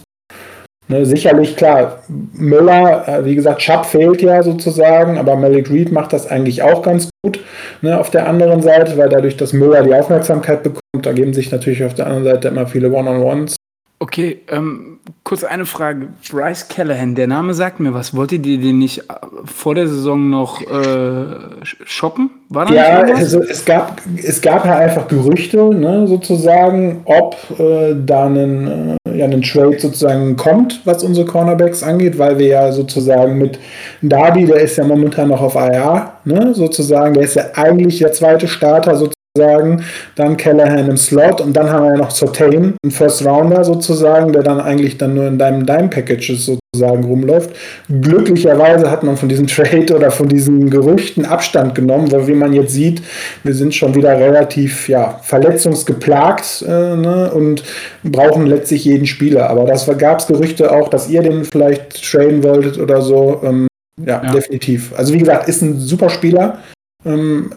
Ne, 0.88 1.04
sicherlich, 1.04 1.56
klar, 1.56 2.04
Müller, 2.08 3.08
äh, 3.08 3.24
wie 3.24 3.34
gesagt, 3.34 3.60
Schapp 3.60 3.86
fehlt 3.86 4.22
ja 4.22 4.44
sozusagen, 4.44 5.18
aber 5.18 5.34
Malik 5.34 5.68
Reed 5.68 5.90
macht 5.90 6.12
das 6.12 6.28
eigentlich 6.28 6.62
auch 6.62 6.80
ganz 6.82 7.08
gut 7.24 7.40
ne, 7.82 7.98
auf 7.98 8.10
der 8.10 8.28
anderen 8.28 8.62
Seite, 8.62 8.96
weil 8.96 9.08
dadurch, 9.08 9.36
dass 9.36 9.52
Müller 9.52 9.82
die 9.82 9.92
Aufmerksamkeit 9.92 10.62
bekommt, 10.62 10.80
da 11.02 11.12
geben 11.12 11.34
sich 11.34 11.50
natürlich 11.50 11.82
auf 11.82 11.94
der 11.94 12.06
anderen 12.06 12.24
Seite 12.24 12.48
immer 12.48 12.68
viele 12.68 12.92
One-on-Ones. 12.92 13.56
Okay, 13.98 14.42
ähm, 14.48 14.98
kurz 15.24 15.42
eine 15.42 15.64
Frage. 15.64 16.08
Bryce 16.30 16.68
Callahan, 16.68 17.14
der 17.14 17.28
Name 17.28 17.54
sagt 17.54 17.80
mir 17.80 17.94
was. 17.94 18.14
Wolltet 18.14 18.44
ihr 18.44 18.58
den 18.58 18.78
nicht 18.78 18.98
äh, 18.98 19.14
vor 19.46 19.74
der 19.74 19.88
Saison 19.88 20.28
noch 20.28 20.60
äh, 20.60 21.24
shoppen? 21.64 22.28
War 22.50 22.66
da 22.66 22.74
ja, 22.74 23.00
also 23.14 23.42
es 23.42 23.64
gab, 23.64 24.02
es 24.22 24.42
gab 24.42 24.66
ja 24.66 24.76
einfach 24.76 25.08
Gerüchte, 25.08 25.56
ne, 25.74 26.06
sozusagen, 26.06 27.00
ob 27.06 27.36
äh, 27.58 27.94
da 28.04 28.26
ein, 28.26 28.98
äh, 29.06 29.16
ja 29.16 29.24
ein 29.24 29.40
Trade 29.40 29.80
sozusagen 29.80 30.36
kommt, 30.36 30.82
was 30.84 31.02
unsere 31.02 31.26
Cornerbacks 31.26 31.82
angeht, 31.82 32.18
weil 32.18 32.38
wir 32.38 32.48
ja 32.48 32.72
sozusagen 32.72 33.38
mit 33.38 33.58
Darby, 34.02 34.44
der 34.44 34.60
ist 34.60 34.76
ja 34.76 34.84
momentan 34.84 35.28
noch 35.28 35.40
auf 35.40 35.54
IR, 35.54 36.12
ne, 36.24 36.52
sozusagen, 36.52 37.14
der 37.14 37.22
ist 37.22 37.34
ja 37.36 37.44
eigentlich 37.54 37.98
der 38.00 38.12
zweite 38.12 38.46
Starter 38.46 38.90
sozusagen 38.90 39.15
sozusagen, 39.36 39.84
dann 40.14 40.36
Callahan 40.36 40.88
im 40.88 40.96
Slot 40.96 41.40
und 41.40 41.54
dann 41.54 41.70
haben 41.70 41.84
wir 41.84 41.92
ja 41.92 41.98
noch 41.98 42.10
Sotain, 42.10 42.76
einen 42.82 42.90
First 42.90 43.24
Rounder 43.24 43.64
sozusagen, 43.64 44.32
der 44.32 44.42
dann 44.42 44.60
eigentlich 44.60 44.98
dann 44.98 45.14
nur 45.14 45.26
in 45.26 45.38
deinem 45.38 45.66
Dime-Package 45.66 46.32
sozusagen 46.36 47.04
rumläuft. 47.04 47.50
Glücklicherweise 47.88 48.90
hat 48.90 49.02
man 49.02 49.16
von 49.16 49.28
diesem 49.28 49.46
Trade 49.56 49.94
oder 49.94 50.10
von 50.10 50.28
diesen 50.28 50.70
Gerüchten 50.70 51.24
Abstand 51.24 51.74
genommen, 51.74 52.10
weil 52.10 52.26
wie 52.26 52.34
man 52.34 52.52
jetzt 52.52 52.72
sieht, 52.72 53.02
wir 53.44 53.54
sind 53.54 53.74
schon 53.74 53.94
wieder 53.94 54.18
relativ 54.18 54.88
ja, 54.88 55.20
verletzungsgeplagt 55.22 56.64
äh, 56.66 56.96
ne, 56.96 57.30
und 57.32 57.62
brauchen 58.02 58.46
letztlich 58.46 58.84
jeden 58.84 59.06
Spieler. 59.06 59.50
Aber 59.50 59.64
das 59.64 59.86
gab 59.98 60.20
es 60.20 60.26
Gerüchte 60.26 60.72
auch, 60.72 60.88
dass 60.88 61.08
ihr 61.08 61.22
den 61.22 61.44
vielleicht 61.44 62.02
traden 62.10 62.42
wolltet 62.42 62.78
oder 62.78 63.02
so. 63.02 63.40
Ähm, 63.44 63.66
ja, 63.98 64.22
ja, 64.22 64.30
definitiv. 64.30 64.92
Also 64.96 65.14
wie 65.14 65.18
gesagt, 65.18 65.48
ist 65.48 65.62
ein 65.62 65.78
super 65.78 66.10
Spieler. 66.10 66.58
Ähm, 67.06 67.50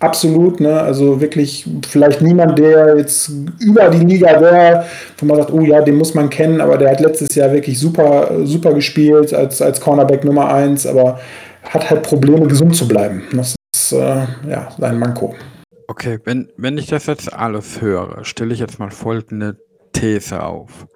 Absolut, 0.00 0.60
ne? 0.60 0.80
Also 0.80 1.20
wirklich 1.20 1.68
vielleicht 1.88 2.22
niemand, 2.22 2.58
der 2.58 2.96
jetzt 2.96 3.30
über 3.60 3.88
die 3.88 4.04
Liga 4.04 4.40
wäre, 4.40 4.84
wo 5.18 5.26
man 5.26 5.38
sagt, 5.38 5.52
oh 5.52 5.60
ja, 5.60 5.80
den 5.80 5.96
muss 5.96 6.14
man 6.14 6.30
kennen, 6.30 6.60
aber 6.60 6.78
der 6.78 6.90
hat 6.90 7.00
letztes 7.00 7.34
Jahr 7.34 7.52
wirklich 7.52 7.78
super, 7.78 8.30
super 8.44 8.72
gespielt 8.74 9.34
als, 9.34 9.60
als 9.60 9.80
Cornerback 9.80 10.24
Nummer 10.24 10.52
1, 10.52 10.86
aber 10.86 11.18
hat 11.64 11.90
halt 11.90 12.02
Probleme, 12.04 12.46
gesund 12.46 12.76
zu 12.76 12.86
bleiben. 12.86 13.22
Das 13.32 13.56
ist 13.74 13.92
äh, 13.92 14.26
ja 14.48 14.68
sein 14.78 14.98
Manko. 14.98 15.34
Okay, 15.88 16.18
wenn, 16.24 16.48
wenn 16.56 16.78
ich 16.78 16.86
das 16.86 17.06
jetzt 17.06 17.32
alles 17.32 17.80
höre, 17.80 18.24
stelle 18.24 18.54
ich 18.54 18.60
jetzt 18.60 18.78
mal 18.78 18.90
folgende 18.90 19.56
These 19.92 20.42
auf. 20.42 20.86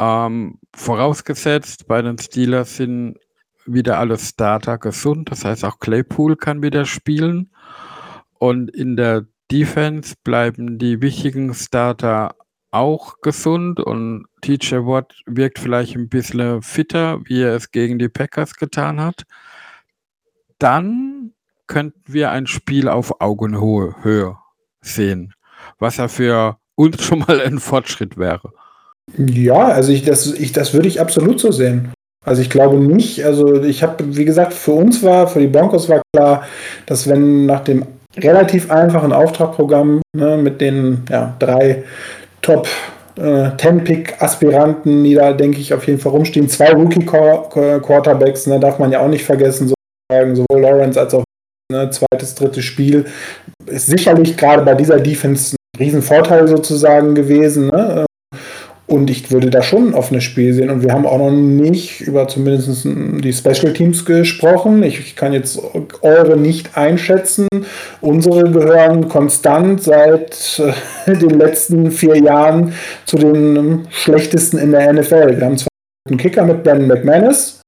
Ähm, 0.00 0.58
vorausgesetzt, 0.74 1.86
bei 1.86 2.02
den 2.02 2.18
Steelers 2.18 2.76
sind 2.76 3.18
wieder 3.66 3.98
alle 3.98 4.18
Starter 4.18 4.78
gesund, 4.78 5.30
das 5.30 5.44
heißt 5.44 5.64
auch 5.64 5.78
Claypool 5.78 6.36
kann 6.36 6.62
wieder 6.62 6.84
spielen. 6.86 7.51
Und 8.42 8.74
in 8.74 8.96
der 8.96 9.26
Defense 9.52 10.16
bleiben 10.24 10.76
die 10.76 11.00
wichtigen 11.00 11.54
Starter 11.54 12.34
auch 12.72 13.20
gesund 13.20 13.78
und 13.78 14.24
TJ 14.40 14.78
Watt 14.78 15.14
wirkt 15.26 15.60
vielleicht 15.60 15.94
ein 15.94 16.08
bisschen 16.08 16.60
fitter, 16.60 17.20
wie 17.26 17.42
er 17.42 17.54
es 17.54 17.70
gegen 17.70 18.00
die 18.00 18.08
Packers 18.08 18.56
getan 18.56 19.00
hat. 19.00 19.22
Dann 20.58 21.34
könnten 21.68 22.02
wir 22.12 22.32
ein 22.32 22.48
Spiel 22.48 22.88
auf 22.88 23.20
Augenhöhe 23.20 23.94
Höhe 24.02 24.36
sehen, 24.80 25.34
was 25.78 25.98
ja 25.98 26.08
für 26.08 26.56
uns 26.74 27.00
schon 27.04 27.20
mal 27.20 27.40
ein 27.40 27.60
Fortschritt 27.60 28.18
wäre. 28.18 28.50
Ja, 29.18 29.68
also 29.68 29.92
ich, 29.92 30.02
das, 30.02 30.26
ich, 30.32 30.50
das 30.50 30.74
würde 30.74 30.88
ich 30.88 31.00
absolut 31.00 31.38
so 31.38 31.52
sehen. 31.52 31.92
Also 32.24 32.42
ich 32.42 32.50
glaube 32.50 32.78
nicht, 32.78 33.24
also 33.24 33.62
ich 33.62 33.84
habe, 33.84 34.16
wie 34.16 34.24
gesagt, 34.24 34.52
für 34.52 34.72
uns 34.72 35.00
war, 35.04 35.28
für 35.28 35.38
die 35.38 35.46
Broncos 35.46 35.88
war 35.88 36.02
klar, 36.12 36.44
dass 36.86 37.08
wenn 37.08 37.46
nach 37.46 37.60
dem 37.60 37.86
relativ 38.16 38.70
einfachen 38.70 39.12
Auftragprogramm 39.12 40.02
ne, 40.16 40.36
mit 40.36 40.60
den 40.60 41.04
ja, 41.10 41.34
drei 41.38 41.84
Top 42.40 42.68
äh, 43.16 43.20
10-Pick-Aspiranten, 43.20 45.04
die 45.04 45.14
da, 45.14 45.32
denke 45.32 45.60
ich, 45.60 45.72
auf 45.72 45.86
jeden 45.86 45.98
Fall 45.98 46.12
rumstehen. 46.12 46.48
Zwei 46.48 46.72
Rookie-Quarterbacks, 46.72 48.46
ne, 48.46 48.58
darf 48.58 48.78
man 48.78 48.92
ja 48.92 49.00
auch 49.00 49.08
nicht 49.08 49.24
vergessen, 49.24 49.72
sozusagen, 50.10 50.36
sowohl 50.36 50.60
Lawrence 50.60 51.00
als 51.00 51.14
auch 51.14 51.24
ne, 51.70 51.90
zweites, 51.90 52.34
drittes 52.34 52.64
Spiel. 52.64 53.06
Ist 53.66 53.86
sicherlich 53.86 54.36
gerade 54.36 54.62
bei 54.62 54.74
dieser 54.74 55.00
Defense 55.00 55.54
ein 55.54 55.78
Riesenvorteil 55.78 56.48
sozusagen 56.48 57.14
gewesen. 57.14 57.68
Ne? 57.68 58.06
Und 58.86 59.10
ich 59.10 59.30
würde 59.30 59.48
da 59.48 59.62
schon 59.62 59.88
ein 59.88 59.94
offenes 59.94 60.24
Spiel 60.24 60.52
sehen. 60.52 60.68
Und 60.68 60.82
wir 60.82 60.92
haben 60.92 61.06
auch 61.06 61.18
noch 61.18 61.30
nicht 61.30 62.00
über 62.00 62.28
zumindest 62.28 62.84
die 62.84 63.32
Special 63.32 63.72
Teams 63.72 64.04
gesprochen. 64.04 64.82
Ich 64.82 65.16
kann 65.16 65.32
jetzt 65.32 65.60
eure 66.02 66.36
nicht 66.36 66.76
einschätzen. 66.76 67.46
Unsere 68.00 68.50
gehören 68.50 69.08
konstant 69.08 69.82
seit 69.82 70.60
äh, 71.06 71.16
den 71.16 71.38
letzten 71.38 71.90
vier 71.90 72.18
Jahren 72.18 72.74
zu 73.06 73.16
den 73.16 73.86
schlechtesten 73.90 74.58
in 74.58 74.72
der 74.72 74.92
NFL. 74.92 75.38
Wir 75.38 75.46
haben 75.46 75.58
zwar 75.58 75.68
einen 76.08 76.18
Kicker 76.18 76.44
mit 76.44 76.64
Ben 76.64 76.86
McManus. 76.86 77.60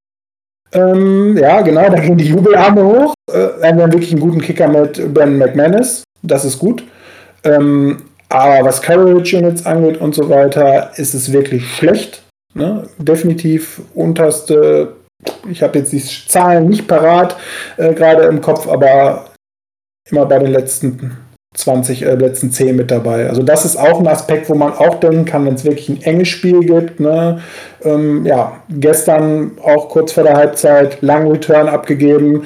Ähm, 0.73 1.37
ja, 1.39 1.61
genau, 1.63 1.83
da 1.91 2.01
gehen 2.01 2.19
die 2.19 2.29
Jubelarme 2.29 2.85
hoch. 2.85 3.15
Äh, 3.33 3.63
wir 3.63 3.83
haben 3.83 3.93
wirklich 3.93 4.11
einen 4.11 4.21
guten 4.21 4.41
Kicker 4.41 4.69
mit 4.69 5.15
Ben 5.15 5.39
McManus. 5.39 6.03
Das 6.23 6.45
ist 6.45 6.59
gut. 6.59 6.85
Ähm, 7.45 7.99
aber 8.29 8.67
was 8.67 8.83
Coverage 8.83 9.37
Units 9.37 9.67
angeht 9.67 10.01
und 10.01 10.15
so 10.15 10.29
weiter, 10.29 10.91
ist 10.97 11.15
es 11.15 11.33
wirklich 11.33 11.77
schlecht. 11.77 12.23
Ne? 12.55 12.89
Definitiv 12.99 13.81
unterste, 13.95 14.95
ich 15.51 15.63
habe 15.63 15.79
jetzt 15.79 15.93
die 15.93 16.03
Zahlen 16.03 16.69
nicht 16.69 16.87
parat, 16.87 17.37
äh, 17.77 17.93
gerade 17.95 18.25
im 18.25 18.41
Kopf, 18.41 18.69
aber 18.69 19.27
immer 20.11 20.27
bei 20.27 20.39
den 20.39 20.53
letzten 20.53 21.17
20, 21.55 22.03
äh, 22.03 22.15
letzten 22.15 22.51
10 22.51 22.77
mit 22.77 22.91
dabei. 22.91 23.29
Also 23.29 23.43
das 23.43 23.65
ist 23.65 23.77
auch 23.77 24.01
ein 24.01 24.07
Aspekt, 24.07 24.49
wo 24.49 24.55
man 24.55 24.73
auch 24.73 24.97
denken 24.97 25.25
kann, 25.25 25.47
wenn 25.47 25.55
es 25.55 25.65
wirklich 25.65 25.89
ein 25.89 26.03
enges 26.03 26.29
Spiel 26.29 26.61
gibt. 26.61 27.01
Ne? 27.01 27.41
Ähm, 27.83 28.27
ja, 28.27 28.61
gestern 28.69 29.53
auch 29.63 29.89
kurz 29.89 30.13
vor 30.13 30.25
der 30.25 30.37
Halbzeit 30.37 31.01
lang 31.03 31.31
Return 31.31 31.69
abgegeben 31.69 32.45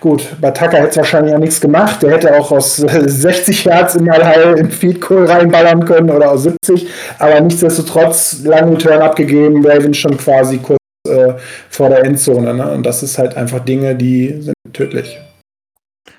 gut, 0.00 0.36
bei 0.40 0.50
Tucker 0.50 0.78
hätte 0.78 0.88
es 0.88 0.96
wahrscheinlich 0.96 1.34
auch 1.34 1.38
nichts 1.38 1.60
gemacht. 1.60 2.02
Der 2.02 2.12
hätte 2.12 2.34
auch 2.38 2.50
aus 2.52 2.76
60 2.76 3.64
Yards 3.64 3.94
in 3.94 4.04
Mal 4.04 4.58
in 4.58 4.70
Feed 4.70 4.98
reinballern 5.10 5.84
können 5.84 6.10
oder 6.10 6.32
aus 6.32 6.42
70. 6.44 6.88
Aber 7.18 7.40
nichtsdestotrotz 7.40 8.42
langen 8.44 8.74
Return 8.74 9.00
abgegeben. 9.00 9.64
Raven 9.64 9.94
schon 9.94 10.16
quasi 10.16 10.58
kurz 10.58 10.78
äh, 11.08 11.34
vor 11.70 11.88
der 11.88 12.04
Endzone. 12.04 12.54
Ne? 12.54 12.70
Und 12.72 12.84
das 12.84 13.02
ist 13.02 13.18
halt 13.18 13.36
einfach 13.36 13.60
Dinge, 13.60 13.94
die 13.96 14.40
sind 14.40 14.54
tödlich. 14.72 15.18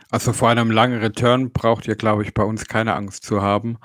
Also 0.09 0.31
vor 0.31 0.49
einem 0.49 0.69
langen 0.69 0.99
Return 0.99 1.51
braucht 1.51 1.87
ihr, 1.87 1.95
glaube 1.95 2.23
ich, 2.23 2.33
bei 2.33 2.43
uns 2.43 2.67
keine 2.67 2.93
Angst 2.93 3.23
zu 3.23 3.41
haben. 3.41 3.77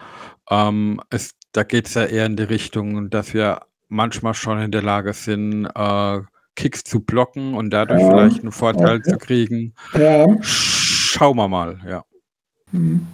Ähm, 0.50 1.00
es, 1.10 1.32
da 1.52 1.62
geht 1.62 1.86
es 1.86 1.94
ja 1.94 2.04
eher 2.04 2.26
in 2.26 2.36
die 2.36 2.42
Richtung, 2.42 3.10
dass 3.10 3.32
wir 3.32 3.62
manchmal 3.88 4.34
schon 4.34 4.60
in 4.60 4.70
der 4.70 4.82
Lage 4.82 5.14
sind, 5.14 5.66
äh, 5.66 6.20
Kicks 6.58 6.82
zu 6.82 6.98
blocken 6.98 7.54
und 7.54 7.70
dadurch 7.70 8.00
ja, 8.00 8.10
vielleicht 8.10 8.40
einen 8.42 8.50
Vorteil 8.50 8.96
okay. 8.96 9.10
zu 9.12 9.18
kriegen. 9.18 9.74
Ja. 9.94 10.26
Schauen 10.42 11.36
wir 11.36 11.46
mal, 11.46 11.78
ja. 11.88 12.04
Mhm. 12.72 13.06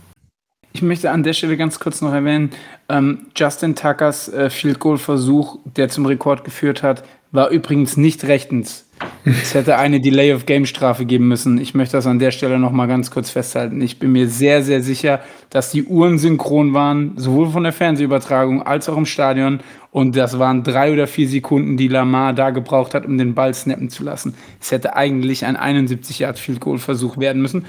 Ich 0.73 0.81
möchte 0.81 1.11
an 1.11 1.23
der 1.23 1.35
Stelle 1.35 1.59
ganz 1.59 1.79
kurz 1.79 2.01
noch 2.01 2.13
erwähnen, 2.13 2.51
ähm, 2.89 3.27
Justin 3.37 3.77
Tuckers 3.77 4.29
äh, 4.31 4.49
Field 4.49 4.81
Goal 4.81 4.97
Versuch, 4.97 5.59
der 5.77 5.91
zum 5.91 6.07
Rekord 6.07 6.43
geführt 6.45 6.83
hat, 6.83 7.05
war 7.33 7.51
übrigens 7.51 7.99
nicht 7.99 8.25
rechtens. 8.25 8.84
Es 9.25 9.55
hätte 9.55 9.79
eine 9.79 10.01
Delay 10.01 10.35
of 10.35 10.45
Game 10.45 10.67
Strafe 10.67 11.07
geben 11.07 11.29
müssen. 11.29 11.59
Ich 11.59 11.75
möchte 11.75 11.97
das 11.97 12.07
an 12.07 12.19
der 12.19 12.31
Stelle 12.31 12.59
noch 12.59 12.73
mal 12.73 12.87
ganz 12.87 13.11
kurz 13.11 13.31
festhalten. 13.31 13.81
Ich 13.81 13.99
bin 13.99 14.13
mir 14.13 14.29
sehr, 14.29 14.63
sehr 14.63 14.83
sicher, 14.83 15.21
dass 15.49 15.71
die 15.71 15.85
Uhren 15.85 16.19
synchron 16.19 16.75
waren, 16.75 17.15
sowohl 17.17 17.49
von 17.51 17.63
der 17.63 17.73
Fernsehübertragung 17.73 18.63
als 18.63 18.89
auch 18.89 18.99
im 18.99 19.07
Stadion. 19.07 19.61
Und 19.91 20.15
das 20.15 20.39
waren 20.39 20.63
drei 20.63 20.93
oder 20.93 21.07
vier 21.07 21.29
Sekunden, 21.29 21.79
die 21.79 21.89
Lamar 21.89 22.35
da 22.35 22.51
gebraucht 22.51 22.93
hat, 22.93 23.07
um 23.07 23.17
den 23.17 23.35
Ball 23.35 23.55
snappen 23.55 23.89
zu 23.89 24.05
lassen. 24.05 24.35
Es 24.61 24.71
hätte 24.73 24.95
eigentlich 24.95 25.47
ein 25.47 25.57
71 25.57 26.19
Yard 26.19 26.39
Field 26.39 26.61
Goal 26.61 26.79
Versuch 26.79 27.17
werden 27.17 27.41
müssen. 27.41 27.65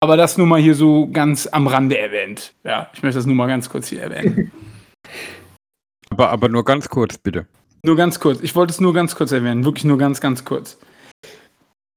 Aber 0.00 0.16
das 0.16 0.38
nur 0.38 0.46
mal 0.46 0.60
hier 0.60 0.74
so 0.74 1.08
ganz 1.12 1.46
am 1.46 1.66
Rande 1.66 1.98
erwähnt. 1.98 2.54
Ja, 2.64 2.90
ich 2.94 3.02
möchte 3.02 3.18
das 3.18 3.26
nur 3.26 3.36
mal 3.36 3.46
ganz 3.46 3.68
kurz 3.68 3.88
hier 3.88 4.02
erwähnen. 4.02 4.50
Aber, 6.12 6.30
aber 6.30 6.48
nur 6.48 6.64
ganz 6.64 6.88
kurz, 6.88 7.16
bitte. 7.18 7.46
Nur 7.82 7.96
ganz 7.96 8.20
kurz. 8.20 8.40
Ich 8.42 8.54
wollte 8.54 8.72
es 8.72 8.80
nur 8.80 8.92
ganz 8.92 9.14
kurz 9.14 9.32
erwähnen. 9.32 9.64
Wirklich 9.64 9.84
nur 9.84 9.98
ganz, 9.98 10.20
ganz 10.20 10.44
kurz. 10.44 10.78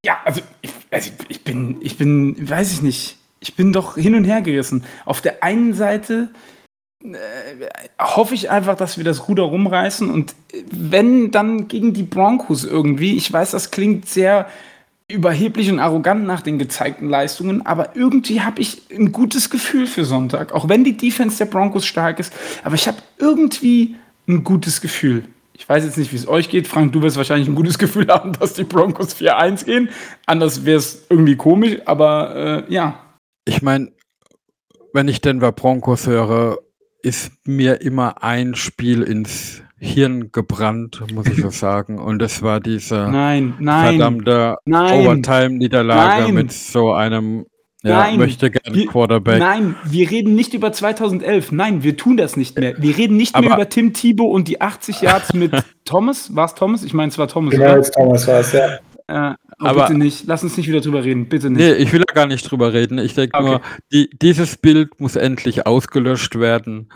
Ja, 0.06 0.18
also 0.26 0.42
ich, 0.62 0.72
also 0.92 1.12
ich 1.30 1.44
bin, 1.44 1.78
ich 1.82 1.98
bin, 1.98 2.50
weiß 2.50 2.72
ich 2.72 2.82
nicht. 2.82 3.18
Ich 3.40 3.56
bin 3.56 3.74
doch 3.74 3.96
hin 3.96 4.16
und 4.16 4.24
her 4.24 4.42
gerissen. 4.42 4.86
Auf 5.06 5.22
der 5.22 5.44
einen 5.44 5.74
Seite 5.74 6.30
äh, 7.04 7.16
hoffe 8.00 8.34
ich 8.34 8.50
einfach, 8.50 8.78
dass 8.78 8.98
wir 8.98 9.04
das 9.04 9.28
Ruder 9.28 9.44
rumreißen 9.44 10.10
und 10.10 10.36
wenn 10.72 11.32
dann 11.32 11.68
gegen 11.68 11.94
die 11.94 12.04
Broncos 12.04 12.64
irgendwie, 12.64 13.18
ich 13.18 13.32
weiß, 13.32 13.52
das 13.52 13.72
klingt 13.72 14.08
sehr 14.08 14.48
überheblich 15.10 15.70
und 15.70 15.80
arrogant 15.80 16.26
nach 16.26 16.42
den 16.42 16.58
gezeigten 16.60 17.10
Leistungen, 17.10 17.66
aber 17.66 17.98
irgendwie 17.98 18.40
habe 18.42 18.62
ich 18.62 18.84
ein 18.90 19.12
gutes 19.12 19.50
Gefühl 19.50 19.86
für 19.86 20.06
Sonntag, 20.06 20.54
auch 20.54 20.70
wenn 20.70 20.86
die 20.86 20.96
Defense 20.96 21.38
der 21.38 21.46
Broncos 21.46 21.86
stark 21.86 22.20
ist, 22.20 22.34
aber 22.64 22.76
ich 22.76 22.88
habe 22.88 22.98
irgendwie 23.18 23.96
ein 24.28 24.46
gutes 24.46 24.80
Gefühl. 24.80 25.26
Ich 25.56 25.70
weiß 25.70 25.84
jetzt 25.84 25.98
nicht, 25.98 26.12
wie 26.12 26.18
es 26.18 26.28
euch 26.28 26.50
geht. 26.50 26.68
Frank, 26.68 26.94
du 26.94 27.02
wirst 27.02 27.18
wahrscheinlich 27.18 27.48
ein 27.48 27.56
gutes 27.56 27.78
Gefühl 27.80 28.08
haben, 28.08 28.34
dass 28.34 28.54
die 28.54 28.64
Broncos 28.64 29.16
4-1 29.16 29.66
gehen. 29.66 29.90
Anders 30.26 30.66
wäre 30.66 30.78
es 30.78 31.06
irgendwie 31.10 31.36
komisch, 31.36 31.78
aber 31.86 32.66
äh, 32.68 32.74
ja. 32.74 33.00
Ich 33.46 33.62
meine, 33.62 33.92
wenn 34.94 35.08
ich 35.08 35.22
Denver 35.22 35.52
Broncos 35.52 36.08
höre, 36.08 36.58
ist 37.02 37.32
mir 37.46 37.82
immer 37.82 38.24
ein 38.24 38.56
Spiel 38.56 39.04
ins 39.04 39.62
Hirn 39.78 40.32
gebrannt, 40.32 41.04
muss 41.14 41.28
ich 41.28 41.42
so 41.42 41.50
sagen. 41.52 42.00
Und 42.00 42.20
das 42.20 42.42
war 42.42 42.60
diese 42.62 43.10
nein, 43.12 43.56
nein, 43.60 43.98
verdammte 43.98 44.58
Overtime-Niederlage 44.66 46.32
mit 46.32 46.54
so 46.54 46.94
einem 46.94 47.46
Ja, 47.86 47.98
Nein, 48.00 48.18
möchte 48.18 48.50
gerne 48.50 48.76
wir- 48.78 48.88
Quarterback. 48.88 49.40
Nein, 49.40 49.76
wir 49.84 50.10
reden 50.10 50.36
nicht 50.36 50.54
über 50.54 50.72
2011. 50.72 51.52
Nein, 51.52 51.84
wir 51.84 51.98
tun 51.98 52.16
das 52.16 52.38
nicht 52.38 52.58
mehr. 52.58 52.76
Wir 52.82 52.98
reden 52.98 53.18
nicht 53.18 53.38
mehr 53.38 53.52
Aber- 53.52 53.62
über 53.62 53.70
Tim 53.70 53.92
Thibault 53.94 54.34
und 54.34 54.48
die 54.48 54.62
80 54.62 55.02
Yards 55.02 55.34
mit 55.34 55.52
Thomas. 55.86 56.34
War 56.34 56.46
es 56.46 56.56
Thomas? 56.56 56.84
Ich 56.84 56.94
meine, 56.94 57.10
es 57.10 57.18
war 57.18 57.28
Thomas. 57.28 57.52
Genau, 57.52 57.76
jetzt 57.76 57.94
Thomas 57.94 58.26
war 58.28 58.40
es, 58.40 58.54
ja. 58.54 58.76
Äh, 59.08 59.36
oh, 59.60 59.66
Aber- 59.66 59.88
bitte 59.88 59.98
nicht. 60.00 60.26
Lass 60.28 60.44
uns 60.44 60.56
nicht 60.56 60.68
wieder 60.70 60.80
drüber 60.80 61.04
reden. 61.04 61.28
Bitte 61.28 61.50
nicht. 61.50 61.60
Nee, 61.60 61.74
ich 61.74 61.92
will 61.92 62.02
da 62.08 62.14
gar 62.14 62.26
nicht 62.26 62.50
drüber 62.50 62.72
reden. 62.72 63.00
Ich 63.00 63.16
denke 63.16 63.38
Okay. 63.38 63.46
nur, 63.50 63.62
die, 63.92 64.10
dieses 64.22 64.56
Bild 64.56 65.00
muss 65.02 65.18
endlich 65.18 65.68
ausgelöscht 65.68 66.40
werden. 66.40 66.88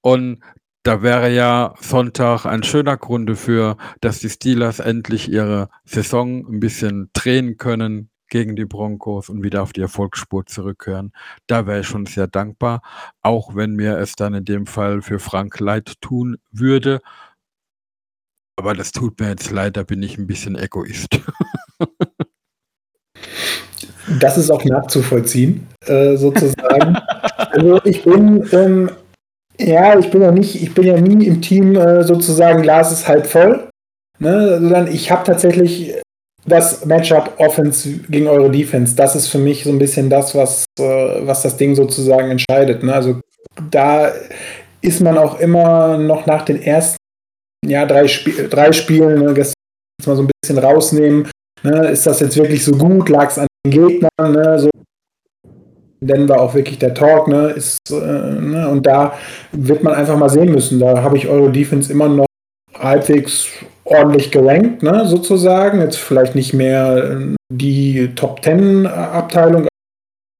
Und 0.00 0.40
da 0.82 1.00
wäre 1.00 1.32
ja 1.32 1.74
Sonntag 1.80 2.44
ein 2.44 2.64
schöner 2.64 2.96
Grund 2.96 3.30
dafür, 3.30 3.76
dass 4.00 4.18
die 4.18 4.28
Steelers 4.28 4.80
endlich 4.80 5.30
ihre 5.30 5.68
Saison 5.84 6.44
ein 6.46 6.58
bisschen 6.60 7.08
drehen 7.14 7.56
können 7.56 8.10
gegen 8.28 8.56
die 8.56 8.64
Broncos 8.64 9.28
und 9.28 9.42
wieder 9.42 9.62
auf 9.62 9.72
die 9.72 9.80
Erfolgsspur 9.80 10.46
zurückkehren. 10.46 11.12
Da 11.46 11.66
wäre 11.66 11.80
ich 11.80 11.86
schon 11.86 12.06
sehr 12.06 12.26
dankbar, 12.26 12.82
auch 13.22 13.54
wenn 13.54 13.74
mir 13.74 13.98
es 13.98 14.14
dann 14.14 14.34
in 14.34 14.44
dem 14.44 14.66
Fall 14.66 15.02
für 15.02 15.18
Frank 15.18 15.60
leid 15.60 15.94
tun 16.00 16.38
würde. 16.50 17.00
Aber 18.56 18.74
das 18.74 18.92
tut 18.92 19.20
mir 19.20 19.30
jetzt 19.30 19.50
leid, 19.50 19.76
da 19.76 19.82
bin 19.82 20.02
ich 20.02 20.18
ein 20.18 20.26
bisschen 20.26 20.56
Egoist. 20.56 21.20
Das 24.20 24.36
ist 24.36 24.50
auch 24.50 24.64
nachzuvollziehen, 24.64 25.66
äh, 25.86 26.16
sozusagen. 26.16 26.96
also 27.36 27.80
ich 27.84 28.04
bin, 28.04 28.46
ähm, 28.52 28.90
ja, 29.58 29.98
ich 29.98 30.10
bin 30.10 30.22
ja 30.22 30.30
nicht, 30.30 30.62
ich 30.62 30.74
bin 30.74 30.84
ja 30.84 31.00
nie 31.00 31.26
im 31.26 31.40
Team 31.40 31.74
äh, 31.74 32.04
sozusagen, 32.04 32.62
Glas 32.62 32.92
ist 32.92 33.08
halb 33.08 33.26
voll, 33.26 33.68
ne, 34.18 34.58
sondern 34.60 34.88
ich 34.88 35.10
habe 35.10 35.24
tatsächlich 35.24 35.94
das 36.46 36.84
Matchup 36.84 37.32
Offense 37.38 37.88
gegen 38.08 38.26
eure 38.26 38.50
Defense. 38.50 38.94
Das 38.94 39.16
ist 39.16 39.28
für 39.28 39.38
mich 39.38 39.64
so 39.64 39.70
ein 39.70 39.78
bisschen 39.78 40.10
das, 40.10 40.34
was, 40.34 40.66
äh, 40.78 40.82
was 41.26 41.42
das 41.42 41.56
Ding 41.56 41.74
sozusagen 41.74 42.30
entscheidet. 42.30 42.82
Ne? 42.82 42.94
Also 42.94 43.20
da 43.70 44.12
ist 44.80 45.00
man 45.00 45.16
auch 45.16 45.40
immer 45.40 45.96
noch 45.96 46.26
nach 46.26 46.44
den 46.44 46.62
ersten 46.62 46.96
ja, 47.64 47.86
drei, 47.86 48.06
Spie 48.06 48.48
drei 48.48 48.72
Spielen, 48.72 49.24
ne, 49.24 49.32
gestern 49.32 49.54
mal 50.06 50.16
so 50.16 50.22
ein 50.22 50.30
bisschen 50.42 50.58
rausnehmen, 50.58 51.30
ne, 51.62 51.88
ist 51.88 52.06
das 52.06 52.20
jetzt 52.20 52.36
wirklich 52.36 52.62
so 52.64 52.72
gut? 52.72 53.08
Lag 53.08 53.30
es 53.30 53.38
an 53.38 53.46
den 53.64 53.70
Gegnern? 53.70 54.32
Ne, 54.32 54.58
so 54.58 54.70
Denver 56.00 56.40
auch 56.40 56.54
wirklich 56.54 56.78
der 56.78 56.92
Talk, 56.92 57.28
ne, 57.28 57.50
ist, 57.50 57.78
äh, 57.90 57.94
ne, 57.94 58.68
und 58.68 58.86
da 58.86 59.14
wird 59.52 59.82
man 59.82 59.94
einfach 59.94 60.18
mal 60.18 60.28
sehen 60.28 60.50
müssen. 60.50 60.78
Da 60.78 61.02
habe 61.02 61.16
ich 61.16 61.28
eure 61.28 61.50
Defense 61.50 61.90
immer 61.90 62.08
noch 62.08 62.26
halbwegs 62.78 63.46
ordentlich 63.84 64.30
gerankt, 64.30 64.82
ne, 64.82 65.06
sozusagen. 65.06 65.80
Jetzt 65.80 65.98
vielleicht 65.98 66.34
nicht 66.34 66.54
mehr 66.54 66.96
äh, 66.96 67.34
die 67.52 68.14
Top 68.14 68.42
Ten 68.42 68.86
Abteilung, 68.86 69.68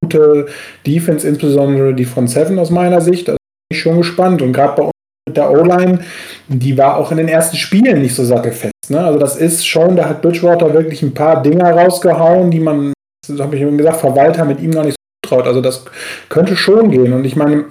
gute 0.03 0.47
Defense, 0.87 1.27
insbesondere 1.27 1.95
die 1.95 2.05
von 2.05 2.29
Seven 2.29 2.59
aus 2.59 2.71
meiner 2.71 3.01
Sicht. 3.01 3.29
Also 3.29 3.37
bin 3.69 3.77
ich 3.77 3.81
schon 3.81 3.99
gespannt. 3.99 4.43
Und 4.43 4.53
gerade 4.53 4.77
bei 4.77 4.83
uns 4.85 4.93
mit 5.29 5.37
der 5.37 5.51
O-Line, 5.51 6.01
die 6.49 6.77
war 6.77 6.97
auch 6.97 7.11
in 7.11 7.19
den 7.19 7.29
ersten 7.29 7.57
Spielen 7.57 8.03
nicht 8.03 8.15
so 8.15 8.25
sattelfest. 8.25 8.73
Ne? 8.89 9.01
Also 9.01 9.19
das 9.19 9.37
ist 9.37 9.67
schon, 9.67 9.97
da 9.97 10.09
hat 10.09 10.23
Bridgewater 10.23 10.73
wirklich 10.73 11.03
ein 11.03 11.15
paar 11.15 11.43
Dinger 11.43 11.71
rausgehauen, 11.71 12.51
die 12.51 12.61
man, 12.61 12.93
das 13.27 13.41
habe 13.41 13.57
ich 13.57 13.63
eben 13.63 13.79
gesagt, 13.79 13.99
Verwalter 13.99 14.45
mit 14.45 14.61
ihm 14.61 14.71
noch 14.71 14.85
nicht 14.85 14.97
so 15.25 15.29
traut. 15.29 15.47
Also 15.47 15.61
das 15.61 15.85
könnte 16.29 16.57
schon 16.57 16.91
gehen. 16.91 17.13
Und 17.13 17.25
ich 17.25 17.37
meine, 17.37 17.67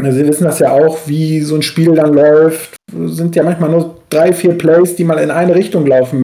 Sie 0.00 0.28
wissen 0.28 0.44
das 0.44 0.60
ja 0.60 0.72
auch, 0.72 0.98
wie 1.06 1.40
so 1.40 1.56
ein 1.56 1.62
Spiel 1.62 1.94
dann 1.94 2.14
läuft. 2.14 2.76
Sind 2.92 3.34
ja 3.36 3.42
manchmal 3.42 3.70
nur 3.70 3.96
drei, 4.08 4.32
vier 4.32 4.56
Plays, 4.56 4.96
die 4.96 5.04
mal 5.04 5.18
in 5.18 5.30
eine 5.30 5.54
Richtung 5.54 5.86
laufen. 5.86 6.22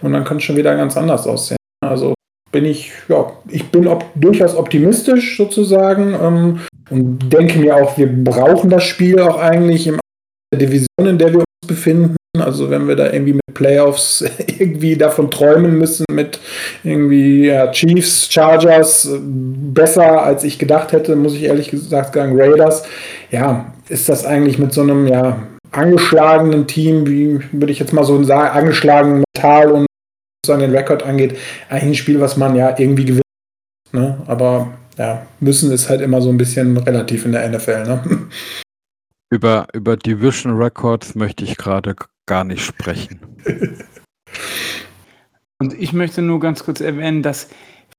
Und 0.00 0.12
dann 0.12 0.24
kann 0.24 0.36
es 0.36 0.44
schon 0.44 0.56
wieder 0.56 0.76
ganz 0.76 0.96
anders 0.96 1.26
aussehen. 1.26 1.56
Also 1.84 2.14
bin 2.52 2.64
ich, 2.64 2.92
ja, 3.08 3.32
ich 3.48 3.68
bin 3.70 3.88
op 3.88 4.04
durchaus 4.14 4.54
optimistisch 4.54 5.36
sozusagen 5.36 6.14
ähm, 6.14 6.60
und 6.88 7.18
denke 7.32 7.58
mir 7.58 7.76
auch, 7.76 7.98
wir 7.98 8.06
brauchen 8.06 8.70
das 8.70 8.84
Spiel 8.84 9.18
auch 9.18 9.38
eigentlich 9.38 9.88
in 9.88 9.98
der 10.52 10.60
Division, 10.60 11.06
in 11.08 11.18
der 11.18 11.32
wir 11.32 11.44
befinden. 11.66 12.16
Also 12.38 12.68
wenn 12.68 12.88
wir 12.88 12.96
da 12.96 13.12
irgendwie 13.12 13.34
mit 13.34 13.54
Playoffs 13.54 14.24
irgendwie 14.58 14.96
davon 14.96 15.30
träumen 15.30 15.78
müssen, 15.78 16.04
mit 16.10 16.40
irgendwie 16.82 17.46
ja, 17.46 17.70
Chiefs, 17.70 18.28
Chargers, 18.30 19.06
äh, 19.06 19.18
besser 19.20 20.22
als 20.22 20.44
ich 20.44 20.58
gedacht 20.58 20.92
hätte, 20.92 21.16
muss 21.16 21.34
ich 21.34 21.44
ehrlich 21.44 21.70
gesagt 21.70 22.14
sagen, 22.14 22.38
Raiders, 22.38 22.82
ja, 23.30 23.72
ist 23.88 24.08
das 24.08 24.24
eigentlich 24.24 24.58
mit 24.58 24.72
so 24.72 24.82
einem 24.82 25.06
ja 25.06 25.38
angeschlagenen 25.70 26.66
Team, 26.66 27.06
wie 27.06 27.40
würde 27.52 27.72
ich 27.72 27.78
jetzt 27.78 27.92
mal 27.92 28.04
so 28.04 28.22
sagen, 28.24 28.56
angeschlagenen 28.56 29.24
Metall 29.34 29.70
und 29.70 29.86
was 30.44 30.54
an 30.54 30.60
den 30.60 30.70
Rekord 30.76 31.02
angeht, 31.02 31.36
eigentlich 31.68 31.84
ein 31.84 31.94
Spiel, 31.94 32.20
was 32.20 32.36
man 32.36 32.54
ja 32.54 32.78
irgendwie 32.78 33.04
gewinnt. 33.04 33.22
Ne? 33.92 34.18
Aber 34.26 34.72
ja, 34.98 35.26
müssen 35.40 35.72
ist 35.72 35.88
halt 35.88 36.00
immer 36.00 36.20
so 36.20 36.30
ein 36.30 36.36
bisschen 36.38 36.76
relativ 36.76 37.24
in 37.24 37.32
der 37.32 37.48
NFL. 37.48 37.84
Ne? 37.84 38.02
Über, 39.34 39.66
über 39.72 39.96
Division 39.96 40.56
Records 40.56 41.16
möchte 41.16 41.42
ich 41.42 41.56
gerade 41.56 41.96
gar 42.24 42.44
nicht 42.44 42.64
sprechen. 42.64 43.18
Und 45.58 45.74
ich 45.74 45.92
möchte 45.92 46.22
nur 46.22 46.38
ganz 46.38 46.62
kurz 46.62 46.80
erwähnen, 46.80 47.24
dass 47.24 47.48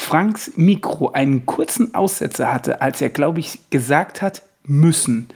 Franks 0.01 0.53
Mikro 0.55 1.09
einen 1.09 1.45
kurzen 1.45 1.93
Aussetzer 1.93 2.53
hatte, 2.53 2.79
als 2.79 3.01
er, 3.01 3.09
glaube 3.09 3.41
ich, 3.41 3.69
gesagt 3.69 4.21
hat, 4.21 4.43
müssen. 4.63 5.27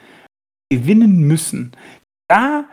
Gewinnen 0.69 1.27
müssen. 1.27 1.73
Da 2.29 2.63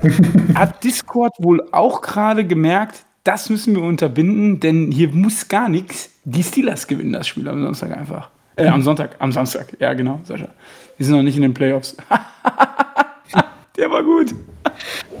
hat 0.54 0.84
Discord 0.84 1.34
wohl 1.40 1.68
auch 1.70 2.00
gerade 2.00 2.46
gemerkt, 2.46 3.04
das 3.24 3.50
müssen 3.50 3.74
wir 3.74 3.82
unterbinden, 3.82 4.58
denn 4.60 4.90
hier 4.90 5.10
muss 5.10 5.48
gar 5.48 5.68
nichts. 5.68 6.08
Die 6.24 6.42
Steelers 6.42 6.86
gewinnen 6.86 7.12
das 7.12 7.28
Spiel 7.28 7.46
am 7.46 7.60
Sonntag 7.60 7.94
einfach. 7.94 8.30
Äh, 8.56 8.68
am 8.68 8.80
Sonntag, 8.80 9.16
am 9.18 9.32
Samstag. 9.32 9.76
Ja, 9.80 9.92
genau, 9.92 10.20
Sascha. 10.24 10.48
Die 10.98 11.04
sind 11.04 11.14
noch 11.14 11.22
nicht 11.22 11.36
in 11.36 11.42
den 11.42 11.52
Playoffs. 11.52 11.94
Der 13.76 13.90
war 13.90 14.02
gut. 14.02 14.34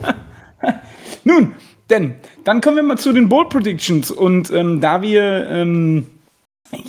Nun, 1.24 1.54
denn 1.90 2.14
dann 2.44 2.60
kommen 2.60 2.76
wir 2.76 2.82
mal 2.82 2.98
zu 2.98 3.12
den 3.12 3.28
Bold 3.28 3.48
Predictions. 3.48 4.10
Und 4.10 4.50
ähm, 4.50 4.80
da 4.80 5.02
wir 5.02 5.48
ähm, 5.48 6.06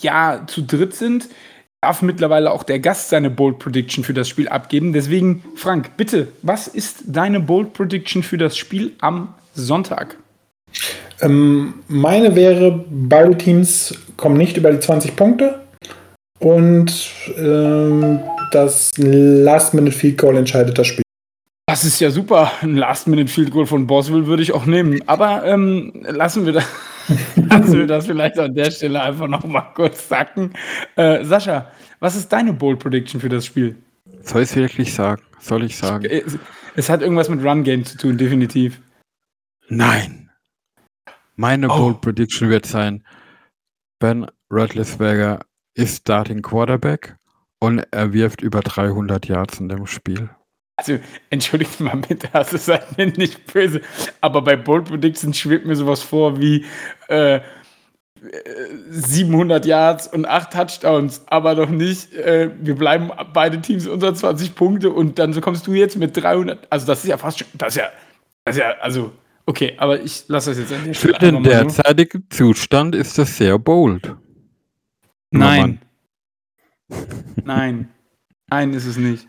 ja 0.01 0.43
zu 0.47 0.61
dritt 0.61 0.95
sind, 0.95 1.29
darf 1.81 2.01
mittlerweile 2.01 2.51
auch 2.51 2.63
der 2.63 2.79
Gast 2.79 3.09
seine 3.09 3.29
Bold 3.29 3.59
Prediction 3.59 4.03
für 4.03 4.13
das 4.13 4.27
Spiel 4.27 4.47
abgeben. 4.47 4.93
Deswegen, 4.93 5.43
Frank, 5.55 5.97
bitte, 5.97 6.29
was 6.41 6.67
ist 6.67 7.03
deine 7.07 7.39
Bold 7.39 7.73
Prediction 7.73 8.23
für 8.23 8.37
das 8.37 8.57
Spiel 8.57 8.93
am 9.01 9.33
Sonntag? 9.53 10.17
Ähm, 11.21 11.75
meine 11.87 12.35
wäre, 12.35 12.85
beide 12.89 13.37
Teams 13.37 13.97
kommen 14.17 14.37
nicht 14.37 14.57
über 14.57 14.71
die 14.71 14.79
20 14.79 15.15
Punkte 15.15 15.61
und 16.39 16.91
ähm, 17.37 18.19
das 18.51 18.93
Last-Minute-Field 18.97 20.17
Goal 20.17 20.37
entscheidet 20.37 20.77
das 20.77 20.87
Spiel. 20.87 21.03
Das 21.67 21.83
ist 21.83 21.99
ja 21.99 22.11
super. 22.11 22.51
Ein 22.61 22.75
Last-Minute-Field-Goal 22.77 23.65
von 23.65 23.87
Boswell 23.87 24.27
würde 24.27 24.43
ich 24.43 24.53
auch 24.53 24.65
nehmen. 24.65 25.01
Aber 25.07 25.45
ähm, 25.45 25.91
lassen, 26.07 26.45
wir 26.45 26.53
das, 26.53 26.65
lassen 27.35 27.73
wir 27.73 27.87
das 27.87 28.05
vielleicht 28.05 28.37
an 28.39 28.53
der 28.53 28.71
Stelle 28.71 29.01
einfach 29.01 29.27
noch 29.27 29.43
mal 29.45 29.61
kurz 29.73 30.07
sacken. 30.07 30.53
Äh, 30.95 31.25
Sascha, 31.25 31.71
was 31.99 32.15
ist 32.15 32.31
deine 32.31 32.53
Bold 32.53 32.79
Prediction 32.79 33.19
für 33.19 33.29
das 33.29 33.45
Spiel? 33.45 33.75
Soll 34.21 34.43
ich 34.43 34.49
es 34.51 34.55
wirklich 34.55 34.93
sagen? 34.93 35.21
Soll 35.39 35.63
ich 35.63 35.77
sagen? 35.77 36.05
Es, 36.05 36.37
es 36.75 36.89
hat 36.89 37.01
irgendwas 37.01 37.29
mit 37.29 37.43
Run-Game 37.43 37.83
zu 37.85 37.97
tun, 37.97 38.17
definitiv. 38.17 38.79
Nein. 39.67 40.29
Meine 41.35 41.69
Oh. 41.69 41.77
Bold 41.77 42.01
Prediction 42.01 42.49
wird 42.49 42.65
sein, 42.65 43.03
Ben 43.99 44.27
Roethlisberger 44.51 45.39
ist 45.73 45.97
Starting 45.97 46.41
Quarterback 46.41 47.17
und 47.59 47.85
er 47.91 48.13
wirft 48.13 48.41
über 48.41 48.61
300 48.61 49.27
Yards 49.27 49.59
in 49.59 49.69
dem 49.69 49.85
Spiel. 49.87 50.29
Also, 50.77 50.99
entschuldigt 51.29 51.79
mal 51.79 51.95
bitte, 51.95 52.27
also 52.33 52.57
seid 52.57 52.97
mir 52.97 53.07
nicht 53.07 53.51
böse, 53.51 53.81
aber 54.19 54.41
bei 54.41 54.57
Bold 54.57 54.85
Predictions 54.85 55.37
schwebt 55.37 55.65
mir 55.65 55.75
sowas 55.75 56.01
vor 56.01 56.39
wie 56.39 56.65
äh, 57.07 57.35
äh, 57.35 57.41
700 58.89 59.65
Yards 59.65 60.07
und 60.07 60.25
8 60.25 60.51
Touchdowns, 60.51 61.23
aber 61.27 61.55
doch 61.55 61.69
nicht, 61.69 62.13
äh, 62.13 62.51
wir 62.59 62.75
bleiben 62.75 63.09
beide 63.33 63.61
Teams 63.61 63.87
unter 63.87 64.13
20 64.13 64.53
Punkte 64.55 64.89
und 64.89 65.17
dann 65.17 65.31
so 65.31 65.39
kommst 65.39 65.65
du 65.65 65.73
jetzt 65.73 65.97
mit 65.97 66.15
300, 66.21 66.67
also 66.69 66.85
das 66.85 67.03
ist 67.03 67.09
ja 67.09 67.17
fast 67.17 67.39
schon, 67.39 67.47
das 67.53 67.75
ist 67.75 67.81
ja, 67.81 67.89
das 68.43 68.55
ist 68.55 68.61
ja, 68.61 68.71
also, 68.81 69.11
okay, 69.45 69.75
aber 69.77 70.01
ich 70.01 70.25
lasse 70.27 70.49
das 70.49 70.59
jetzt 70.59 70.73
an 70.73 70.83
der 70.83 70.93
Für 70.93 71.13
den 71.13 71.41
derzeitigen 71.41 72.25
Zustand 72.29 72.95
ist 72.95 73.17
das 73.17 73.37
sehr 73.37 73.57
bold. 73.59 74.13
Nein. 75.31 75.79
Nein. 77.43 77.89
Nein, 78.49 78.73
ist 78.73 78.85
es 78.85 78.97
nicht. 78.97 79.27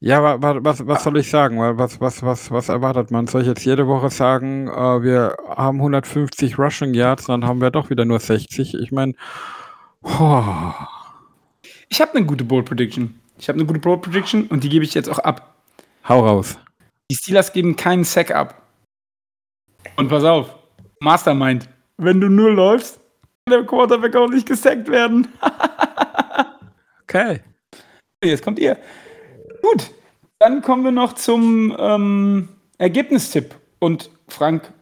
Ja, 0.00 0.22
wa, 0.22 0.40
wa, 0.40 0.58
was, 0.62 0.86
was 0.86 1.02
soll 1.02 1.18
ich 1.18 1.28
sagen? 1.28 1.58
Was, 1.58 2.00
was, 2.00 2.22
was, 2.22 2.50
was 2.52 2.68
erwartet 2.68 3.10
man? 3.10 3.26
Soll 3.26 3.42
ich 3.42 3.48
jetzt 3.48 3.64
jede 3.64 3.88
Woche 3.88 4.10
sagen, 4.10 4.68
äh, 4.68 5.02
wir 5.02 5.36
haben 5.48 5.78
150 5.78 6.56
Rushing 6.58 6.94
Yards, 6.94 7.26
dann 7.26 7.44
haben 7.44 7.60
wir 7.60 7.70
doch 7.70 7.90
wieder 7.90 8.04
nur 8.04 8.20
60? 8.20 8.74
Ich 8.74 8.92
meine, 8.92 9.14
oh, 10.02 10.72
Ich 11.88 12.00
habe 12.00 12.14
eine 12.14 12.26
gute 12.26 12.44
Bold 12.44 12.66
Prediction. 12.66 13.18
Ich 13.38 13.48
habe 13.48 13.58
eine 13.58 13.66
gute 13.66 13.80
Bold 13.80 14.02
Prediction 14.02 14.46
und 14.48 14.62
die 14.62 14.68
gebe 14.68 14.84
ich 14.84 14.94
jetzt 14.94 15.08
auch 15.08 15.18
ab. 15.20 15.56
hau 16.08 16.20
raus. 16.20 16.58
Die 17.10 17.16
Steelers 17.16 17.52
geben 17.52 17.74
keinen 17.74 18.04
Sack 18.04 18.30
ab. 18.30 18.62
Und 19.96 20.08
pass 20.08 20.22
auf, 20.24 20.54
Mastermind, 21.00 21.68
wenn 21.96 22.20
du 22.20 22.28
nur 22.28 22.52
läufst, 22.52 23.00
der 23.48 23.64
Quarterback 23.64 24.14
auch 24.14 24.28
nicht 24.28 24.46
gesackt 24.46 24.88
werden. 24.88 25.28
Okay. 27.08 27.40
Jetzt 28.22 28.42
kommt 28.44 28.58
ihr. 28.58 28.76
Gut, 29.62 29.90
dann 30.38 30.60
kommen 30.62 30.84
wir 30.84 30.90
noch 30.90 31.14
zum 31.14 31.74
ähm, 31.78 32.48
Ergebnistipp. 32.78 33.54
Und 33.78 34.10
Frank, 34.28 34.72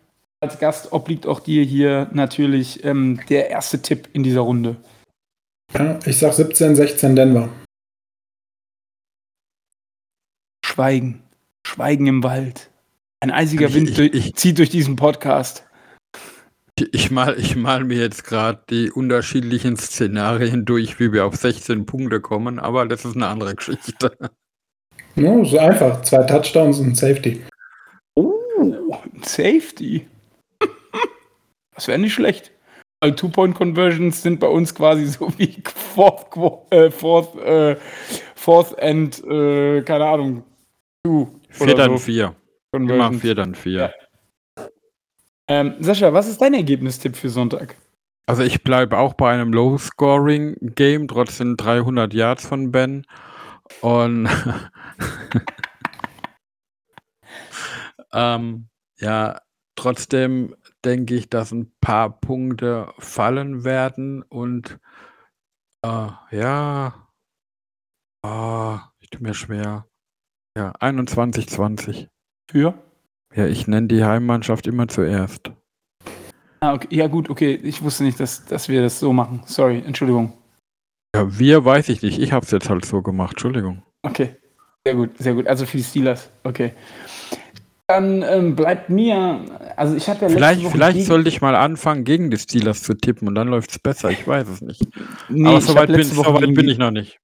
als 0.40 0.58
Gast 0.58 0.92
obliegt 0.92 1.26
auch 1.26 1.40
dir 1.40 1.62
hier 1.62 2.08
natürlich 2.12 2.82
ähm, 2.84 3.20
der 3.28 3.50
erste 3.50 3.80
Tipp 3.80 4.08
in 4.12 4.22
dieser 4.22 4.40
Runde. 4.40 4.76
Ja, 5.74 5.98
ich 6.04 6.18
sag 6.18 6.32
17, 6.32 6.74
16 6.76 7.14
Denver. 7.16 7.48
Schweigen. 10.64 11.22
Schweigen 11.66 12.06
im 12.06 12.22
Wald. 12.22 12.70
Ein 13.20 13.30
eisiger 13.30 13.68
Ich- 13.68 13.74
Wind 13.74 13.98
ich- 13.98 14.14
ich- 14.14 14.34
zieht 14.34 14.58
durch 14.58 14.70
diesen 14.70 14.96
Podcast. 14.96 15.64
Ich 16.78 17.10
mal, 17.10 17.38
ich 17.38 17.56
mal 17.56 17.84
mir 17.84 17.98
jetzt 17.98 18.24
gerade 18.24 18.62
die 18.68 18.90
unterschiedlichen 18.90 19.76
Szenarien 19.76 20.66
durch, 20.66 21.00
wie 21.00 21.12
wir 21.12 21.24
auf 21.24 21.36
16 21.36 21.86
Punkte 21.86 22.20
kommen, 22.20 22.58
aber 22.58 22.86
das 22.86 23.06
ist 23.06 23.16
eine 23.16 23.28
andere 23.28 23.54
Geschichte. 23.54 24.12
No, 25.14 25.42
so 25.44 25.58
einfach. 25.58 26.02
Zwei 26.02 26.24
Touchdowns 26.24 26.78
und 26.78 26.88
ein 26.88 26.94
Safety. 26.94 27.42
Oh, 28.14 28.34
ein 28.58 29.22
Safety. 29.22 30.06
Das 31.74 31.88
wäre 31.88 31.98
nicht 31.98 32.14
schlecht. 32.14 32.52
Weil 33.00 33.14
Two-Point-Conversions 33.14 34.22
sind 34.22 34.40
bei 34.40 34.46
uns 34.46 34.74
quasi 34.74 35.04
so 35.04 35.30
wie 35.38 35.62
Fourth, 35.64 36.26
äh, 36.70 36.90
fourth, 36.90 37.36
äh, 37.36 37.76
fourth 38.34 38.78
and, 38.82 39.22
äh, 39.24 39.82
keine 39.82 40.06
Ahnung, 40.06 40.42
Two. 41.06 41.28
Vier 41.50 41.74
dann 41.74 41.92
so 41.92 41.98
vier. 41.98 42.34
Immer 42.72 43.12
vier 43.12 43.34
dann 43.34 43.54
vier. 43.54 43.94
Ähm, 45.49 45.74
Sascha, 45.80 46.12
was 46.12 46.28
ist 46.28 46.40
dein 46.40 46.55
Ergebnistipp 46.55 47.16
für 47.16 47.30
Sonntag? 47.30 47.76
Also 48.26 48.42
ich 48.42 48.64
bleibe 48.64 48.99
auch 48.99 49.14
bei 49.14 49.32
einem 49.32 49.53
Low-Scoring-Game, 49.53 51.07
trotzdem 51.07 51.57
300 51.57 52.12
Yards 52.12 52.47
von 52.47 52.72
Ben. 52.72 53.07
Und 53.80 54.28
ähm, 58.12 58.68
ja, 58.99 59.40
trotzdem 59.76 60.57
denke 60.84 61.14
ich, 61.14 61.30
dass 61.30 61.53
ein 61.53 61.72
paar 61.80 62.20
Punkte 62.20 62.92
fallen 62.99 63.64
werden 63.64 64.22
und 64.22 64.78
äh, 65.82 66.09
ja, 66.30 67.09
ah, 68.22 68.90
ich 68.99 69.11
tue 69.11 69.22
mir 69.22 69.34
schwer. 69.34 69.86
Ja, 70.57 70.72
21, 70.80 71.49
20. 71.49 72.09
Für? 72.51 72.86
Ja, 73.37 73.47
ich 73.47 73.66
nenne 73.68 73.87
die 73.87 74.03
Heimmannschaft 74.05 74.66
immer 74.66 74.89
zuerst. 74.89 75.51
Ah, 76.61 76.74
okay. 76.74 76.89
Ja, 76.91 77.07
gut, 77.07 77.28
okay. 77.28 77.55
Ich 77.62 77.82
wusste 77.82 78.05
nicht, 78.05 78.18
dass, 78.18 78.45
dass 78.47 78.68
wir 78.68 78.82
das 78.82 78.99
so 78.99 79.12
machen. 79.12 79.43
Sorry, 79.47 79.82
Entschuldigung. 79.87 80.32
Ja, 81.14 81.39
wir 81.39 81.64
weiß 81.64 81.89
ich 81.91 82.03
nicht. 82.03 82.18
Ich 82.18 82.32
habe 82.32 82.45
es 82.45 82.51
jetzt 82.51 82.68
halt 82.70 82.84
so 82.84 83.03
gemacht. 83.03 83.32
Entschuldigung. 83.32 83.82
Okay. 84.03 84.37
Sehr 84.87 84.95
gut, 84.95 85.11
sehr 85.18 85.34
gut. 85.34 85.47
Also 85.47 85.66
für 85.66 85.76
die 85.76 85.82
Steelers. 85.84 86.30
Okay. 86.45 86.72
Dann 87.89 88.22
ähm, 88.22 88.57
bleibt 88.57 88.89
mir, 88.91 89.45
also 89.76 89.95
ich 89.95 90.09
habe 90.09 90.22
ja 90.22 90.28
Vielleicht, 90.28 90.62
Woche 90.64 90.72
vielleicht 90.72 90.97
gegen- 90.97 91.07
sollte 91.07 91.28
ich 91.28 91.41
mal 91.41 91.55
anfangen, 91.55 92.05
gegen 92.05 92.30
die 92.30 92.39
Steelers 92.39 92.82
zu 92.82 92.95
tippen 92.95 93.28
und 93.28 93.34
dann 93.37 93.49
läuft 93.49 93.70
es 93.70 93.78
besser. 93.78 94.11
Ich 94.11 94.26
weiß 94.26 94.49
es 94.49 94.61
nicht. 94.61 94.82
Nee, 95.28 95.49
Aber 95.49 95.59
ich 95.59 95.64
so 95.64 95.74
hab 95.74 95.82
weit, 95.89 95.97
bin, 95.97 96.03
so 96.05 96.22
bin 96.22 96.68
ich 96.68 96.78
noch 96.78 96.91
nicht. 96.91 97.20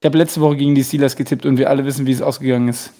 Ich 0.00 0.04
habe 0.06 0.18
letzte 0.18 0.40
Woche 0.42 0.56
gegen 0.56 0.74
die 0.74 0.84
Steelers 0.84 1.16
getippt 1.16 1.46
und 1.46 1.56
wir 1.58 1.70
alle 1.70 1.84
wissen, 1.86 2.06
wie 2.06 2.12
es 2.12 2.20
ausgegangen 2.22 2.68
ist. 2.68 2.92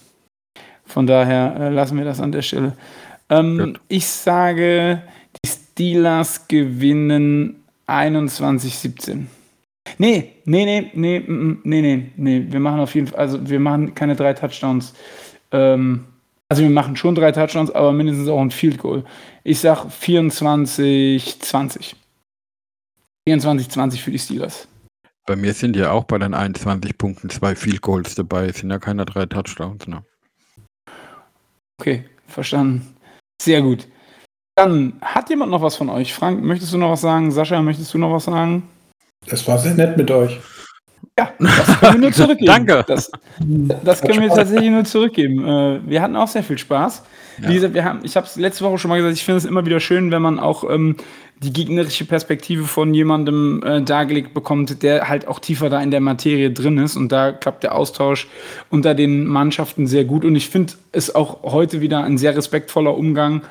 Von 0.89 1.07
daher 1.07 1.55
äh, 1.59 1.68
lassen 1.68 1.99
wir 1.99 2.05
das 2.05 2.20
an 2.20 2.32
der 2.32 2.43
Stelle. 2.43 2.76
Ähm, 3.28 3.76
ich 3.89 4.07
sage, 4.07 5.03
die 5.45 5.49
Steelers 5.49 6.49
gewinnen 6.49 7.62
21-17. 7.86 9.26
Nee, 9.99 10.32
nee, 10.45 10.64
nee, 10.64 10.91
nee, 10.95 11.20
mm, 11.20 11.32
mm, 11.32 11.61
nee, 11.64 11.80
nee, 11.80 12.11
nee. 12.16 12.45
Wir 12.49 12.61
machen 12.61 12.80
auf 12.80 12.95
jeden 12.95 13.07
Fall, 13.07 13.20
also 13.20 13.49
wir 13.49 13.61
machen 13.61 13.95
keine 13.95 14.16
drei 14.16 14.34
Touchdowns. 14.34 14.93
Ähm, 15.53 16.05
also 16.49 16.62
wir 16.62 16.70
machen 16.70 16.97
schon 16.97 17.14
drei 17.14 17.32
Touchdowns, 17.32 17.70
aber 17.70 17.93
mindestens 17.93 18.28
auch 18.28 18.41
ein 18.41 18.51
Field 18.51 18.78
Goal. 18.78 19.05
Ich 19.45 19.61
sag 19.61 19.84
24-20. 19.84 21.95
24-20 23.28 23.99
für 23.99 24.11
die 24.11 24.18
Steelers. 24.18 24.66
Bei 25.26 25.36
mir 25.36 25.53
sind 25.53 25.76
ja 25.76 25.91
auch 25.91 26.05
bei 26.05 26.16
den 26.16 26.32
21 26.32 26.97
Punkten 26.97 27.28
zwei 27.28 27.55
Field 27.55 27.82
Goals 27.82 28.14
dabei. 28.14 28.47
Es 28.47 28.57
sind 28.59 28.70
ja 28.70 28.78
keine 28.78 29.05
drei 29.05 29.26
Touchdowns. 29.26 29.86
Ne? 29.86 30.03
Okay, 31.80 32.04
verstanden. 32.26 32.94
Sehr 33.40 33.62
gut. 33.62 33.86
Dann 34.56 34.94
hat 35.00 35.30
jemand 35.30 35.52
noch 35.52 35.62
was 35.62 35.76
von 35.76 35.88
euch? 35.88 36.12
Frank, 36.12 36.42
möchtest 36.42 36.72
du 36.72 36.78
noch 36.78 36.90
was 36.90 37.00
sagen? 37.00 37.30
Sascha, 37.30 37.62
möchtest 37.62 37.94
du 37.94 37.98
noch 37.98 38.12
was 38.12 38.24
sagen? 38.24 38.68
Das 39.26 39.46
war 39.46 39.58
sehr 39.58 39.74
nett 39.74 39.96
mit 39.96 40.10
euch. 40.10 40.40
Ja, 41.18 41.32
das 41.38 41.80
können 41.80 41.94
wir 41.94 42.00
nur 42.00 42.12
zurückgeben. 42.12 42.46
Danke. 42.46 42.84
Das, 42.86 43.10
das 43.84 44.00
können 44.00 44.20
wir 44.20 44.28
tatsächlich 44.28 44.70
nur 44.70 44.84
zurückgeben. 44.84 45.46
Äh, 45.46 45.80
wir 45.88 46.02
hatten 46.02 46.16
auch 46.16 46.28
sehr 46.28 46.42
viel 46.42 46.58
Spaß. 46.58 47.02
Ja. 47.42 47.48
Wie 47.48 47.54
gesagt, 47.54 47.74
wir 47.74 47.84
haben, 47.84 48.00
ich 48.02 48.16
habe 48.16 48.26
es 48.26 48.36
letzte 48.36 48.64
Woche 48.64 48.78
schon 48.78 48.88
mal 48.88 48.98
gesagt, 48.98 49.14
ich 49.14 49.24
finde 49.24 49.38
es 49.38 49.44
immer 49.44 49.64
wieder 49.64 49.80
schön, 49.80 50.10
wenn 50.10 50.22
man 50.22 50.40
auch 50.40 50.68
ähm, 50.68 50.96
die 51.41 51.53
gegnerische 51.53 52.05
Perspektive 52.05 52.64
von 52.64 52.93
jemandem 52.95 53.62
äh, 53.64 53.80
dargelegt 53.82 54.34
bekommt, 54.34 54.82
der 54.82 55.09
halt 55.09 55.28
auch 55.28 55.39
tiefer 55.39 55.70
da 55.70 55.80
in 55.80 55.91
der 55.91 56.01
Materie 56.01 56.51
drin 56.51 56.78
ist. 56.78 56.97
Und 56.97 57.12
da 57.12 57.32
klappt 57.32 57.62
der 57.62 57.74
Austausch 57.74 58.28
unter 58.70 58.95
den 58.95 59.26
Mannschaften 59.26 59.86
sehr 59.86 60.05
gut. 60.05 60.24
Und 60.24 60.34
ich 60.34 60.49
finde 60.49 60.74
es 60.93 61.14
auch 61.14 61.43
heute 61.45 61.80
wieder 61.80 62.03
ein 62.03 62.18
sehr 62.18 62.36
respektvoller 62.36 62.97
Umgang. 62.97 63.43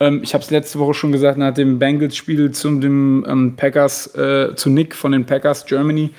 Ähm, 0.00 0.20
ich 0.22 0.32
habe 0.32 0.42
es 0.42 0.50
letzte 0.50 0.78
Woche 0.78 0.94
schon 0.94 1.12
gesagt, 1.12 1.36
nach 1.36 1.52
dem 1.52 1.78
Bengals-Spiel 1.78 2.52
zu 2.52 2.78
dem 2.78 3.26
ähm, 3.28 3.56
Packers, 3.56 4.14
äh, 4.14 4.54
zu 4.54 4.70
Nick 4.70 4.94
von 4.94 5.12
den 5.12 5.26
Packers 5.26 5.66
Germany. 5.66 6.10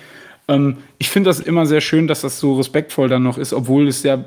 Ähm, 0.47 0.77
ich 0.99 1.09
finde 1.09 1.29
das 1.29 1.39
immer 1.39 1.65
sehr 1.65 1.81
schön, 1.81 2.07
dass 2.07 2.21
das 2.21 2.39
so 2.39 2.53
respektvoll 2.53 3.09
dann 3.09 3.23
noch 3.23 3.39
ist, 3.39 3.51
obwohl 3.51 3.87
es 3.87 4.03
ja 4.03 4.25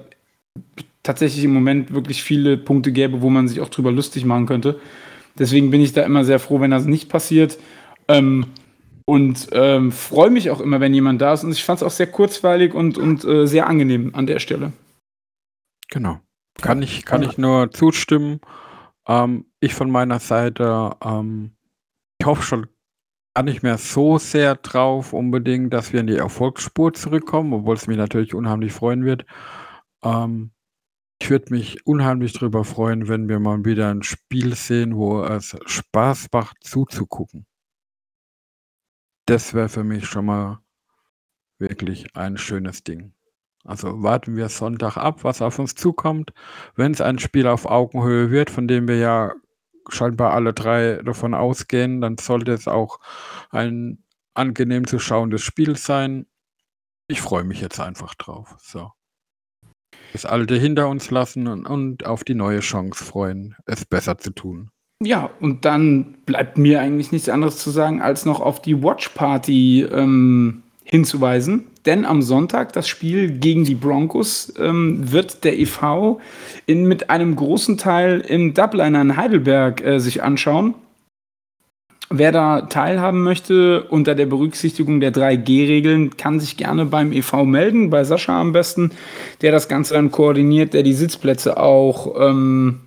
tatsächlich 1.05 1.45
im 1.45 1.55
Moment 1.55 1.95
wirklich 1.95 2.23
viele 2.23 2.57
Punkte 2.57 2.91
gäbe, 2.91 3.23
wo 3.23 3.31
man 3.31 3.47
sich 3.47 3.61
auch 3.61 3.69
drüber 3.69 3.93
lustig 3.93 4.25
machen 4.25 4.47
könnte. 4.47 4.81
Deswegen 5.39 5.70
bin 5.70 5.80
ich 5.80 5.93
da 5.93 6.03
immer 6.03 6.24
sehr 6.24 6.39
froh, 6.39 6.61
wenn 6.61 6.70
das 6.70 6.84
nicht 6.84 7.09
passiert. 7.09 7.59
Ähm, 8.09 8.47
und 9.05 9.49
ähm, 9.53 9.91
freue 9.91 10.30
mich 10.30 10.51
auch 10.51 10.61
immer, 10.61 10.80
wenn 10.80 10.93
jemand 10.93 11.20
da 11.22 11.32
ist. 11.32 11.45
Und 11.45 11.53
ich 11.53 11.64
fand 11.64 11.78
es 11.78 11.82
auch 11.82 11.91
sehr 11.91 12.09
kurzweilig 12.09 12.74
und, 12.74 12.99
und 12.99 13.24
äh, 13.24 13.47
sehr 13.47 13.66
angenehm 13.66 14.14
an 14.14 14.26
der 14.26 14.39
Stelle. 14.39 14.72
Genau. 15.91 16.20
Kann 16.61 16.82
ich, 16.82 17.05
kann 17.05 17.22
ich 17.22 17.39
nur 17.39 17.70
zustimmen. 17.70 18.41
Ähm, 19.07 19.47
ich 19.61 19.74
von 19.74 19.91
meiner 19.91 20.18
Seite, 20.18 20.91
ähm, 21.03 21.53
ich 22.20 22.26
hoffe 22.26 22.43
schon 22.43 22.66
gar 23.34 23.45
nicht 23.45 23.62
mehr 23.62 23.78
so 23.78 24.18
sehr 24.18 24.57
drauf 24.57 25.12
unbedingt, 25.12 25.72
dass 25.72 25.93
wir 25.93 26.01
in 26.01 26.09
die 26.09 26.16
Erfolgsspur 26.16 26.93
zurückkommen, 26.93 27.53
obwohl 27.53 27.76
es 27.76 27.86
mich 27.86 27.97
natürlich 27.97 28.34
unheimlich 28.34 28.72
freuen 28.72 29.05
wird. 29.05 29.24
Ähm, 30.03 30.51
ich 31.21 31.31
würde 31.31 31.53
mich 31.53 31.87
unheimlich 31.87 32.33
darüber 32.33 32.64
freuen, 32.64 33.09
wenn 33.09 33.29
wir 33.29 33.41
mal 33.41 33.64
wieder 33.64 33.91
ein 33.91 34.03
Spiel 34.03 34.55
sehen, 34.55 34.97
wo 34.97 35.23
es 35.25 35.57
Spaß 35.66 36.29
macht 36.33 36.57
zuzugucken. 36.62 37.47
Das 39.27 39.53
wäre 39.53 39.69
für 39.69 39.85
mich 39.85 40.07
schon 40.07 40.27
mal 40.27 40.61
wirklich 41.59 42.16
ein 42.16 42.39
schönes 42.39 42.85
Ding. 42.85 43.12
Also 43.64 44.03
warten 44.03 44.37
wir 44.37 44.49
Sonntag 44.49 44.97
ab, 44.97 45.25
was 45.25 45.43
auf 45.43 45.59
uns 45.59 45.75
zukommt. 45.75 46.33
Wenn 46.77 46.93
es 46.93 47.01
ein 47.01 47.19
Spiel 47.19 47.47
auf 47.47 47.66
Augenhöhe 47.66 48.31
wird, 48.31 48.49
von 48.49 48.69
dem 48.69 48.89
wir 48.89 48.97
ja 48.97 49.33
scheinbar 49.91 50.33
alle 50.33 50.55
drei 50.55 51.03
davon 51.03 51.35
ausgehen, 51.35 52.01
dann 52.01 52.16
sollte 52.16 52.53
es 52.53 52.69
auch 52.69 53.01
ein 53.51 54.05
angenehm 54.35 54.87
zu 54.87 54.99
schauendes 54.99 55.43
Spiel 55.43 55.77
sein. 55.77 56.27
Ich 57.09 57.21
freue 57.21 57.45
mich 57.45 57.61
jetzt 57.61 57.81
einfach 57.81 58.14
drauf. 58.14 58.57
So. 58.61 58.93
Das 60.13 60.25
Alte 60.25 60.57
hinter 60.57 60.89
uns 60.89 61.11
lassen 61.11 61.47
und, 61.47 61.67
und 61.67 62.07
auf 62.07 62.25
die 62.25 62.35
neue 62.35 62.61
Chance 62.61 63.05
freuen, 63.05 63.55
es 63.67 63.85
besser 63.85 64.19
zu 64.19 64.31
tun. 64.31 64.71
Ja, 65.01 65.31
und 65.41 65.65
dann 65.65 66.17
bleibt 66.27 66.59
mir 66.59 66.81
eigentlich 66.81 67.13
nichts 67.13 67.29
anderes 67.29 67.59
zu 67.59 67.71
sagen, 67.71 68.03
als 68.03 68.25
noch 68.25 68.41
auf 68.41 68.61
die 68.61 68.83
Watch 68.83 69.11
Party 69.11 69.83
ähm, 69.83 70.63
hinzuweisen. 70.83 71.67
Denn 71.87 72.05
am 72.05 72.21
Sonntag, 72.21 72.73
das 72.73 72.89
Spiel 72.89 73.31
gegen 73.31 73.65
die 73.65 73.77
Broncos, 73.77 74.53
ähm, 74.59 75.13
wird 75.13 75.45
der 75.45 75.59
EV 75.59 76.19
in, 76.67 76.87
mit 76.87 77.11
einem 77.11 77.37
großen 77.37 77.79
Teil 77.79 78.21
im 78.21 78.55
Dubliner 78.55 79.01
in 79.01 79.17
Heidelberg 79.17 79.85
äh, 79.85 80.01
sich 80.01 80.23
anschauen. 80.23 80.75
Wer 82.11 82.33
da 82.33 82.63
teilhaben 82.63 83.23
möchte, 83.23 83.85
unter 83.85 84.15
der 84.15 84.25
Berücksichtigung 84.25 85.01
der 85.01 85.13
3G-Regeln, 85.13 86.17
kann 86.17 86.41
sich 86.41 86.57
gerne 86.57 86.87
beim 86.87 87.13
EV 87.13 87.45
melden, 87.45 87.91
bei 87.91 88.03
Sascha 88.05 88.41
am 88.41 88.53
besten, 88.53 88.93
der 89.43 89.53
das 89.53 89.69
Ganze 89.69 89.95
dann 89.95 90.11
koordiniert, 90.11 90.73
der 90.73 90.83
die 90.83 90.95
Sitzplätze 90.95 91.59
auch 91.59 92.15
ähm, 92.19 92.81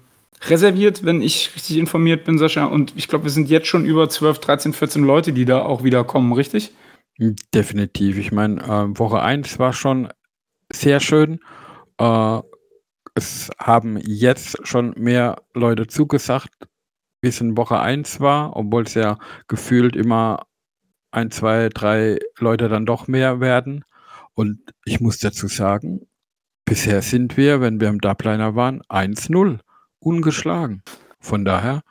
reserviert, 0.50 1.06
wenn 1.06 1.22
ich 1.22 1.52
richtig 1.56 1.78
informiert 1.78 2.26
bin, 2.26 2.40
Sascha. 2.40 2.66
Und 2.66 2.94
ich 2.96 3.08
glaube, 3.08 3.26
wir 3.26 3.32
sind 3.32 3.50
jetzt 3.50 3.68
schon 3.68 3.86
über 3.86 4.10
12, 4.10 4.40
13, 4.40 4.74
14 4.74 5.04
Leute, 5.04 5.34
die 5.34 5.46
da 5.46 5.62
auch 5.62 5.84
wieder 5.84 6.04
kommen, 6.04 6.34
richtig? 6.34 6.72
Definitiv. 7.54 8.18
Ich 8.18 8.32
meine, 8.32 8.62
äh, 8.62 8.98
Woche 8.98 9.22
1 9.22 9.60
war 9.60 9.74
schon 9.74 10.10
sehr 10.74 11.00
schön. 11.00 11.40
Äh, 12.00 12.40
es 13.14 13.52
haben 13.60 14.00
jetzt 14.04 14.58
schon 14.68 14.96
mehr 14.98 15.42
Leute 15.54 15.86
zugesagt. 15.86 16.50
Wie 17.22 17.28
es 17.28 17.42
in 17.42 17.58
Woche 17.58 17.80
1 17.80 18.20
war, 18.20 18.56
obwohl 18.56 18.84
es 18.84 18.94
ja 18.96 19.18
gefühlt 19.48 19.96
immer 19.96 20.46
ein, 21.12 21.32
zwei, 21.32 21.70
drei 21.70 22.20
Leute 22.40 22.70
dann 22.70 22.86
doch 22.86 23.08
mehr 23.08 23.40
werden. 23.40 23.84
Und 24.34 24.60
ich 24.86 25.00
muss 25.00 25.20
dazu 25.20 25.48
sagen, 25.48 26.08
bisher 26.66 27.02
sind 27.02 27.38
wir, 27.38 27.62
wenn 27.62 27.80
wir 27.80 27.90
im 27.90 28.00
Dubliner 28.00 28.56
waren, 28.56 28.82
1-0 28.90 29.60
ungeschlagen. 30.00 30.82
Von 31.20 31.46
daher. 31.46 31.82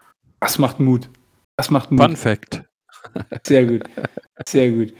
Das 0.41 0.59
macht 0.59 0.81
Mut. 0.81 1.09
Das 1.57 1.71
macht 1.71 1.91
Mut. 1.91 2.01
Fun 2.01 2.17
Fact. 2.17 2.65
Sehr 3.47 3.67
gut. 3.67 3.83
Sehr 4.47 4.73
gut. 4.73 4.93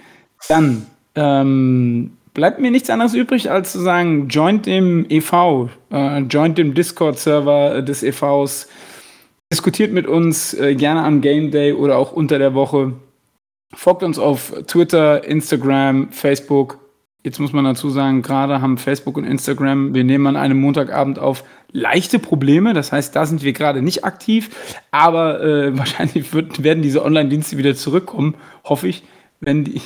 Dann 0.49 0.87
ähm, 1.15 2.17
bleibt 2.35 2.61
mir 2.61 2.71
nichts 2.71 2.91
anderes 2.91 3.15
übrig, 3.15 3.51
als 3.51 3.73
zu 3.73 3.81
sagen, 3.81 4.29
joint 4.29 4.67
dem 4.67 5.07
EV, 5.09 5.69
äh, 5.91 6.21
joint 6.21 6.59
dem 6.59 6.75
Discord-Server 6.75 7.83
des 7.83 8.03
EVs, 8.03 8.69
diskutiert 9.53 9.93
mit 9.93 10.07
uns 10.07 10.55
äh, 10.55 10.75
gerne 10.75 11.03
am 11.03 11.21
Game 11.21 11.51
Day 11.51 11.73
oder 11.73 11.99
auch 11.99 12.13
unter 12.13 12.39
der 12.39 12.55
Woche. 12.55 12.95
Folgt 13.75 14.03
uns 14.03 14.19
auf 14.19 14.53
Twitter, 14.67 15.25
Instagram, 15.25 16.11
Facebook. 16.13 16.79
Jetzt 17.23 17.39
muss 17.39 17.53
man 17.53 17.65
dazu 17.65 17.91
sagen, 17.91 18.23
gerade 18.23 18.63
haben 18.63 18.79
Facebook 18.79 19.17
und 19.17 19.25
Instagram, 19.25 19.95
wir 19.95 20.05
nehmen 20.05 20.27
an 20.27 20.37
einem 20.37 20.61
Montagabend 20.61 21.19
auf, 21.19 21.45
leichte 21.73 22.19
Probleme. 22.19 22.73
Das 22.73 22.93
heißt, 22.93 23.15
da 23.15 23.27
sind 23.27 23.43
wir 23.43 23.53
gerade 23.53 23.83
nicht 23.83 24.05
aktiv. 24.05 24.51
Aber 24.91 25.43
äh, 25.43 25.79
wahrscheinlich 25.79 26.33
wird, 26.33 26.63
werden 26.63 26.83
diese 26.83 27.05
Online-Dienste 27.05 27.59
wieder 27.59 27.75
zurückkommen, 27.75 28.35
hoffe 28.65 28.89
ich, 28.89 29.03
wenn 29.41 29.65
die, 29.65 29.81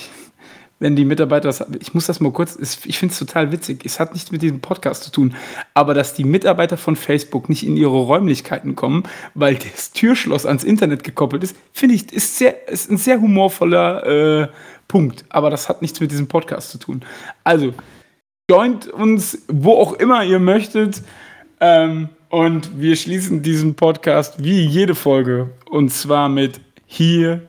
wenn 0.80 0.96
die 0.96 1.04
Mitarbeiter 1.04 1.48
das, 1.48 1.64
ich 1.80 1.94
muss 1.94 2.06
das 2.06 2.20
mal 2.20 2.32
kurz, 2.32 2.58
ich 2.84 2.98
finde 2.98 3.12
es 3.12 3.18
total 3.18 3.52
witzig, 3.52 3.84
es 3.84 4.00
hat 4.00 4.12
nichts 4.12 4.32
mit 4.32 4.42
diesem 4.42 4.60
Podcast 4.60 5.04
zu 5.04 5.10
tun, 5.10 5.34
aber 5.72 5.94
dass 5.94 6.14
die 6.14 6.24
Mitarbeiter 6.24 6.76
von 6.76 6.96
Facebook 6.96 7.48
nicht 7.48 7.64
in 7.64 7.76
ihre 7.76 7.96
Räumlichkeiten 7.96 8.74
kommen, 8.74 9.04
weil 9.34 9.54
das 9.56 9.92
Türschloss 9.92 10.46
ans 10.46 10.64
Internet 10.64 11.04
gekoppelt 11.04 11.44
ist, 11.44 11.56
finde 11.72 11.94
ich, 11.94 12.12
ist, 12.12 12.38
sehr, 12.38 12.68
ist 12.68 12.90
ein 12.90 12.96
sehr 12.96 13.20
humorvoller 13.20 14.42
äh, 14.42 14.48
Punkt, 14.88 15.24
aber 15.28 15.50
das 15.50 15.68
hat 15.68 15.80
nichts 15.80 16.00
mit 16.00 16.10
diesem 16.10 16.28
Podcast 16.28 16.70
zu 16.70 16.78
tun. 16.78 17.04
Also, 17.44 17.72
joint 18.50 18.88
uns, 18.88 19.42
wo 19.48 19.72
auch 19.74 19.94
immer 19.94 20.24
ihr 20.24 20.38
möchtet, 20.38 21.02
ähm, 21.60 22.08
und 22.28 22.80
wir 22.80 22.96
schließen 22.96 23.42
diesen 23.42 23.76
Podcast 23.76 24.42
wie 24.42 24.60
jede 24.66 24.96
Folge, 24.96 25.50
und 25.70 25.90
zwar 25.90 26.28
mit 26.28 26.60
Here 26.84 27.48